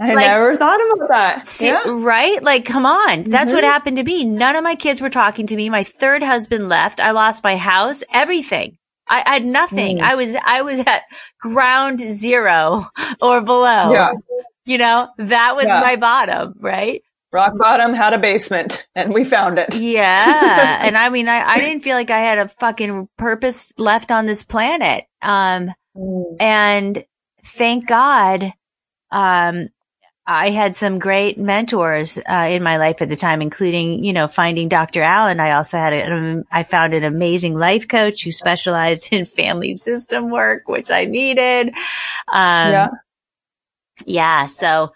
I 0.00 0.14
Like- 0.14 0.26
never 0.26 0.56
thought 0.56 0.80
about 0.94 1.08
that. 1.10 1.46
See, 1.46 1.66
yeah. 1.66 1.82
Right? 1.86 2.42
Like, 2.42 2.64
come 2.64 2.86
on. 2.86 3.24
That's 3.24 3.52
what 3.52 3.62
Mhm. 3.62 3.66
happened 3.68 3.96
to 3.98 4.04
me. 4.04 4.24
None 4.24 4.56
of 4.56 4.64
my 4.64 4.74
kids 4.74 5.00
were 5.02 5.10
talking 5.10 5.46
to 5.48 5.54
me. 5.56 5.68
My 5.68 5.84
third 5.84 6.22
husband 6.22 6.68
left. 6.68 6.98
I 7.00 7.10
lost 7.10 7.44
my 7.44 7.56
house, 7.56 8.02
everything. 8.12 8.78
I, 9.08 9.22
I 9.26 9.32
had 9.34 9.44
nothing. 9.44 9.98
Mm. 9.98 10.02
I 10.02 10.14
was, 10.14 10.34
I 10.44 10.62
was 10.62 10.80
at 10.80 11.02
ground 11.40 12.00
zero 12.00 12.86
or 13.20 13.42
below. 13.42 13.92
Yeah. 13.92 14.12
You 14.64 14.78
know, 14.78 15.08
that 15.18 15.54
was 15.56 15.66
Yeah. 15.66 15.80
my 15.80 15.96
bottom, 15.96 16.54
right? 16.58 17.02
Rock 17.32 17.52
bottom 17.58 17.92
had 17.94 18.12
a 18.14 18.18
basement 18.18 18.86
and 18.94 19.12
we 19.12 19.24
found 19.24 19.58
it. 19.58 19.74
Yeah. 19.76 20.78
and 20.82 20.96
I 20.96 21.10
mean, 21.10 21.28
I, 21.28 21.42
I 21.46 21.58
didn't 21.60 21.82
feel 21.82 21.96
like 21.96 22.10
I 22.10 22.18
had 22.20 22.38
a 22.38 22.48
fucking 22.48 23.08
purpose 23.18 23.72
left 23.76 24.10
on 24.10 24.26
this 24.26 24.42
planet. 24.42 25.04
Um, 25.20 25.72
Mm. 25.96 26.36
and 26.40 27.04
thank 27.44 27.86
God, 27.86 28.52
um, 29.10 29.68
I 30.26 30.50
had 30.50 30.76
some 30.76 31.00
great 31.00 31.36
mentors 31.36 32.16
uh, 32.18 32.48
in 32.50 32.62
my 32.62 32.76
life 32.76 33.02
at 33.02 33.08
the 33.08 33.16
time, 33.16 33.42
including, 33.42 34.04
you 34.04 34.12
know, 34.12 34.28
finding 34.28 34.68
Dr. 34.68 35.02
Allen. 35.02 35.40
I 35.40 35.52
also 35.52 35.78
had 35.78 35.92
a, 35.92 36.44
I 36.52 36.62
found 36.62 36.94
an 36.94 37.02
amazing 37.02 37.54
life 37.54 37.88
coach 37.88 38.22
who 38.22 38.30
specialized 38.30 39.08
in 39.12 39.24
family 39.24 39.72
system 39.72 40.30
work, 40.30 40.68
which 40.68 40.90
I 40.90 41.06
needed. 41.06 41.68
Um, 42.28 42.72
yeah. 42.72 42.88
yeah. 44.06 44.46
So 44.46 44.92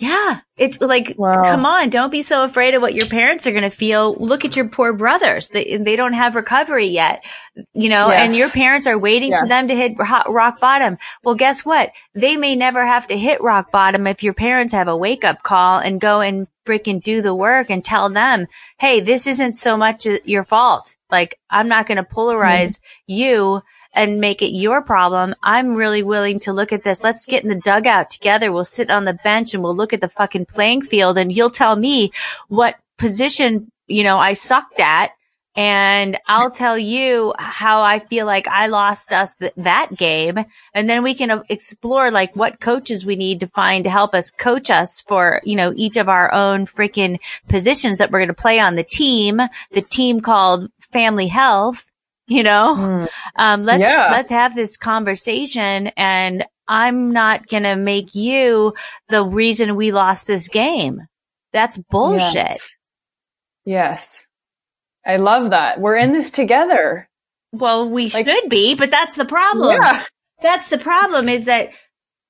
yeah, 0.00 0.40
it's 0.56 0.80
like, 0.80 1.14
Wow. 1.16 1.44
come 1.44 1.64
on, 1.64 1.88
don't 1.88 2.10
be 2.10 2.22
so 2.22 2.42
afraid 2.42 2.74
of 2.74 2.82
what 2.82 2.94
your 2.94 3.06
parents 3.06 3.46
are 3.46 3.52
going 3.52 3.62
to 3.62 3.70
feel. 3.70 4.14
Look 4.14 4.44
at 4.44 4.56
your 4.56 4.68
poor 4.68 4.92
brothers. 4.92 5.50
They, 5.50 5.76
they 5.76 5.94
don't 5.94 6.14
have 6.14 6.34
recovery 6.34 6.86
yet, 6.86 7.24
you 7.72 7.88
know, 7.88 8.10
and 8.10 8.34
your 8.34 8.50
parents 8.50 8.88
are 8.88 8.98
waiting 8.98 9.32
for 9.32 9.46
them 9.46 9.68
to 9.68 9.74
hit 9.74 9.92
ro- 9.96 10.32
rock 10.32 10.58
bottom. 10.60 10.98
Well, 11.22 11.36
guess 11.36 11.64
what? 11.64 11.92
They 12.12 12.36
may 12.36 12.56
never 12.56 12.84
have 12.84 13.06
to 13.08 13.16
hit 13.16 13.40
rock 13.40 13.70
bottom 13.70 14.08
if 14.08 14.24
your 14.24 14.34
parents 14.34 14.72
have 14.72 14.88
a 14.88 14.96
wake 14.96 15.24
up 15.24 15.44
call 15.44 15.78
and 15.78 16.00
go 16.00 16.20
and 16.20 16.48
freaking 16.66 17.02
do 17.02 17.22
the 17.22 17.34
work 17.34 17.70
and 17.70 17.84
tell 17.84 18.08
them, 18.10 18.46
Hey, 18.78 19.00
this 19.00 19.28
isn't 19.28 19.54
so 19.54 19.76
much 19.76 20.06
uh, 20.06 20.18
your 20.24 20.44
fault. 20.44 20.96
Like, 21.10 21.38
I'm 21.48 21.68
not 21.68 21.86
going 21.86 21.98
to 21.98 22.02
mm-hmm. 22.02 22.18
polarize 22.18 22.80
you 23.06 23.62
and 23.94 24.20
make 24.20 24.42
it 24.42 24.50
your 24.50 24.82
problem. 24.82 25.34
I'm 25.42 25.74
really 25.74 26.02
willing 26.02 26.40
to 26.40 26.52
look 26.52 26.72
at 26.72 26.82
this. 26.82 27.02
Let's 27.02 27.26
get 27.26 27.44
in 27.44 27.48
the 27.48 27.60
dugout 27.60 28.10
together. 28.10 28.52
We'll 28.52 28.64
sit 28.64 28.90
on 28.90 29.04
the 29.04 29.14
bench 29.14 29.54
and 29.54 29.62
we'll 29.62 29.76
look 29.76 29.92
at 29.92 30.00
the 30.00 30.08
fucking 30.08 30.46
playing 30.46 30.82
field 30.82 31.16
and 31.16 31.32
you'll 31.32 31.50
tell 31.50 31.76
me 31.76 32.10
what 32.48 32.76
position, 32.98 33.70
you 33.86 34.02
know, 34.02 34.18
I 34.18 34.32
sucked 34.32 34.80
at. 34.80 35.12
And 35.56 36.18
I'll 36.26 36.50
tell 36.50 36.76
you 36.76 37.32
how 37.38 37.82
I 37.82 38.00
feel 38.00 38.26
like 38.26 38.48
I 38.48 38.66
lost 38.66 39.12
us 39.12 39.36
th- 39.36 39.52
that 39.58 39.96
game. 39.96 40.44
And 40.74 40.90
then 40.90 41.04
we 41.04 41.14
can 41.14 41.30
uh, 41.30 41.44
explore 41.48 42.10
like 42.10 42.34
what 42.34 42.58
coaches 42.58 43.06
we 43.06 43.14
need 43.14 43.38
to 43.38 43.46
find 43.46 43.84
to 43.84 43.90
help 43.90 44.16
us 44.16 44.32
coach 44.32 44.68
us 44.68 45.02
for, 45.02 45.40
you 45.44 45.54
know, 45.54 45.72
each 45.76 45.96
of 45.96 46.08
our 46.08 46.34
own 46.34 46.66
freaking 46.66 47.20
positions 47.48 47.98
that 47.98 48.10
we're 48.10 48.18
going 48.18 48.28
to 48.28 48.34
play 48.34 48.58
on 48.58 48.74
the 48.74 48.82
team, 48.82 49.40
the 49.70 49.82
team 49.82 50.20
called 50.20 50.70
family 50.80 51.28
health, 51.28 51.92
you 52.26 52.42
know? 52.42 52.74
Mm. 52.78 53.08
um, 53.36 53.62
let's 53.64 53.80
Yeah. 53.80 54.08
let's 54.12 54.30
have 54.30 54.54
this 54.54 54.76
conversation 54.76 55.88
and 55.96 56.44
I'm 56.66 57.12
not 57.12 57.46
gonna 57.48 57.76
make 57.76 58.14
you 58.14 58.72
the 59.08 59.22
reason 59.22 59.76
we 59.76 59.92
lost 59.92 60.26
this 60.26 60.48
game. 60.48 61.02
That's 61.52 61.76
bullshit. 61.76 62.34
Yes. 62.34 62.76
Yes. 63.64 64.26
I 65.06 65.16
love 65.16 65.50
that. 65.50 65.80
We're 65.80 65.96
in 65.96 66.12
this 66.12 66.30
together. 66.30 67.08
Well, 67.52 67.88
we 67.88 68.08
Like- 68.08 68.26
should 68.26 68.48
be, 68.48 68.74
but 68.74 68.90
that's 68.90 69.16
the 69.16 69.24
problem. 69.26 69.76
Yeah. 69.80 70.02
That's 70.42 70.68
the 70.68 70.78
problem 70.78 71.28
is 71.28 71.44
that 71.44 71.70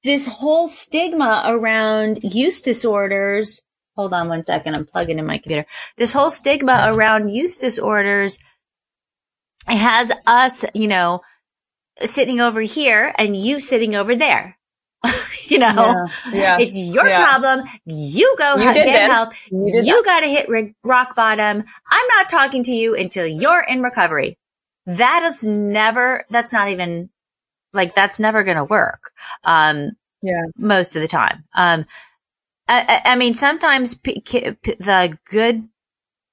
this 0.02 0.26
whole 0.26 0.68
stigma 0.68 1.42
around 1.46 2.22
use 2.22 2.60
disorders. 2.60 3.62
Hold 3.96 4.12
on 4.12 4.28
one 4.28 4.44
second. 4.44 4.74
I'm 4.76 4.84
plugging 4.86 5.18
in 5.18 5.26
my 5.26 5.38
computer. 5.38 5.66
This 5.96 6.12
whole 6.12 6.30
stigma 6.30 6.84
around 6.88 7.28
use 7.30 7.56
disorders 7.56 8.38
has 9.66 10.10
us, 10.26 10.64
you 10.74 10.88
know, 10.88 11.20
sitting 12.04 12.40
over 12.40 12.60
here 12.60 13.12
and 13.18 13.36
you 13.36 13.60
sitting 13.60 13.94
over 13.94 14.16
there. 14.16 14.58
you 15.48 15.58
know, 15.58 15.74
Yeah. 15.74 16.32
Yeah. 16.32 16.56
it's 16.60 16.76
your 16.76 17.06
Yeah. 17.06 17.24
problem. 17.24 17.66
You 17.84 18.34
go 18.38 18.56
You 18.56 18.74
get 18.74 18.86
this. 18.86 19.10
help. 19.10 19.32
You 19.50 19.80
You 19.82 20.04
got 20.04 20.20
to 20.20 20.26
hit 20.28 20.48
rock 20.82 21.14
bottom. 21.14 21.64
I'm 21.88 22.06
not 22.08 22.28
talking 22.28 22.62
to 22.64 22.72
you 22.72 22.94
until 22.96 23.26
you're 23.26 23.62
in 23.68 23.82
recovery. 23.82 24.38
That 24.86 25.22
is 25.32 25.46
never, 25.46 26.24
that's 26.30 26.52
not 26.52 26.70
even 26.70 27.10
like, 27.72 27.94
that's 27.94 28.20
never 28.20 28.44
going 28.44 28.56
to 28.56 28.64
work. 28.64 29.12
Um, 29.44 29.92
Yeah. 30.22 30.42
most 30.56 30.96
of 30.96 31.02
the 31.02 31.08
time. 31.08 31.44
Um, 31.54 31.86
I, 32.66 33.00
I 33.04 33.12
I 33.12 33.16
mean, 33.16 33.34
sometimes 33.34 33.94
p- 33.94 34.20
p- 34.20 34.56
the 34.78 35.18
good, 35.30 35.68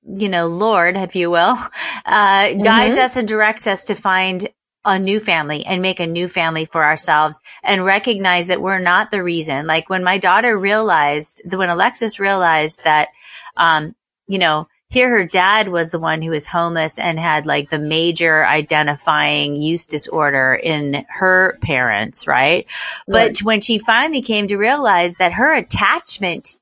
you 0.03 0.29
know, 0.29 0.47
Lord, 0.47 0.97
if 0.97 1.15
you 1.15 1.31
will, 1.31 1.57
uh, 2.05 2.53
guides 2.53 2.97
us 2.97 3.15
and 3.15 3.27
directs 3.27 3.67
us 3.67 3.85
to 3.85 3.95
find 3.95 4.49
a 4.83 4.97
new 4.97 5.19
family 5.19 5.63
and 5.65 5.81
make 5.81 5.99
a 5.99 6.07
new 6.07 6.27
family 6.27 6.65
for 6.65 6.83
ourselves 6.83 7.39
and 7.63 7.85
recognize 7.85 8.47
that 8.47 8.61
we're 8.61 8.79
not 8.79 9.11
the 9.11 9.21
reason. 9.21 9.67
Like 9.67 9.89
when 9.89 10.03
my 10.03 10.17
daughter 10.17 10.57
realized, 10.57 11.41
when 11.45 11.69
Alexis 11.69 12.19
realized 12.19 12.83
that, 12.83 13.09
um, 13.57 13.95
you 14.27 14.39
know, 14.39 14.67
here 14.89 15.09
her 15.09 15.25
dad 15.25 15.69
was 15.69 15.91
the 15.91 15.99
one 15.99 16.21
who 16.21 16.31
was 16.31 16.45
homeless 16.45 16.99
and 16.99 17.19
had 17.19 17.45
like 17.45 17.69
the 17.69 17.79
major 17.79 18.45
identifying 18.45 19.55
use 19.55 19.85
disorder 19.85 20.53
in 20.53 21.05
her 21.09 21.57
parents, 21.61 22.27
right? 22.27 22.65
But 23.07 23.13
Right. 23.13 23.43
when 23.43 23.61
she 23.61 23.77
finally 23.77 24.21
came 24.21 24.47
to 24.47 24.57
realize 24.57 25.15
that 25.15 25.33
her 25.33 25.53
attachment 25.53 26.57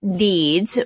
needs, 0.00 0.78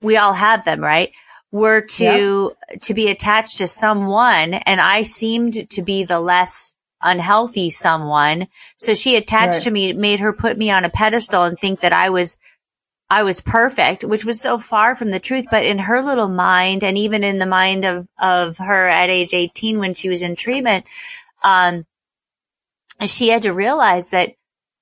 we 0.00 0.16
all 0.16 0.32
have 0.32 0.64
them, 0.64 0.80
right? 0.80 1.10
Were 1.50 1.80
to, 1.80 2.52
to 2.82 2.94
be 2.94 3.08
attached 3.08 3.58
to 3.58 3.66
someone 3.66 4.54
and 4.54 4.80
I 4.80 5.04
seemed 5.04 5.70
to 5.70 5.82
be 5.82 6.04
the 6.04 6.20
less 6.20 6.74
unhealthy 7.00 7.70
someone. 7.70 8.48
So 8.76 8.92
she 8.92 9.16
attached 9.16 9.54
Right. 9.54 9.62
to 9.62 9.70
me, 9.70 9.92
made 9.92 10.20
her 10.20 10.32
put 10.32 10.58
me 10.58 10.70
on 10.70 10.84
a 10.84 10.90
pedestal 10.90 11.44
and 11.44 11.58
think 11.58 11.80
that 11.80 11.92
I 11.92 12.10
was 12.10 12.38
I 13.10 13.22
was 13.22 13.40
perfect, 13.40 14.04
which 14.04 14.26
was 14.26 14.38
so 14.38 14.58
far 14.58 14.94
from 14.94 15.08
the 15.10 15.20
truth. 15.20 15.46
But 15.50 15.64
in 15.64 15.78
her 15.78 16.02
little 16.02 16.28
mind, 16.28 16.84
and 16.84 16.98
even 16.98 17.24
in 17.24 17.38
the 17.38 17.46
mind 17.46 17.86
of 17.86 18.06
of 18.18 18.58
her 18.58 18.86
at 18.86 19.08
age 19.08 19.32
eighteen 19.32 19.78
when 19.78 19.94
she 19.94 20.10
was 20.10 20.20
in 20.20 20.36
treatment, 20.36 20.84
um, 21.42 21.86
she 23.06 23.28
had 23.28 23.42
to 23.42 23.52
realize 23.54 24.10
that, 24.10 24.34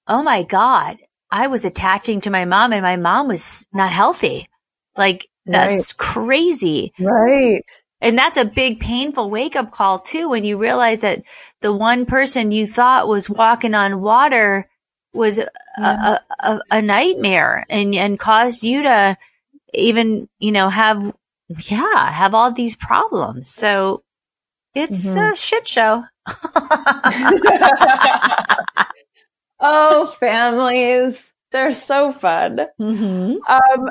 oh 0.08 0.22
my 0.22 0.42
god, 0.42 0.96
I 1.30 1.46
was 1.46 1.64
attaching 1.64 2.20
to 2.22 2.30
my 2.30 2.44
mom, 2.44 2.72
and 2.72 2.82
my 2.82 2.96
mom 2.96 3.28
was 3.28 3.66
not 3.72 3.92
healthy. 3.92 4.48
Like 4.96 5.28
that's 5.46 5.92
crazy. 5.92 6.92
Right. 6.98 7.64
And 8.00 8.18
that's 8.18 8.36
a 8.36 8.44
big 8.44 8.78
painful 8.80 9.30
wake 9.30 9.56
up 9.56 9.72
call 9.72 9.98
too 9.98 10.28
when 10.28 10.44
you 10.44 10.58
realize 10.58 11.00
that 11.00 11.22
the 11.62 11.72
one 11.72 12.04
person 12.06 12.52
you 12.52 12.66
thought 12.66 13.08
was 13.08 13.30
walking 13.30 13.74
on 13.74 14.00
water 14.00 14.68
was 15.14 15.38
a, 15.38 15.48
a, 15.78 16.20
a, 16.40 16.60
a 16.70 16.82
nightmare 16.82 17.64
and, 17.70 17.94
and 17.94 18.18
caused 18.18 18.64
you 18.64 18.82
to 18.82 19.16
even, 19.72 20.28
you 20.38 20.52
know, 20.52 20.68
have, 20.68 21.14
yeah, 21.68 22.10
have 22.10 22.34
all 22.34 22.52
these 22.52 22.76
problems. 22.76 23.48
So 23.48 24.02
it's 24.74 25.06
Mhm. 25.06 25.32
a 25.32 25.36
shit 25.36 25.66
show. 25.66 26.04
oh, 29.60 30.06
families. 30.06 31.32
They're 31.52 31.72
so 31.72 32.12
fun. 32.12 32.58
mm-hmm. 32.80 33.36
Um, 33.50 33.88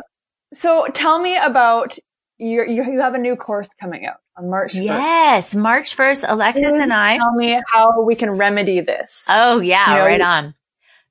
so 0.55 0.87
tell 0.93 1.19
me 1.19 1.37
about 1.37 1.97
your, 2.37 2.65
you, 2.65 2.83
you 2.83 2.99
have 2.99 3.13
a 3.13 3.17
new 3.17 3.35
course 3.35 3.69
coming 3.79 4.05
out 4.05 4.17
on 4.37 4.49
March 4.49 4.73
1st. 4.73 4.83
Yes. 4.83 5.55
March 5.55 5.95
1st, 5.95 6.25
Alexis 6.27 6.73
and 6.73 6.91
I. 6.93 7.17
Tell 7.17 7.33
me 7.33 7.61
how 7.71 8.01
we 8.01 8.15
can 8.15 8.31
remedy 8.31 8.81
this. 8.81 9.25
Oh 9.29 9.59
yeah, 9.61 9.91
You 9.91 9.99
know, 9.99 10.05
right 10.05 10.21
on. 10.21 10.55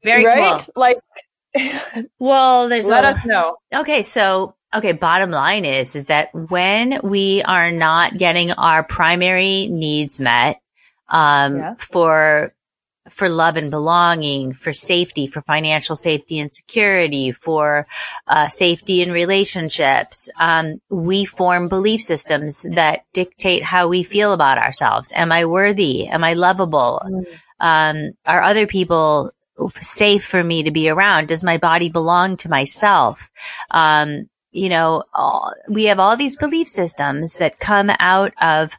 Very 0.03 0.25
right? 0.27 0.61
cool. 0.61 0.73
Like, 0.77 0.99
Well, 2.19 2.69
there's 2.69 2.89
let 2.89 3.05
a, 3.05 3.09
us 3.09 3.25
know. 3.25 3.57
Okay, 3.75 4.03
so 4.03 4.55
okay, 4.75 4.93
bottom 4.93 5.31
line 5.31 5.65
is 5.65 5.95
is 5.95 6.07
that 6.07 6.35
when 6.35 7.01
we 7.03 7.43
are 7.45 7.71
not 7.71 8.19
getting 8.19 8.51
our 8.53 8.83
primary 8.83 9.69
needs 9.69 10.19
met 10.21 10.61
um 11.09 11.57
Yes. 11.59 11.85
for 11.85 12.53
for 13.11 13.29
love 13.29 13.57
and 13.57 13.71
belonging, 13.71 14.53
for 14.53 14.73
safety, 14.73 15.27
for 15.27 15.43
financial 15.43 15.95
safety 15.95 16.39
and 16.39 16.53
security, 16.53 17.33
for 17.33 17.87
uh, 18.27 18.49
safety 18.49 19.03
in 19.03 19.13
relationships, 19.13 20.31
um, 20.41 20.81
we 20.89 21.25
form 21.25 21.69
belief 21.69 22.03
systems 22.03 22.67
that 22.73 23.05
dictate 23.13 23.63
how 23.63 23.89
we 23.89 24.03
feel 24.03 24.33
about 24.33 24.59
ourselves. 24.59 25.13
Am 25.15 25.33
I 25.33 25.45
worthy? 25.45 26.07
Am 26.07 26.25
I 26.25 26.33
lovable? 26.33 27.25
Um, 27.61 28.13
are 28.25 28.43
other 28.43 28.67
people 28.67 29.33
safe 29.81 30.25
for 30.25 30.43
me 30.43 30.63
to 30.65 30.71
be 30.71 30.89
around? 30.89 31.29
Does 31.29 31.45
my 31.45 31.59
body 31.59 31.91
belong 31.91 32.37
to 32.39 32.49
myself? 32.49 33.31
Um, 33.71 34.29
you 34.51 34.69
know, 34.69 35.03
all, 35.13 35.53
we 35.69 35.85
have 35.85 35.99
all 35.99 36.17
these 36.17 36.37
belief 36.37 36.69
systems 36.69 37.39
that 37.39 37.59
come 37.59 37.91
out 37.99 38.33
of 38.41 38.79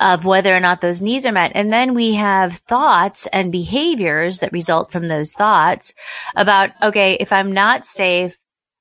of 0.00 0.24
whether 0.24 0.54
or 0.54 0.60
not 0.60 0.80
those 0.80 1.02
needs 1.02 1.26
are 1.26 1.32
met. 1.32 1.52
And 1.54 1.72
then 1.72 1.94
we 1.94 2.14
have 2.14 2.56
thoughts 2.56 3.26
and 3.28 3.52
behaviors 3.52 4.40
that 4.40 4.52
result 4.52 4.90
from 4.90 5.06
those 5.06 5.32
thoughts 5.32 5.94
about, 6.34 6.70
okay, 6.82 7.14
if 7.14 7.32
I'm 7.32 7.52
not 7.52 7.86
safe, 7.86 8.36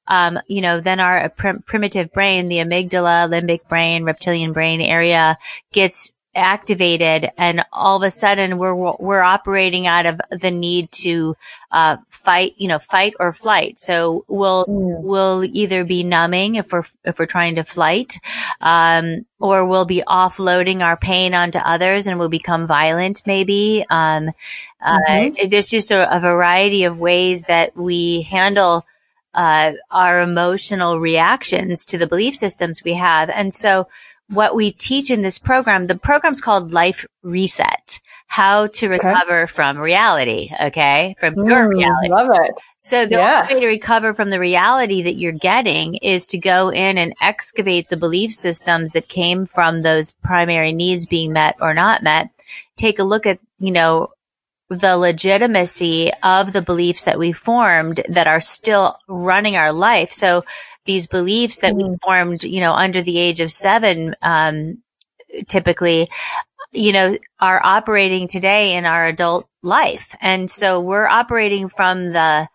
um, 0.07 0.39
you 0.47 0.61
know, 0.61 0.81
then 0.81 0.99
our 0.99 1.29
prim- 1.29 1.63
primitive 1.65 2.11
brain, 2.11 2.47
the 2.47 2.57
amygdala, 2.57 3.29
limbic 3.29 3.67
brain, 3.67 4.03
reptilian 4.03 4.53
brain 4.53 4.81
area 4.81 5.37
gets 5.71 6.11
activated 6.35 7.29
and 7.37 7.63
all 7.71 7.97
of 7.97 8.03
a 8.03 8.11
sudden 8.11 8.57
we're, 8.57 8.75
we're 8.75 9.21
operating 9.21 9.87
out 9.87 10.05
of 10.05 10.19
the 10.29 10.51
need 10.51 10.91
to, 10.91 11.35
uh, 11.71 11.97
fight, 12.09 12.53
you 12.57 12.67
know, 12.67 12.79
fight 12.79 13.13
or 13.19 13.33
flight. 13.33 13.79
So 13.79 14.25
we'll, 14.27 14.65
Mm. 14.65 15.01
we'll 15.01 15.43
either 15.43 15.83
be 15.83 16.03
numbing 16.03 16.55
if 16.55 16.71
we're, 16.71 16.83
if 17.03 17.19
we're 17.19 17.25
trying 17.25 17.55
to 17.55 17.63
flight, 17.63 18.19
um, 18.61 19.25
or 19.39 19.65
we'll 19.65 19.85
be 19.85 20.03
offloading 20.07 20.81
our 20.81 20.97
pain 20.97 21.33
onto 21.33 21.59
others 21.59 22.07
and 22.07 22.17
we'll 22.17 22.29
become 22.29 22.67
violent 22.67 23.21
maybe. 23.25 23.85
Um, 23.89 24.31
uh, 24.81 25.29
there's 25.47 25.69
just 25.69 25.91
a, 25.91 26.15
a 26.15 26.19
variety 26.19 26.83
of 26.85 26.99
ways 26.99 27.43
that 27.45 27.75
we 27.77 28.23
handle, 28.23 28.85
uh, 29.33 29.73
our 29.91 30.21
emotional 30.21 30.99
reactions 30.99 31.85
to 31.85 31.97
the 31.97 32.07
belief 32.07 32.35
systems 32.35 32.83
we 32.83 32.93
have. 32.93 33.29
And 33.29 33.53
so 33.53 33.87
what 34.29 34.55
we 34.55 34.71
teach 34.71 35.11
in 35.11 35.21
this 35.21 35.37
program, 35.39 35.87
the 35.87 35.95
program's 35.95 36.41
called 36.41 36.71
Life 36.71 37.05
Reset, 37.23 37.99
how 38.27 38.67
to 38.67 38.89
recover 38.89 39.47
from 39.47 39.77
reality. 39.77 40.49
Okay. 40.59 41.15
From 41.19 41.35
your 41.35 41.67
Mm, 41.67 41.77
reality. 41.77 42.09
Love 42.09 42.29
it. 42.33 42.61
So 42.77 43.05
the 43.05 43.15
Yes. 43.17 43.43
only 43.51 43.55
way 43.55 43.61
to 43.61 43.67
recover 43.67 44.13
from 44.13 44.31
the 44.31 44.39
reality 44.39 45.03
that 45.03 45.17
you're 45.17 45.31
getting 45.31 45.95
is 45.95 46.27
to 46.27 46.37
go 46.39 46.69
in 46.69 46.97
and 46.97 47.13
excavate 47.21 47.89
the 47.89 47.97
belief 47.97 48.33
systems 48.33 48.93
that 48.93 49.07
came 49.07 49.45
from 49.45 49.81
those 49.81 50.11
primary 50.23 50.73
needs 50.73 51.05
being 51.05 51.31
met 51.31 51.55
or 51.61 51.73
not 51.73 52.01
met. 52.03 52.29
Take 52.77 52.99
a 52.99 53.03
look 53.03 53.25
at, 53.25 53.39
you 53.59 53.71
know, 53.71 54.09
the 54.69 54.97
legitimacy 54.97 56.11
of 56.23 56.51
the 56.51 56.61
beliefs 56.61 57.05
that 57.05 57.19
we 57.19 57.31
formed 57.31 58.01
that 58.09 58.25
are 58.27 58.41
still 58.41 58.97
running 59.07 59.55
our 59.55 59.71
life. 59.71 60.11
So 60.11 60.43
these 60.85 61.07
beliefs 61.07 61.59
that 61.59 61.75
we 61.75 61.95
formed, 62.03 62.43
you 62.43 62.59
know, 62.59 62.73
under 62.73 63.01
the 63.01 63.17
age 63.17 63.39
of 63.39 63.51
seven, 63.51 64.15
um, 64.21 64.81
typically, 65.47 66.09
you 66.71 66.91
know, 66.91 67.17
are 67.39 67.63
operating 67.63 68.27
today 68.27 68.73
in 68.75 68.85
our 68.85 69.05
adult 69.05 69.47
life. 69.63 70.15
And 70.21 70.49
so 70.49 70.79
we're 70.79 71.07
operating 71.07 71.67
from 71.67 72.13
the 72.13 72.47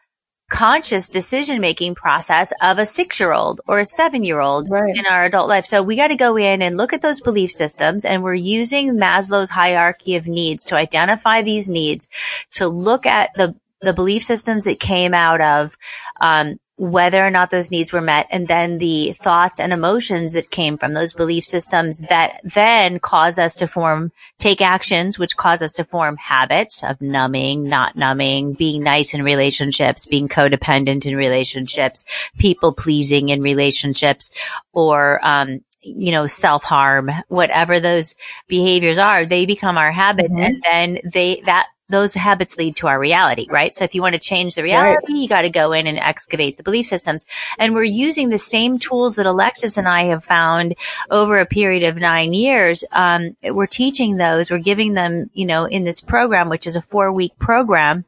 conscious 0.51 1.09
decision 1.09 1.61
making 1.61 1.95
process 1.95 2.53
of 2.61 2.79
a 2.79 2.85
six 2.85 3.21
year 3.21 3.33
old 3.33 3.61
or 3.69 3.79
a 3.79 3.87
seven 3.87 4.25
year 4.25 4.41
old 4.41 4.69
Right. 4.69 4.95
in 4.97 5.07
our 5.07 5.25
adult 5.25 5.49
life. 5.49 5.65
So 5.65 5.81
we 5.83 5.95
got 5.97 6.09
to 6.09 6.17
go 6.17 6.37
in 6.37 6.61
and 6.61 6.77
look 6.77 6.93
at 6.93 7.03
those 7.03 7.21
belief 7.21 7.53
systems 7.53 8.05
and 8.05 8.23
we're 8.23 8.35
using 8.35 8.97
Maslow's 8.97 9.51
hierarchy 9.51 10.17
of 10.17 10.27
needs 10.27 10.65
to 10.65 10.77
identify 10.77 11.43
these 11.43 11.71
needs, 11.71 12.09
to 12.55 12.67
look 12.67 13.07
at 13.07 13.31
the, 13.37 13.55
the 13.81 13.93
belief 13.93 14.25
systems 14.25 14.65
that 14.65 14.81
came 14.81 15.15
out 15.15 15.41
of, 15.41 15.77
um, 16.21 16.59
whether 16.81 17.23
or 17.23 17.31
not 17.31 17.51
those 17.51 17.71
needs 17.71 17.93
were 17.93 18.01
met 18.01 18.27
and 18.31 18.49
then 18.49 18.79
the 18.79 19.13
thoughts 19.13 19.61
and 19.61 19.71
emotions 19.71 20.33
that 20.33 20.51
came 20.51 20.79
from 20.79 20.95
those 20.95 21.13
belief 21.13 21.45
systems 21.45 21.99
that 22.09 22.41
then 22.43 22.99
cause 22.99 23.39
us 23.39 23.55
to 23.57 23.69
form, 23.69 24.11
take 24.39 24.63
actions, 24.63 25.19
which 25.19 25.37
cause 25.37 25.61
us 25.61 25.75
to 25.75 25.85
form 25.85 26.17
habits 26.17 26.83
of 26.83 26.99
numbing, 27.03 27.65
not 27.69 27.97
numbing, 27.97 28.55
being 28.55 28.83
nice 28.83 29.13
in 29.13 29.23
relationships, 29.23 30.07
being 30.07 30.27
codependent 30.27 31.05
in 31.05 31.15
relationships, 31.17 32.07
people 32.39 32.73
pleasing 32.73 33.29
in 33.29 33.43
relationships, 33.43 34.31
or, 34.73 35.23
um, 35.23 35.61
you 35.83 36.13
know, 36.13 36.27
self 36.27 36.65
harm, 36.65 37.11
whatever 37.29 37.79
those 37.79 38.15
behaviors 38.49 38.99
are, 38.99 39.27
they 39.27 39.45
become 39.45 39.77
our 39.77 39.93
habits 39.93 40.35
Mhm. 40.35 40.45
and 40.47 40.63
then 40.63 40.99
they, 41.13 41.43
that, 41.45 41.67
those 41.91 42.15
habits 42.15 42.57
lead 42.57 42.77
to 42.77 42.89
our 42.89 42.99
reality, 42.99 43.47
right? 43.51 43.75
So 43.75 43.85
if 43.85 43.95
you 43.95 44.03
want 44.03 44.15
to 44.15 44.21
change 44.21 44.55
the 44.55 44.63
reality, 44.63 44.97
you 45.09 45.29
got 45.29 45.43
to 45.43 45.51
go 45.51 45.73
in 45.73 45.87
and 45.87 45.99
excavate 45.99 46.57
the 46.57 46.63
belief 46.63 46.87
systems. 46.87 47.27
And 47.59 47.75
we're 47.75 47.85
using 47.85 48.29
the 48.29 48.39
same 48.39 48.79
tools 48.79 49.17
that 49.17 49.27
Alexis 49.27 49.77
and 49.77 49.89
I 49.89 50.05
have 50.05 50.25
found 50.25 50.75
over 51.11 51.39
a 51.39 51.47
period 51.47 51.83
of 51.83 51.97
nine 51.97 52.33
years. 52.33 52.85
Um, 52.93 53.37
we're 53.43 53.67
teaching 53.67 54.17
those, 54.17 54.51
we're 54.51 54.59
giving 54.59 54.95
them, 54.95 55.31
you 55.33 55.47
know, 55.47 55.65
in 55.65 55.85
this 55.85 56.01
program, 56.01 56.49
which 56.49 56.67
is 56.67 56.77
a 56.77 56.83
four 56.83 57.13
week 57.13 57.39
program. 57.39 58.05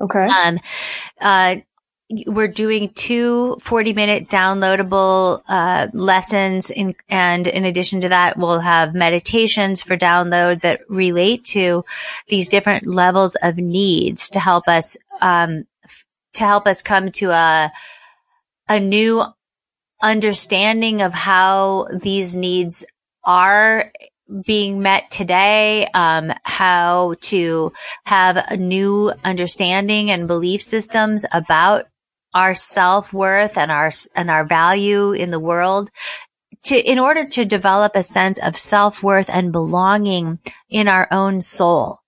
Okay. 0.00 0.26
Um, 0.26 0.58
uh, 1.20 1.56
we're 2.08 2.48
doing 2.48 2.90
two 2.94 3.56
40 3.60 3.92
minute 3.92 4.28
downloadable, 4.28 5.42
uh, 5.48 5.88
lessons 5.92 6.70
in, 6.70 6.94
and 7.08 7.46
in 7.48 7.64
addition 7.64 8.00
to 8.02 8.08
that, 8.08 8.36
we'll 8.36 8.60
have 8.60 8.94
meditations 8.94 9.82
for 9.82 9.96
download 9.96 10.60
that 10.60 10.80
relate 10.88 11.44
to 11.46 11.84
these 12.28 12.48
different 12.48 12.86
levels 12.86 13.36
of 13.42 13.56
needs 13.56 14.30
to 14.30 14.40
help 14.40 14.68
us, 14.68 14.96
um, 15.20 15.64
f- 15.84 16.04
to 16.34 16.44
help 16.44 16.66
us 16.66 16.80
come 16.80 17.10
to 17.10 17.30
a, 17.32 17.72
a 18.68 18.78
new 18.78 19.24
understanding 20.00 21.02
of 21.02 21.12
how 21.12 21.88
these 22.02 22.36
needs 22.36 22.86
are 23.24 23.90
being 24.44 24.80
met 24.80 25.10
today, 25.10 25.88
um, 25.94 26.32
how 26.44 27.14
to 27.22 27.72
have 28.04 28.36
a 28.36 28.56
new 28.56 29.12
understanding 29.24 30.10
and 30.10 30.28
belief 30.28 30.62
systems 30.62 31.24
about 31.32 31.86
our 32.36 32.54
self-worth 32.54 33.56
and 33.56 33.72
our 33.72 33.90
and 34.14 34.30
our 34.30 34.44
value 34.44 35.12
in 35.12 35.30
the 35.30 35.40
world 35.40 35.90
to 36.64 36.76
in 36.78 36.98
order 36.98 37.24
to 37.24 37.46
develop 37.46 37.96
a 37.96 38.02
sense 38.02 38.38
of 38.38 38.58
self-worth 38.58 39.30
and 39.30 39.52
belonging 39.52 40.38
in 40.68 40.86
our 40.86 41.08
own 41.10 41.40
soul 41.40 41.98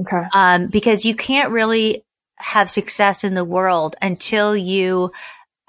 Okay. 0.00 0.22
um, 0.34 0.66
because 0.68 1.06
you 1.06 1.14
can't 1.14 1.50
really 1.50 2.04
have 2.36 2.70
success 2.70 3.24
in 3.24 3.32
the 3.34 3.44
world 3.44 3.96
until 4.02 4.54
you 4.54 5.10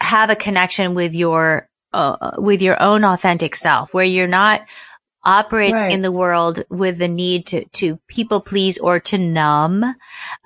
have 0.02 0.30
a 0.30 0.36
connection 0.36 0.94
with 0.94 1.16
your 1.16 1.70
uh, 1.94 2.32
with 2.38 2.62
your 2.62 2.80
own 2.82 3.06
authentic 3.06 3.56
self 3.56 3.94
where 3.94 4.06
you're 4.06 4.28
not 4.28 4.62
operating 5.24 5.76
Right. 5.76 5.92
in 5.92 6.02
the 6.02 6.12
world 6.12 6.64
with 6.70 6.98
the 6.98 7.08
need 7.08 7.48
to 7.48 7.66
to 7.66 7.98
people 8.08 8.40
please 8.42 8.78
or 8.78 9.00
to 9.02 9.18
numb 9.18 9.84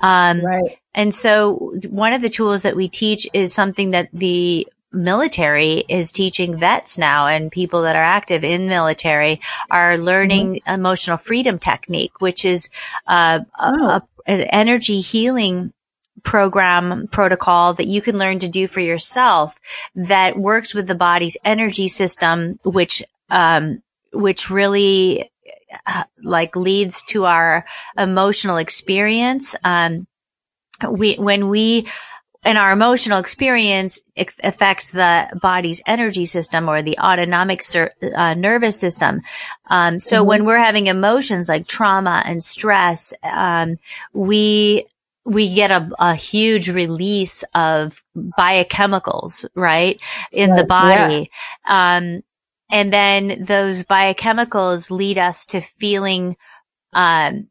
um, 0.02 0.42
Right. 0.46 0.80
and 0.94 1.14
so 1.14 1.74
one 1.90 2.14
of 2.14 2.22
the 2.22 2.30
tools 2.30 2.64
that 2.64 2.76
we 2.76 2.88
teach 2.88 3.28
is 3.34 3.54
something 3.54 3.92
that 3.92 4.10
the 4.14 4.68
military 4.92 5.84
is 5.90 6.12
teaching 6.12 6.58
vets 6.60 6.98
now 6.98 7.28
and 7.28 7.52
people 7.52 7.82
that 7.84 7.96
are 7.96 8.04
active 8.04 8.44
in 8.44 8.68
military 8.68 9.42
are 9.72 9.98
learning 9.98 10.62
emotional 10.68 11.18
freedom 11.18 11.58
technique, 11.58 12.22
which 12.22 12.46
is 12.46 12.70
uh, 13.08 13.40
a, 13.60 13.74
Oh. 13.80 13.88
a, 13.88 14.04
an 14.28 14.42
energy 14.42 15.02
healing 15.02 15.74
program 16.24 17.08
protocol 17.08 17.74
that 17.74 17.88
you 17.88 18.02
can 18.02 18.18
learn 18.20 18.40
to 18.40 18.48
do 18.48 18.68
for 18.68 18.80
yourself 18.82 19.60
that 19.96 20.38
works 20.38 20.74
with 20.76 20.88
the 20.88 20.96
body's 20.96 21.38
energy 21.44 21.88
system, 21.88 22.60
which, 22.64 23.04
um, 23.32 23.82
which 24.14 24.50
really 24.50 25.32
uh, 25.86 26.04
like 26.24 26.56
leads 26.56 27.04
to 27.06 27.26
our 27.26 27.66
emotional 27.98 28.58
experience. 28.58 29.56
Um, 29.64 30.08
we, 30.90 31.16
when 31.16 31.50
we, 31.50 31.88
and 32.46 32.58
our 32.58 32.74
emotional 32.74 33.20
experience 33.20 34.02
affects 34.44 34.92
the 34.92 35.30
body's 35.42 35.82
energy 35.88 36.26
system 36.26 36.70
or 36.70 36.82
the 36.82 36.98
autonomic 37.00 37.62
uh, 38.16 38.34
nervous 38.34 38.78
system. 38.78 39.22
Um, 39.70 39.98
so 39.98 40.24
Mhm. 40.24 40.28
when 40.28 40.46
we're 40.46 40.58
having 40.58 40.88
emotions 40.88 41.48
like 41.48 41.66
trauma 41.68 42.22
and 42.26 42.44
stress, 42.44 43.14
um, 43.24 43.78
we 44.12 44.86
we 45.26 45.56
get 45.56 45.72
a, 45.72 45.90
a 46.00 46.16
huge 46.16 46.70
release 46.70 47.46
of 47.56 48.04
biochemicals, 48.14 49.46
right, 49.56 50.02
in 50.34 50.50
the 50.56 50.64
yeah. 50.64 50.68
body. 50.68 51.32
Um, 51.66 52.24
and 52.74 52.92
then 52.92 53.46
those 53.46 53.84
biochemicals 53.84 54.90
lead 54.90 55.20
us 55.20 55.46
to 55.46 55.62
feeling, 55.62 56.36
um, 56.92 57.48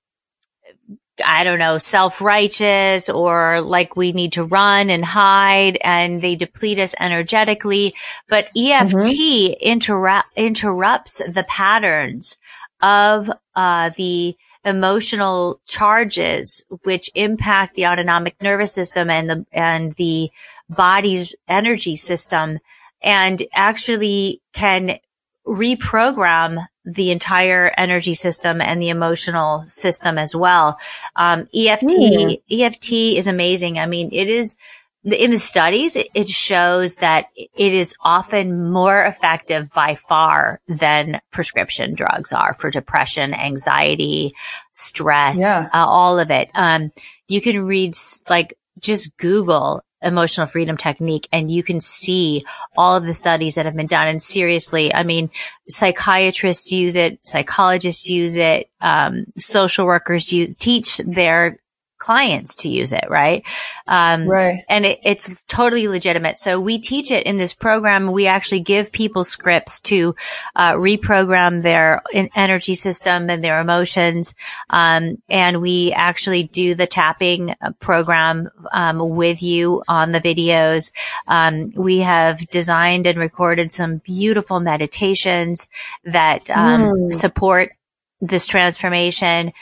I 1.24 1.44
don't 1.44 1.60
know, 1.60 1.78
self-righteous 1.78 3.08
or 3.08 3.60
like 3.60 3.94
we 3.94 4.10
need 4.10 4.32
to 4.32 4.42
run 4.42 4.90
and 4.90 5.04
hide 5.04 5.78
and 5.84 6.20
they 6.20 6.34
deplete 6.34 6.80
us 6.80 6.96
energetically. 6.98 7.94
But 8.28 8.50
EFT 8.56 8.94
mm-hmm. 8.94 9.52
interrupt, 9.60 10.28
interrupts 10.34 11.18
the 11.18 11.44
patterns 11.46 12.36
of, 12.82 13.30
uh, 13.54 13.90
the 13.96 14.34
emotional 14.64 15.60
charges 15.68 16.64
which 16.82 17.10
impact 17.14 17.76
the 17.76 17.86
autonomic 17.86 18.34
nervous 18.42 18.72
system 18.72 19.08
and 19.08 19.30
the, 19.30 19.46
and 19.52 19.92
the 19.92 20.30
body's 20.68 21.36
energy 21.46 21.94
system 21.94 22.58
and 23.02 23.42
actually 23.52 24.40
can 24.52 24.98
reprogram 25.46 26.64
the 26.84 27.10
entire 27.10 27.72
energy 27.76 28.14
system 28.14 28.60
and 28.60 28.80
the 28.80 28.88
emotional 28.88 29.62
system 29.66 30.18
as 30.18 30.34
well. 30.34 30.78
Um, 31.16 31.48
EFT, 31.54 31.84
mm. 31.84 32.42
EFT 32.50 32.92
is 32.92 33.26
amazing. 33.26 33.78
I 33.78 33.86
mean, 33.86 34.10
it 34.12 34.28
is 34.28 34.56
in 35.04 35.32
the 35.32 35.38
studies, 35.38 35.96
it, 35.96 36.28
shows 36.28 36.96
that 36.96 37.26
it 37.34 37.74
is 37.74 37.96
often 38.02 38.70
more 38.70 39.04
effective 39.04 39.68
by 39.74 39.96
far 39.96 40.60
than 40.68 41.20
prescription 41.32 41.94
drugs 41.94 42.32
are 42.32 42.54
for 42.54 42.70
depression, 42.70 43.34
anxiety, 43.34 44.32
stress, 44.70 45.40
yeah. 45.40 45.68
uh, 45.74 45.84
all 45.84 46.20
of 46.20 46.30
it. 46.30 46.50
Um, 46.54 46.90
you 47.26 47.40
can 47.40 47.64
read 47.64 47.96
like 48.28 48.56
just 48.78 49.16
Google 49.16 49.82
emotional 50.02 50.46
freedom 50.46 50.76
technique 50.76 51.28
and 51.32 51.50
you 51.50 51.62
can 51.62 51.80
see 51.80 52.44
all 52.76 52.96
of 52.96 53.04
the 53.04 53.14
studies 53.14 53.54
that 53.54 53.66
have 53.66 53.76
been 53.76 53.86
done. 53.86 54.08
And 54.08 54.22
seriously, 54.22 54.94
I 54.94 55.02
mean, 55.02 55.30
psychiatrists 55.68 56.72
use 56.72 56.96
it, 56.96 57.24
psychologists 57.24 58.08
use 58.08 58.36
it, 58.36 58.68
um, 58.80 59.26
social 59.36 59.86
workers 59.86 60.32
use, 60.32 60.56
teach 60.56 60.98
their 60.98 61.58
clients 62.02 62.56
to 62.56 62.68
use 62.68 62.92
it, 62.92 63.04
right? 63.08 63.46
Um, 63.86 64.26
right. 64.26 64.64
And 64.68 64.84
it, 64.84 64.98
it's 65.04 65.44
totally 65.44 65.86
legitimate. 65.86 66.36
So 66.36 66.58
we 66.58 66.80
teach 66.80 67.12
it 67.12 67.26
in 67.26 67.36
this 67.36 67.52
program. 67.52 68.10
We 68.10 68.26
actually 68.26 68.60
give 68.60 68.90
people 68.90 69.22
scripts 69.22 69.80
to 69.82 70.16
uh, 70.56 70.72
reprogram 70.72 71.62
their 71.62 72.02
energy 72.34 72.74
system 72.74 73.30
and 73.30 73.44
their 73.44 73.60
emotions. 73.60 74.34
Um, 74.68 75.22
and 75.28 75.62
we 75.62 75.92
actually 75.92 76.42
do 76.42 76.74
the 76.74 76.88
tapping 76.88 77.50
uh, 77.50 77.70
program 77.78 78.50
um, 78.72 78.98
with 78.98 79.40
you 79.40 79.84
on 79.86 80.10
the 80.10 80.20
videos. 80.20 80.90
Um, 81.28 81.70
we 81.76 81.98
have 81.98 82.44
designed 82.48 83.06
and 83.06 83.16
recorded 83.16 83.70
some 83.70 83.98
beautiful 83.98 84.58
meditations 84.58 85.68
that 86.02 86.46
mm. 86.46 87.14
support 87.14 87.76
this 88.20 88.48
transformation. 88.48 89.52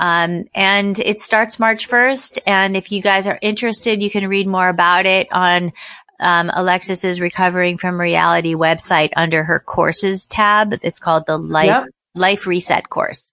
Um, 0.00 0.46
and 0.54 0.98
it 0.98 1.20
starts 1.20 1.60
March 1.60 1.86
1st. 1.86 2.38
And 2.46 2.74
if 2.74 2.90
you 2.90 3.02
guys 3.02 3.26
are 3.26 3.38
interested, 3.42 4.02
you 4.02 4.10
can 4.10 4.26
read 4.28 4.46
more 4.46 4.68
about 4.68 5.04
it 5.04 5.28
on 5.30 5.74
um, 6.18 6.50
Alexis's 6.54 7.20
Recovering 7.20 7.76
from 7.76 8.00
Reality 8.00 8.54
website 8.54 9.10
under 9.14 9.44
her 9.44 9.60
courses 9.60 10.26
tab. 10.26 10.74
It's 10.82 10.98
called 10.98 11.26
the 11.26 11.36
Life 11.36 11.66
yep. 11.66 11.84
Life 12.14 12.46
Reset 12.46 12.88
course. 12.88 13.30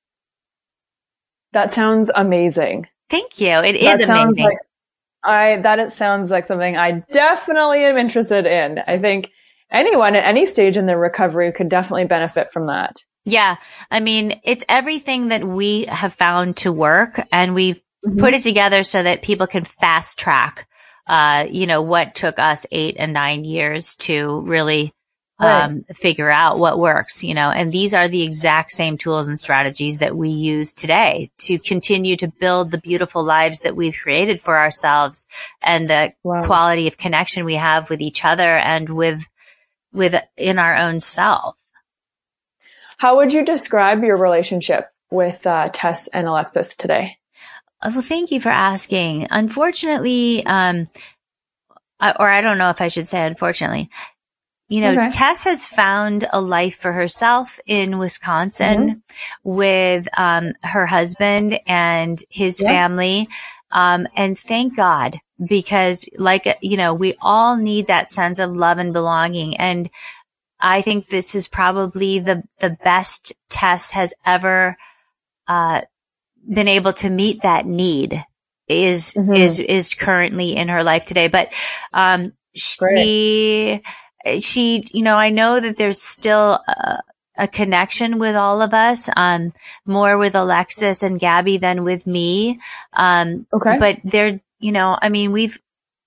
That 1.53 1.73
sounds 1.73 2.11
amazing. 2.13 2.87
Thank 3.09 3.39
you. 3.39 3.59
It 3.59 3.79
that 3.81 4.01
is 4.01 4.09
amazing. 4.09 4.43
Like, 4.43 4.57
I 5.23 5.57
that 5.57 5.79
it 5.79 5.93
sounds 5.93 6.31
like 6.31 6.47
something 6.47 6.75
I 6.75 7.03
definitely 7.11 7.85
am 7.85 7.97
interested 7.97 8.45
in. 8.45 8.79
I 8.85 8.97
think 8.97 9.31
anyone 9.71 10.15
at 10.15 10.25
any 10.25 10.45
stage 10.45 10.75
in 10.75 10.85
their 10.85 10.99
recovery 10.99 11.53
could 11.53 11.69
definitely 11.69 12.05
benefit 12.05 12.51
from 12.51 12.67
that. 12.67 13.05
Yeah. 13.27 13.57
I 13.91 13.99
mean, 13.99 14.39
it's 14.45 14.63
everything 14.69 15.27
that 15.27 15.43
we 15.43 15.83
have 15.83 16.13
found 16.13 16.55
to 16.57 16.71
work 16.71 17.19
and 17.29 17.53
we've 17.53 17.81
mm-hmm. 18.05 18.19
put 18.19 18.33
it 18.33 18.41
together 18.41 18.83
so 18.83 19.03
that 19.03 19.21
people 19.21 19.47
can 19.47 19.65
fast 19.65 20.17
track, 20.17 20.65
uh, 21.07 21.45
you 21.51 21.67
know, 21.67 21.81
what 21.81 22.15
took 22.15 22.39
us 22.39 22.65
eight 22.71 22.95
and 22.97 23.11
nine 23.11 23.43
years 23.43 23.97
to 23.97 24.39
really, 24.39 24.93
um, 25.39 25.83
right. 25.89 25.97
figure 25.97 26.31
out 26.31 26.57
what 26.57 26.79
works, 26.79 27.21
you 27.21 27.33
know, 27.33 27.51
and 27.51 27.69
these 27.69 27.93
are 27.93 28.07
the 28.07 28.23
exact 28.23 28.71
same 28.71 28.97
tools 28.97 29.27
and 29.27 29.37
strategies 29.37 29.99
that 29.99 30.15
we 30.15 30.29
use 30.29 30.73
today 30.73 31.29
to 31.39 31.59
continue 31.59 32.15
to 32.15 32.29
build 32.29 32.71
the 32.71 32.77
beautiful 32.77 33.25
lives 33.25 33.63
that 33.63 33.75
we've 33.75 33.97
created 34.01 34.39
for 34.39 34.57
ourselves 34.57 35.27
and 35.61 35.89
the 35.89 36.13
wow. 36.23 36.43
quality 36.45 36.87
of 36.87 36.97
connection 36.97 37.43
we 37.43 37.55
have 37.55 37.89
with 37.89 37.99
each 37.99 38.23
other 38.23 38.55
and 38.55 38.87
with, 38.87 39.21
with 39.91 40.15
in 40.37 40.59
our 40.59 40.77
own 40.77 41.01
self. 41.01 41.57
How 42.97 43.17
would 43.17 43.33
you 43.33 43.45
describe 43.45 44.03
your 44.03 44.17
relationship 44.17 44.89
with 45.11 45.45
uh, 45.45 45.69
Tess 45.71 46.07
and 46.07 46.27
Alexis 46.27 46.75
today? 46.75 47.17
Uh, 47.81 47.91
well, 47.93 48.01
thank 48.01 48.31
you 48.31 48.41
for 48.41 48.49
asking. 48.49 49.27
Unfortunately, 49.29 50.45
um, 50.45 50.89
or 52.01 52.27
I 52.27 52.41
don't 52.41 52.57
know 52.57 52.69
if 52.69 52.81
I 52.81 52.87
should 52.87 53.07
say 53.07 53.25
unfortunately, 53.25 53.89
you 54.69 54.81
know, 54.81 54.91
okay. 54.91 55.09
Tess 55.09 55.45
has 55.45 55.63
found 55.63 56.27
a 56.33 56.41
life 56.41 56.75
for 56.75 56.91
herself 56.91 57.59
in 57.65 57.99
Wisconsin 57.99 58.77
mm-hmm. 58.77 59.49
with 59.49 60.07
um, 60.17 60.53
her 60.61 60.85
husband 60.85 61.59
and 61.65 62.21
his 62.29 62.59
family. 62.59 63.29
Um, 63.71 64.07
and 64.15 64.37
thank 64.37 64.75
God, 64.75 65.19
because 65.45 66.09
like, 66.17 66.57
you 66.61 66.75
know, 66.75 66.93
we 66.93 67.15
all 67.21 67.55
need 67.55 67.87
that 67.87 68.09
sense 68.09 68.39
of 68.39 68.55
love 68.55 68.77
and 68.77 68.91
belonging. 68.91 69.55
And 69.55 69.89
I 70.59 70.81
think 70.81 71.07
this 71.07 71.35
is 71.35 71.47
probably 71.47 72.19
the, 72.19 72.43
the 72.59 72.77
best 72.83 73.33
Tess 73.49 73.91
has 73.91 74.13
ever, 74.25 74.77
uh, 75.47 75.81
been 76.49 76.67
able 76.67 76.93
to 76.93 77.09
meet 77.09 77.41
that 77.41 77.65
need 77.65 78.23
is, 78.67 79.13
mm-hmm. 79.13 79.33
is, 79.33 79.59
is 79.59 79.93
currently 79.93 80.55
in 80.55 80.69
her 80.69 80.83
life 80.83 81.05
today. 81.05 81.27
But, 81.27 81.53
um, 81.93 82.33
she, 82.55 83.81
Great. 84.25 84.43
she, 84.43 84.83
you 84.91 85.03
know, 85.03 85.15
I 85.15 85.29
know 85.29 85.59
that 85.59 85.77
there's 85.77 86.01
still 86.01 86.59
a, 86.67 86.99
a 87.37 87.47
connection 87.47 88.17
with 88.17 88.35
all 88.35 88.61
of 88.61 88.73
us, 88.73 89.09
um, 89.15 89.53
more 89.85 90.17
with 90.17 90.33
Alexis 90.33 91.03
and 91.03 91.19
Gabby 91.19 91.57
than 91.57 91.83
with 91.83 92.07
me. 92.07 92.59
Um, 92.93 93.45
okay. 93.53 93.77
but 93.77 93.97
they're, 94.03 94.41
you 94.59 94.71
know, 94.71 94.97
I 94.99 95.09
mean, 95.09 95.31
we've, 95.31 95.59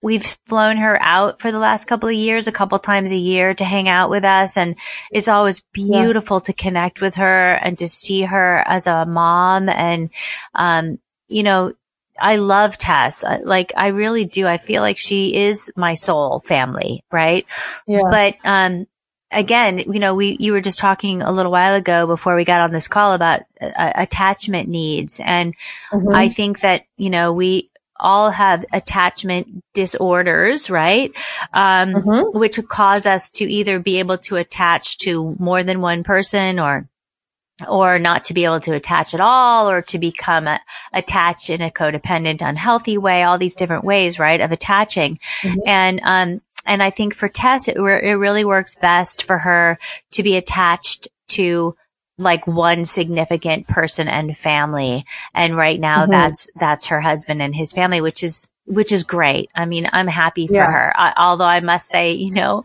we've 0.03 0.25
flown 0.47 0.79
her 0.79 0.99
out 1.01 1.41
for 1.41 1.53
the 1.53 1.59
last 1.59 1.87
couple 1.87 2.09
of 2.09 2.15
years, 2.15 2.47
a 2.47 2.53
couple 2.53 2.79
times 2.79 3.13
a 3.13 3.17
year 3.17 3.53
to 3.55 3.65
hang 3.65 3.89
out 3.89 4.11
with 4.11 4.25
us. 4.25 4.57
And 4.57 4.77
it's 5.11 5.29
always 5.29 5.61
beautiful 5.73 6.39
yeah. 6.39 6.47
to 6.47 6.53
connect 6.53 7.01
with 7.01 7.17
her 7.17 7.55
and 7.55 7.79
to 7.79 7.89
see 7.89 8.23
her 8.23 8.65
as 8.67 8.87
a 8.87 9.05
mom. 9.05 9.69
And, 9.69 10.11
um, 10.55 10.99
you 11.29 11.43
know, 11.43 11.75
I 12.19 12.37
love 12.37 12.79
Tess. 12.79 13.25
Like 13.45 13.73
I 13.77 13.89
really 13.89 14.25
do. 14.25 14.47
I 14.47 14.59
feel 14.59 14.83
like 14.83 14.99
she 14.99 15.35
is 15.35 15.73
my 15.77 15.95
soul 15.95 16.41
family, 16.41 17.05
right? 17.11 17.47
Yeah. 17.87 18.03
But, 18.11 18.37
um, 18.45 18.87
again, 19.33 19.79
you 19.79 20.01
know, 20.01 20.15
we, 20.15 20.37
you 20.41 20.53
were 20.53 20.61
just 20.61 20.79
talking 20.79 21.23
a 21.23 21.31
little 21.31 21.53
while 21.53 21.75
ago 21.75 22.07
before 22.07 22.37
we 22.37 22.45
got 22.45 22.63
on 22.63 22.73
this 22.73 22.89
call 22.89 23.15
about 23.15 23.43
uh, 23.61 23.93
attachment 23.95 24.69
needs. 24.69 25.21
And 25.25 25.55
mm-hmm. 25.93 26.15
I 26.15 26.29
think 26.29 26.61
that, 26.61 26.85
you 26.97 27.11
know, 27.11 27.33
we, 27.33 27.70
all 28.01 28.31
have 28.31 28.65
attachment 28.73 29.63
disorders, 29.75 30.71
right? 30.71 31.13
Um, 31.53 31.95
mm-hmm. 31.95 32.39
which 32.39 32.59
cause 32.69 33.07
us 33.07 33.31
to 33.33 33.45
either 33.45 33.79
be 33.79 33.99
able 33.99 34.19
to 34.19 34.37
attach 34.37 34.99
to 34.99 35.37
more 35.39 35.63
than 35.63 35.81
one 35.81 36.05
person 36.05 36.59
or 36.59 36.89
or 37.69 37.99
not 37.99 38.25
to 38.25 38.35
be 38.35 38.45
able 38.45 38.61
to 38.61 38.75
attach 38.75 39.15
at 39.15 39.21
all 39.21 39.71
or 39.71 39.83
to 39.83 39.99
become 39.99 40.47
a, 40.47 40.61
attached 40.93 41.51
in 41.51 41.61
a 41.61 41.71
codependent 41.71 42.41
unhealthy 42.41 42.97
way 42.97 43.23
all 43.23 43.39
these 43.39 43.55
different 43.55 43.85
ways 43.85 44.19
right 44.19 44.41
of 44.41 44.51
attaching 44.53 45.19
mm-hmm. 45.43 45.59
and 45.67 46.01
um 46.05 46.41
and 46.65 46.83
i 46.83 46.91
think 46.91 47.15
for 47.15 47.29
tess 47.29 47.69
it, 47.69 47.77
it 47.77 48.15
really 48.15 48.45
works 48.45 48.77
best 48.77 49.25
for 49.25 49.37
her 49.37 49.79
to 50.11 50.23
be 50.23 50.37
attached 50.37 51.09
to 51.29 51.77
like 52.21 52.47
one 52.47 52.85
significant 52.85 53.67
person 53.67 54.07
and 54.07 54.37
family. 54.37 55.05
And 55.35 55.57
right 55.57 55.81
now 55.81 56.03
mm-hmm. 56.03 56.13
that's, 56.13 56.51
that's 56.55 56.87
her 56.87 57.01
husband 57.01 57.43
and 57.43 57.55
his 57.55 57.73
family, 57.73 58.01
which 58.01 58.23
is, 58.23 58.51
which 58.67 58.93
is 58.93 59.05
great. 59.05 59.51
I 59.55 59.65
mean, 59.65 59.89
I'm 59.93 60.07
happy 60.07 60.47
for 60.47 60.55
yeah. 60.55 60.71
her. 60.71 60.93
I, 60.95 61.15
although 61.17 61.45
I 61.45 61.61
must 61.61 61.89
say, 61.89 62.13
you 62.13 62.31
know, 62.31 62.63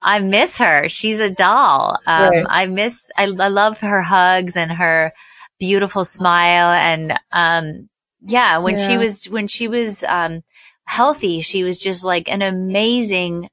I 0.00 0.20
miss 0.20 0.58
her. 0.58 0.88
She's 0.88 1.20
a 1.20 1.30
doll. 1.30 1.98
Um, 2.06 2.28
right. 2.30 2.46
I 2.48 2.66
miss, 2.66 3.10
I, 3.16 3.24
I 3.24 3.48
love 3.48 3.80
her 3.80 4.00
hugs 4.00 4.56
and 4.56 4.72
her 4.72 5.12
beautiful 5.58 6.04
smile. 6.04 6.70
And, 6.70 7.18
um, 7.32 7.88
yeah, 8.22 8.58
when 8.58 8.78
yeah. 8.78 8.88
she 8.88 8.96
was, 8.96 9.24
when 9.24 9.48
she 9.48 9.68
was, 9.68 10.04
um, 10.04 10.42
healthy, 10.84 11.40
she 11.40 11.64
was 11.64 11.78
just 11.78 12.02
like 12.02 12.30
an 12.30 12.40
amazing 12.40 13.50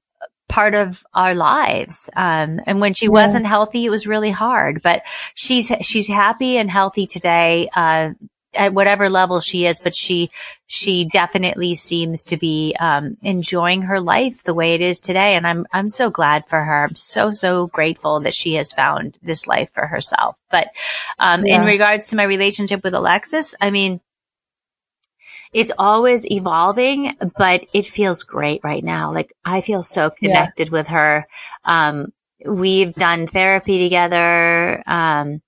part 0.47 0.75
of 0.75 1.03
our 1.13 1.35
lives. 1.35 2.09
Um, 2.15 2.59
and 2.65 2.79
when 2.79 2.93
she 2.93 3.05
yeah. 3.05 3.11
wasn't 3.11 3.45
healthy, 3.45 3.85
it 3.85 3.89
was 3.89 4.07
really 4.07 4.31
hard, 4.31 4.81
but 4.81 5.03
she's, 5.33 5.71
she's 5.81 6.07
happy 6.07 6.57
and 6.57 6.69
healthy 6.69 7.07
today. 7.07 7.69
Uh, 7.75 8.11
at 8.57 8.73
whatever 8.73 9.09
level 9.09 9.41
she 9.41 9.65
is, 9.65 9.81
but 9.81 9.93
she, 9.93 10.31
she 10.65 11.03
definitely 11.03 11.75
seems 11.75 12.23
to 12.23 12.37
be, 12.37 12.73
um, 12.79 13.17
enjoying 13.21 13.81
her 13.81 13.99
life 13.99 14.43
the 14.43 14.53
way 14.53 14.75
it 14.75 14.79
is 14.79 15.01
today. 15.01 15.35
And 15.35 15.45
I'm, 15.45 15.65
I'm 15.73 15.89
so 15.89 16.09
glad 16.09 16.47
for 16.47 16.63
her. 16.63 16.85
I'm 16.85 16.95
so, 16.95 17.33
so 17.33 17.67
grateful 17.67 18.21
that 18.21 18.33
she 18.33 18.53
has 18.53 18.71
found 18.71 19.17
this 19.21 19.45
life 19.45 19.71
for 19.73 19.85
herself. 19.85 20.37
But, 20.49 20.69
um, 21.19 21.45
yeah. 21.45 21.57
in 21.59 21.65
regards 21.65 22.07
to 22.07 22.15
my 22.15 22.23
relationship 22.23 22.81
with 22.81 22.93
Alexis, 22.93 23.55
I 23.59 23.71
mean, 23.71 23.99
it's 25.55 25.71
always 25.79 26.29
evolving, 26.29 27.15
but 27.37 27.65
it 27.71 27.85
feels 27.85 28.23
great 28.23 28.59
right 28.61 28.83
now. 28.83 29.13
Like 29.13 29.33
I 29.45 29.61
feel 29.61 29.83
so 29.83 30.09
connected 30.09 30.67
yeah. 30.67 30.71
with 30.73 30.87
her. 30.87 31.27
Um, 31.63 32.11
we've 32.45 32.93
done 32.93 33.25
therapy 33.25 33.81
together. 33.81 34.83
Um, 34.85 35.41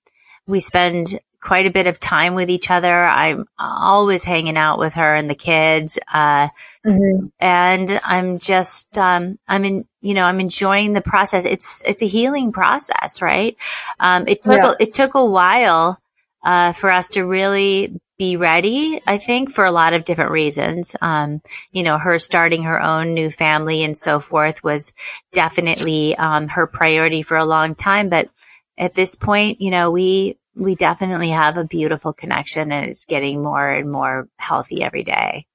we 0.46 0.60
spend 0.60 1.20
quite 1.42 1.66
a 1.66 1.70
bit 1.70 1.86
of 1.86 2.00
time 2.00 2.34
with 2.34 2.48
each 2.48 2.70
other. 2.70 3.04
I'm 3.04 3.44
always 3.58 4.24
hanging 4.24 4.56
out 4.56 4.78
with 4.78 4.94
her 4.94 5.14
and 5.14 5.28
the 5.28 5.34
kids. 5.34 5.98
Uh, 6.10 6.48
mm-hmm. 6.86 7.26
and 7.38 8.00
I'm 8.02 8.38
just, 8.38 8.96
um, 8.96 9.38
I'm 9.46 9.66
in, 9.66 9.86
you 10.00 10.14
know, 10.14 10.24
I'm 10.24 10.40
enjoying 10.40 10.94
the 10.94 11.02
process. 11.02 11.44
It's, 11.44 11.84
it's 11.84 12.00
a 12.00 12.06
healing 12.06 12.50
process, 12.50 13.20
right? 13.20 13.58
Um, 14.00 14.26
it 14.26 14.42
took, 14.42 14.56
yeah. 14.56 14.72
a, 14.72 14.76
it 14.80 14.94
took 14.94 15.14
a 15.14 15.24
while, 15.24 16.00
uh, 16.42 16.72
for 16.72 16.90
us 16.90 17.10
to 17.10 17.26
really 17.26 18.00
be 18.18 18.36
ready, 18.36 19.00
I 19.06 19.18
think, 19.18 19.50
for 19.50 19.64
a 19.64 19.70
lot 19.70 19.94
of 19.94 20.04
different 20.04 20.32
reasons. 20.32 20.96
Um, 21.00 21.40
you 21.70 21.84
know, 21.84 21.98
her 21.98 22.18
starting 22.18 22.64
her 22.64 22.82
own 22.82 23.14
new 23.14 23.30
family 23.30 23.84
and 23.84 23.96
so 23.96 24.18
forth 24.18 24.64
was 24.64 24.92
definitely, 25.32 26.16
um, 26.16 26.48
her 26.48 26.66
priority 26.66 27.22
for 27.22 27.36
a 27.36 27.46
long 27.46 27.74
time. 27.74 28.08
But 28.08 28.28
at 28.76 28.94
this 28.94 29.14
point, 29.14 29.60
you 29.60 29.70
know, 29.70 29.90
we, 29.92 30.36
we 30.56 30.74
definitely 30.74 31.30
have 31.30 31.56
a 31.56 31.64
beautiful 31.64 32.12
connection 32.12 32.72
and 32.72 32.90
it's 32.90 33.04
getting 33.04 33.42
more 33.42 33.68
and 33.68 33.90
more 33.90 34.28
healthy 34.36 34.82
every 34.82 35.04
day. 35.04 35.46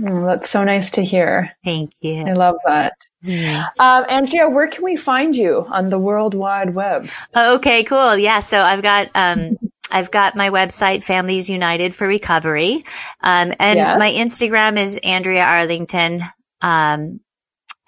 Mm, 0.00 0.24
that's 0.24 0.48
so 0.48 0.64
nice 0.64 0.92
to 0.92 1.04
hear. 1.04 1.54
Thank 1.62 1.92
you. 2.00 2.24
I 2.24 2.32
love 2.32 2.56
that. 2.64 2.94
Mm. 3.22 3.68
Um, 3.78 4.06
Andrea, 4.08 4.48
where 4.48 4.68
can 4.68 4.84
we 4.84 4.96
find 4.96 5.36
you 5.36 5.66
on 5.70 5.90
the 5.90 5.98
World 5.98 6.34
Wide 6.34 6.74
Web? 6.74 7.10
Okay, 7.36 7.84
cool. 7.84 8.16
Yeah. 8.16 8.40
So 8.40 8.58
I've 8.58 8.80
got, 8.80 9.10
um, 9.14 9.58
I've 9.92 10.10
got 10.10 10.34
my 10.34 10.50
website, 10.50 11.04
Families 11.04 11.50
United 11.50 11.94
for 11.94 12.06
Recovery. 12.06 12.84
Um, 13.20 13.52
and 13.60 13.76
yes. 13.76 13.98
my 13.98 14.10
Instagram 14.10 14.82
is 14.82 14.98
Andrea 15.02 15.44
Arlington. 15.44 16.22
Um, 16.60 17.20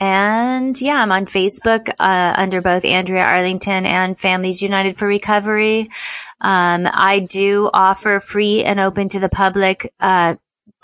and 0.00 0.78
yeah, 0.80 1.00
I'm 1.00 1.12
on 1.12 1.26
Facebook 1.26 1.88
uh, 1.98 2.34
under 2.36 2.60
both 2.60 2.84
Andrea 2.84 3.24
Arlington 3.24 3.86
and 3.86 4.18
Families 4.18 4.60
United 4.60 4.96
for 4.98 5.06
Recovery. 5.06 5.88
Um, 6.40 6.86
I 6.92 7.26
do 7.30 7.70
offer 7.72 8.20
free 8.20 8.64
and 8.64 8.80
open 8.80 9.08
to 9.10 9.20
the 9.20 9.28
public 9.28 9.92
uh, 10.00 10.34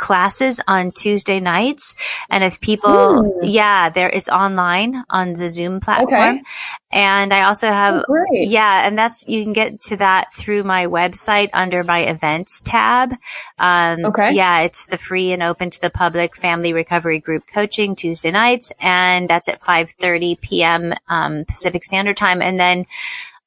classes 0.01 0.61
on 0.67 0.91
Tuesday 0.91 1.39
nights. 1.39 1.95
And 2.31 2.43
if 2.43 2.61
people, 2.61 2.91
Ooh. 2.91 3.41
yeah, 3.43 3.91
there 3.91 4.09
it's 4.09 4.31
online 4.31 5.05
on 5.11 5.35
the 5.35 5.49
Zoom 5.49 5.79
platform. 5.79 6.39
Okay. 6.39 6.43
And 6.91 7.33
I 7.33 7.43
also 7.43 7.69
have, 7.69 8.03
oh, 8.09 8.25
yeah, 8.33 8.87
and 8.87 8.99
that's, 8.99 9.29
you 9.29 9.45
can 9.45 9.53
get 9.53 9.81
to 9.83 9.97
that 9.99 10.35
through 10.35 10.65
my 10.65 10.87
website 10.87 11.51
under 11.53 11.85
my 11.85 12.01
events 12.01 12.63
tab. 12.63 13.13
Um, 13.59 14.07
okay. 14.07 14.33
Yeah, 14.33 14.63
it's 14.63 14.87
the 14.87 14.99
free 14.99 15.33
and 15.33 15.43
open 15.43 15.71
to 15.71 15.81
the 15.81 15.91
public 15.91 16.35
family 16.35 16.73
recovery 16.73 17.21
group 17.21 17.45
coaching 17.47 17.95
Tuesday 17.95 18.33
nights. 18.33 18.73
And 18.81 19.29
that's 19.29 19.49
at 19.49 19.61
5.30 19.61 20.41
p.m. 20.41 20.95
Um, 21.09 21.45
Pacific 21.45 21.85
Standard 21.85 22.17
Time. 22.17 22.43
And 22.43 22.59
then, 22.59 22.87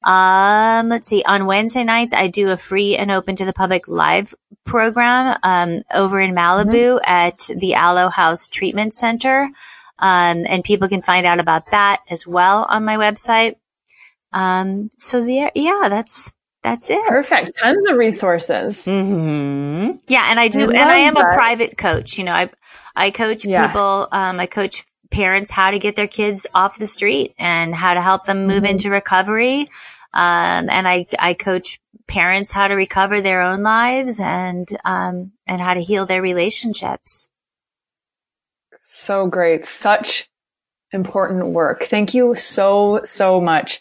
um, 0.04 0.88
let's 0.90 1.08
see. 1.08 1.22
On 1.26 1.46
Wednesday 1.46 1.84
nights, 1.84 2.12
I 2.12 2.28
do 2.28 2.50
a 2.50 2.56
free 2.56 2.96
and 2.96 3.10
open 3.10 3.36
to 3.36 3.44
the 3.44 3.52
public 3.52 3.88
live 3.88 4.34
program 4.64 5.38
um, 5.42 5.82
over 5.92 6.20
in 6.20 6.34
Malibu 6.34 7.00
mm-hmm. 7.00 7.10
at 7.10 7.50
the 7.56 7.74
Alo 7.74 8.08
House 8.08 8.48
Treatment 8.48 8.94
Center, 8.94 9.48
um, 9.98 10.44
and 10.48 10.62
people 10.62 10.88
can 10.88 11.02
find 11.02 11.26
out 11.26 11.40
about 11.40 11.70
that 11.70 12.02
as 12.10 12.26
well 12.26 12.66
on 12.68 12.84
my 12.84 12.96
website. 12.96 13.56
Um, 14.32 14.90
so 14.98 15.24
there, 15.24 15.50
yeah, 15.54 15.86
that's 15.88 16.34
that's 16.62 16.90
it. 16.90 17.06
Perfect. 17.06 17.58
Tons 17.58 17.88
of 17.88 17.96
resources. 17.96 18.84
Mm-hmm. 18.84 19.98
Yeah, 20.08 20.26
and 20.30 20.40
I 20.40 20.48
do, 20.48 20.70
I 20.70 20.76
and 20.76 20.90
I 20.90 20.96
am 20.96 21.14
that. 21.14 21.32
a 21.32 21.34
private 21.34 21.78
coach. 21.78 22.18
You 22.18 22.24
know, 22.24 22.32
I 22.32 22.50
I 22.96 23.10
coach 23.10 23.44
yes. 23.44 23.66
people. 23.66 24.08
Um, 24.12 24.40
I 24.40 24.46
coach 24.46 24.84
parents 25.10 25.50
how 25.50 25.70
to 25.70 25.78
get 25.78 25.94
their 25.94 26.08
kids 26.08 26.46
off 26.54 26.78
the 26.78 26.86
street 26.86 27.34
and 27.38 27.74
how 27.74 27.94
to 27.94 28.02
help 28.02 28.24
them 28.24 28.46
move 28.46 28.64
mm-hmm. 28.64 28.66
into 28.66 28.90
recovery. 28.90 29.68
Um, 30.14 30.70
and 30.70 30.86
I, 30.88 31.06
I 31.18 31.34
coach 31.34 31.80
parents 32.06 32.52
how 32.52 32.68
to 32.68 32.74
recover 32.74 33.20
their 33.20 33.42
own 33.42 33.62
lives 33.62 34.20
and, 34.20 34.68
um, 34.84 35.32
and 35.46 35.60
how 35.60 35.74
to 35.74 35.82
heal 35.82 36.06
their 36.06 36.22
relationships. 36.22 37.28
So 38.82 39.26
great. 39.26 39.66
Such 39.66 40.30
important 40.92 41.46
work. 41.48 41.84
Thank 41.84 42.14
you 42.14 42.34
so, 42.36 43.00
so 43.04 43.40
much 43.40 43.80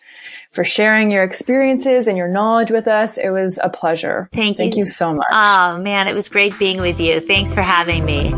for 0.52 0.64
sharing 0.64 1.12
your 1.12 1.24
experiences 1.24 2.08
and 2.08 2.18
your 2.18 2.28
knowledge 2.28 2.72
with 2.72 2.88
us. 2.88 3.18
It 3.18 3.30
was 3.30 3.60
a 3.62 3.70
pleasure. 3.70 4.30
Thank 4.32 4.58
you. 4.58 4.64
Thank 4.64 4.78
you 4.78 4.86
so 4.88 5.14
much. 5.14 5.28
Oh 5.32 5.78
man, 5.78 6.08
it 6.08 6.16
was 6.16 6.30
great 6.30 6.58
being 6.58 6.82
with 6.82 7.00
you. 7.00 7.20
Thanks 7.20 7.54
for 7.54 7.62
having 7.62 8.04
me. 8.06 8.34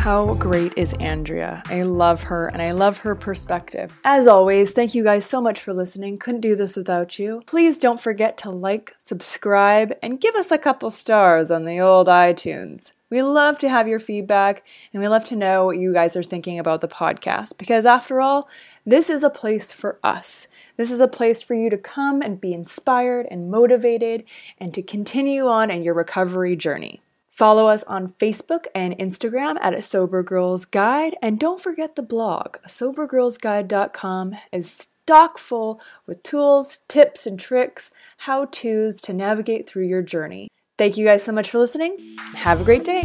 How 0.00 0.32
great 0.32 0.72
is 0.78 0.94
Andrea? 0.94 1.62
I 1.66 1.82
love 1.82 2.22
her 2.22 2.46
and 2.46 2.62
I 2.62 2.70
love 2.72 2.96
her 3.00 3.14
perspective. 3.14 3.94
As 4.02 4.26
always, 4.26 4.70
thank 4.70 4.94
you 4.94 5.04
guys 5.04 5.26
so 5.26 5.42
much 5.42 5.60
for 5.60 5.74
listening. 5.74 6.16
Couldn't 6.16 6.40
do 6.40 6.56
this 6.56 6.74
without 6.74 7.18
you. 7.18 7.42
Please 7.44 7.78
don't 7.78 8.00
forget 8.00 8.38
to 8.38 8.50
like, 8.50 8.94
subscribe, 8.96 9.92
and 10.02 10.18
give 10.18 10.34
us 10.36 10.50
a 10.50 10.56
couple 10.56 10.90
stars 10.90 11.50
on 11.50 11.66
the 11.66 11.80
old 11.80 12.06
iTunes. 12.06 12.92
We 13.10 13.20
love 13.20 13.58
to 13.58 13.68
have 13.68 13.86
your 13.86 13.98
feedback 13.98 14.66
and 14.94 15.02
we 15.02 15.08
love 15.08 15.26
to 15.26 15.36
know 15.36 15.66
what 15.66 15.76
you 15.76 15.92
guys 15.92 16.16
are 16.16 16.22
thinking 16.22 16.58
about 16.58 16.80
the 16.80 16.88
podcast 16.88 17.58
because, 17.58 17.84
after 17.84 18.22
all, 18.22 18.48
this 18.86 19.10
is 19.10 19.22
a 19.22 19.28
place 19.28 19.70
for 19.70 19.98
us. 20.02 20.48
This 20.78 20.90
is 20.90 21.00
a 21.00 21.08
place 21.08 21.42
for 21.42 21.52
you 21.52 21.68
to 21.68 21.76
come 21.76 22.22
and 22.22 22.40
be 22.40 22.54
inspired 22.54 23.26
and 23.30 23.50
motivated 23.50 24.24
and 24.56 24.72
to 24.72 24.80
continue 24.80 25.46
on 25.46 25.70
in 25.70 25.82
your 25.82 25.92
recovery 25.92 26.56
journey. 26.56 27.02
Follow 27.40 27.68
us 27.68 27.82
on 27.84 28.12
Facebook 28.18 28.66
and 28.74 28.94
Instagram 28.98 29.56
at 29.62 29.72
a 29.72 29.80
Sober 29.80 30.22
Girls 30.22 30.66
Guide, 30.66 31.16
and 31.22 31.40
don't 31.40 31.58
forget 31.58 31.96
the 31.96 32.02
blog. 32.02 32.58
SoberGirlsGuide.com 32.68 34.36
is 34.52 34.70
stock 34.70 35.38
full 35.38 35.80
with 36.06 36.22
tools, 36.22 36.80
tips, 36.86 37.26
and 37.26 37.40
tricks, 37.40 37.90
how 38.18 38.44
to's 38.44 39.00
to 39.00 39.14
navigate 39.14 39.66
through 39.66 39.86
your 39.86 40.02
journey. 40.02 40.48
Thank 40.76 40.98
you 40.98 41.06
guys 41.06 41.22
so 41.22 41.32
much 41.32 41.48
for 41.48 41.58
listening. 41.58 42.14
Have 42.34 42.60
a 42.60 42.64
great 42.64 42.84
day. 42.84 43.04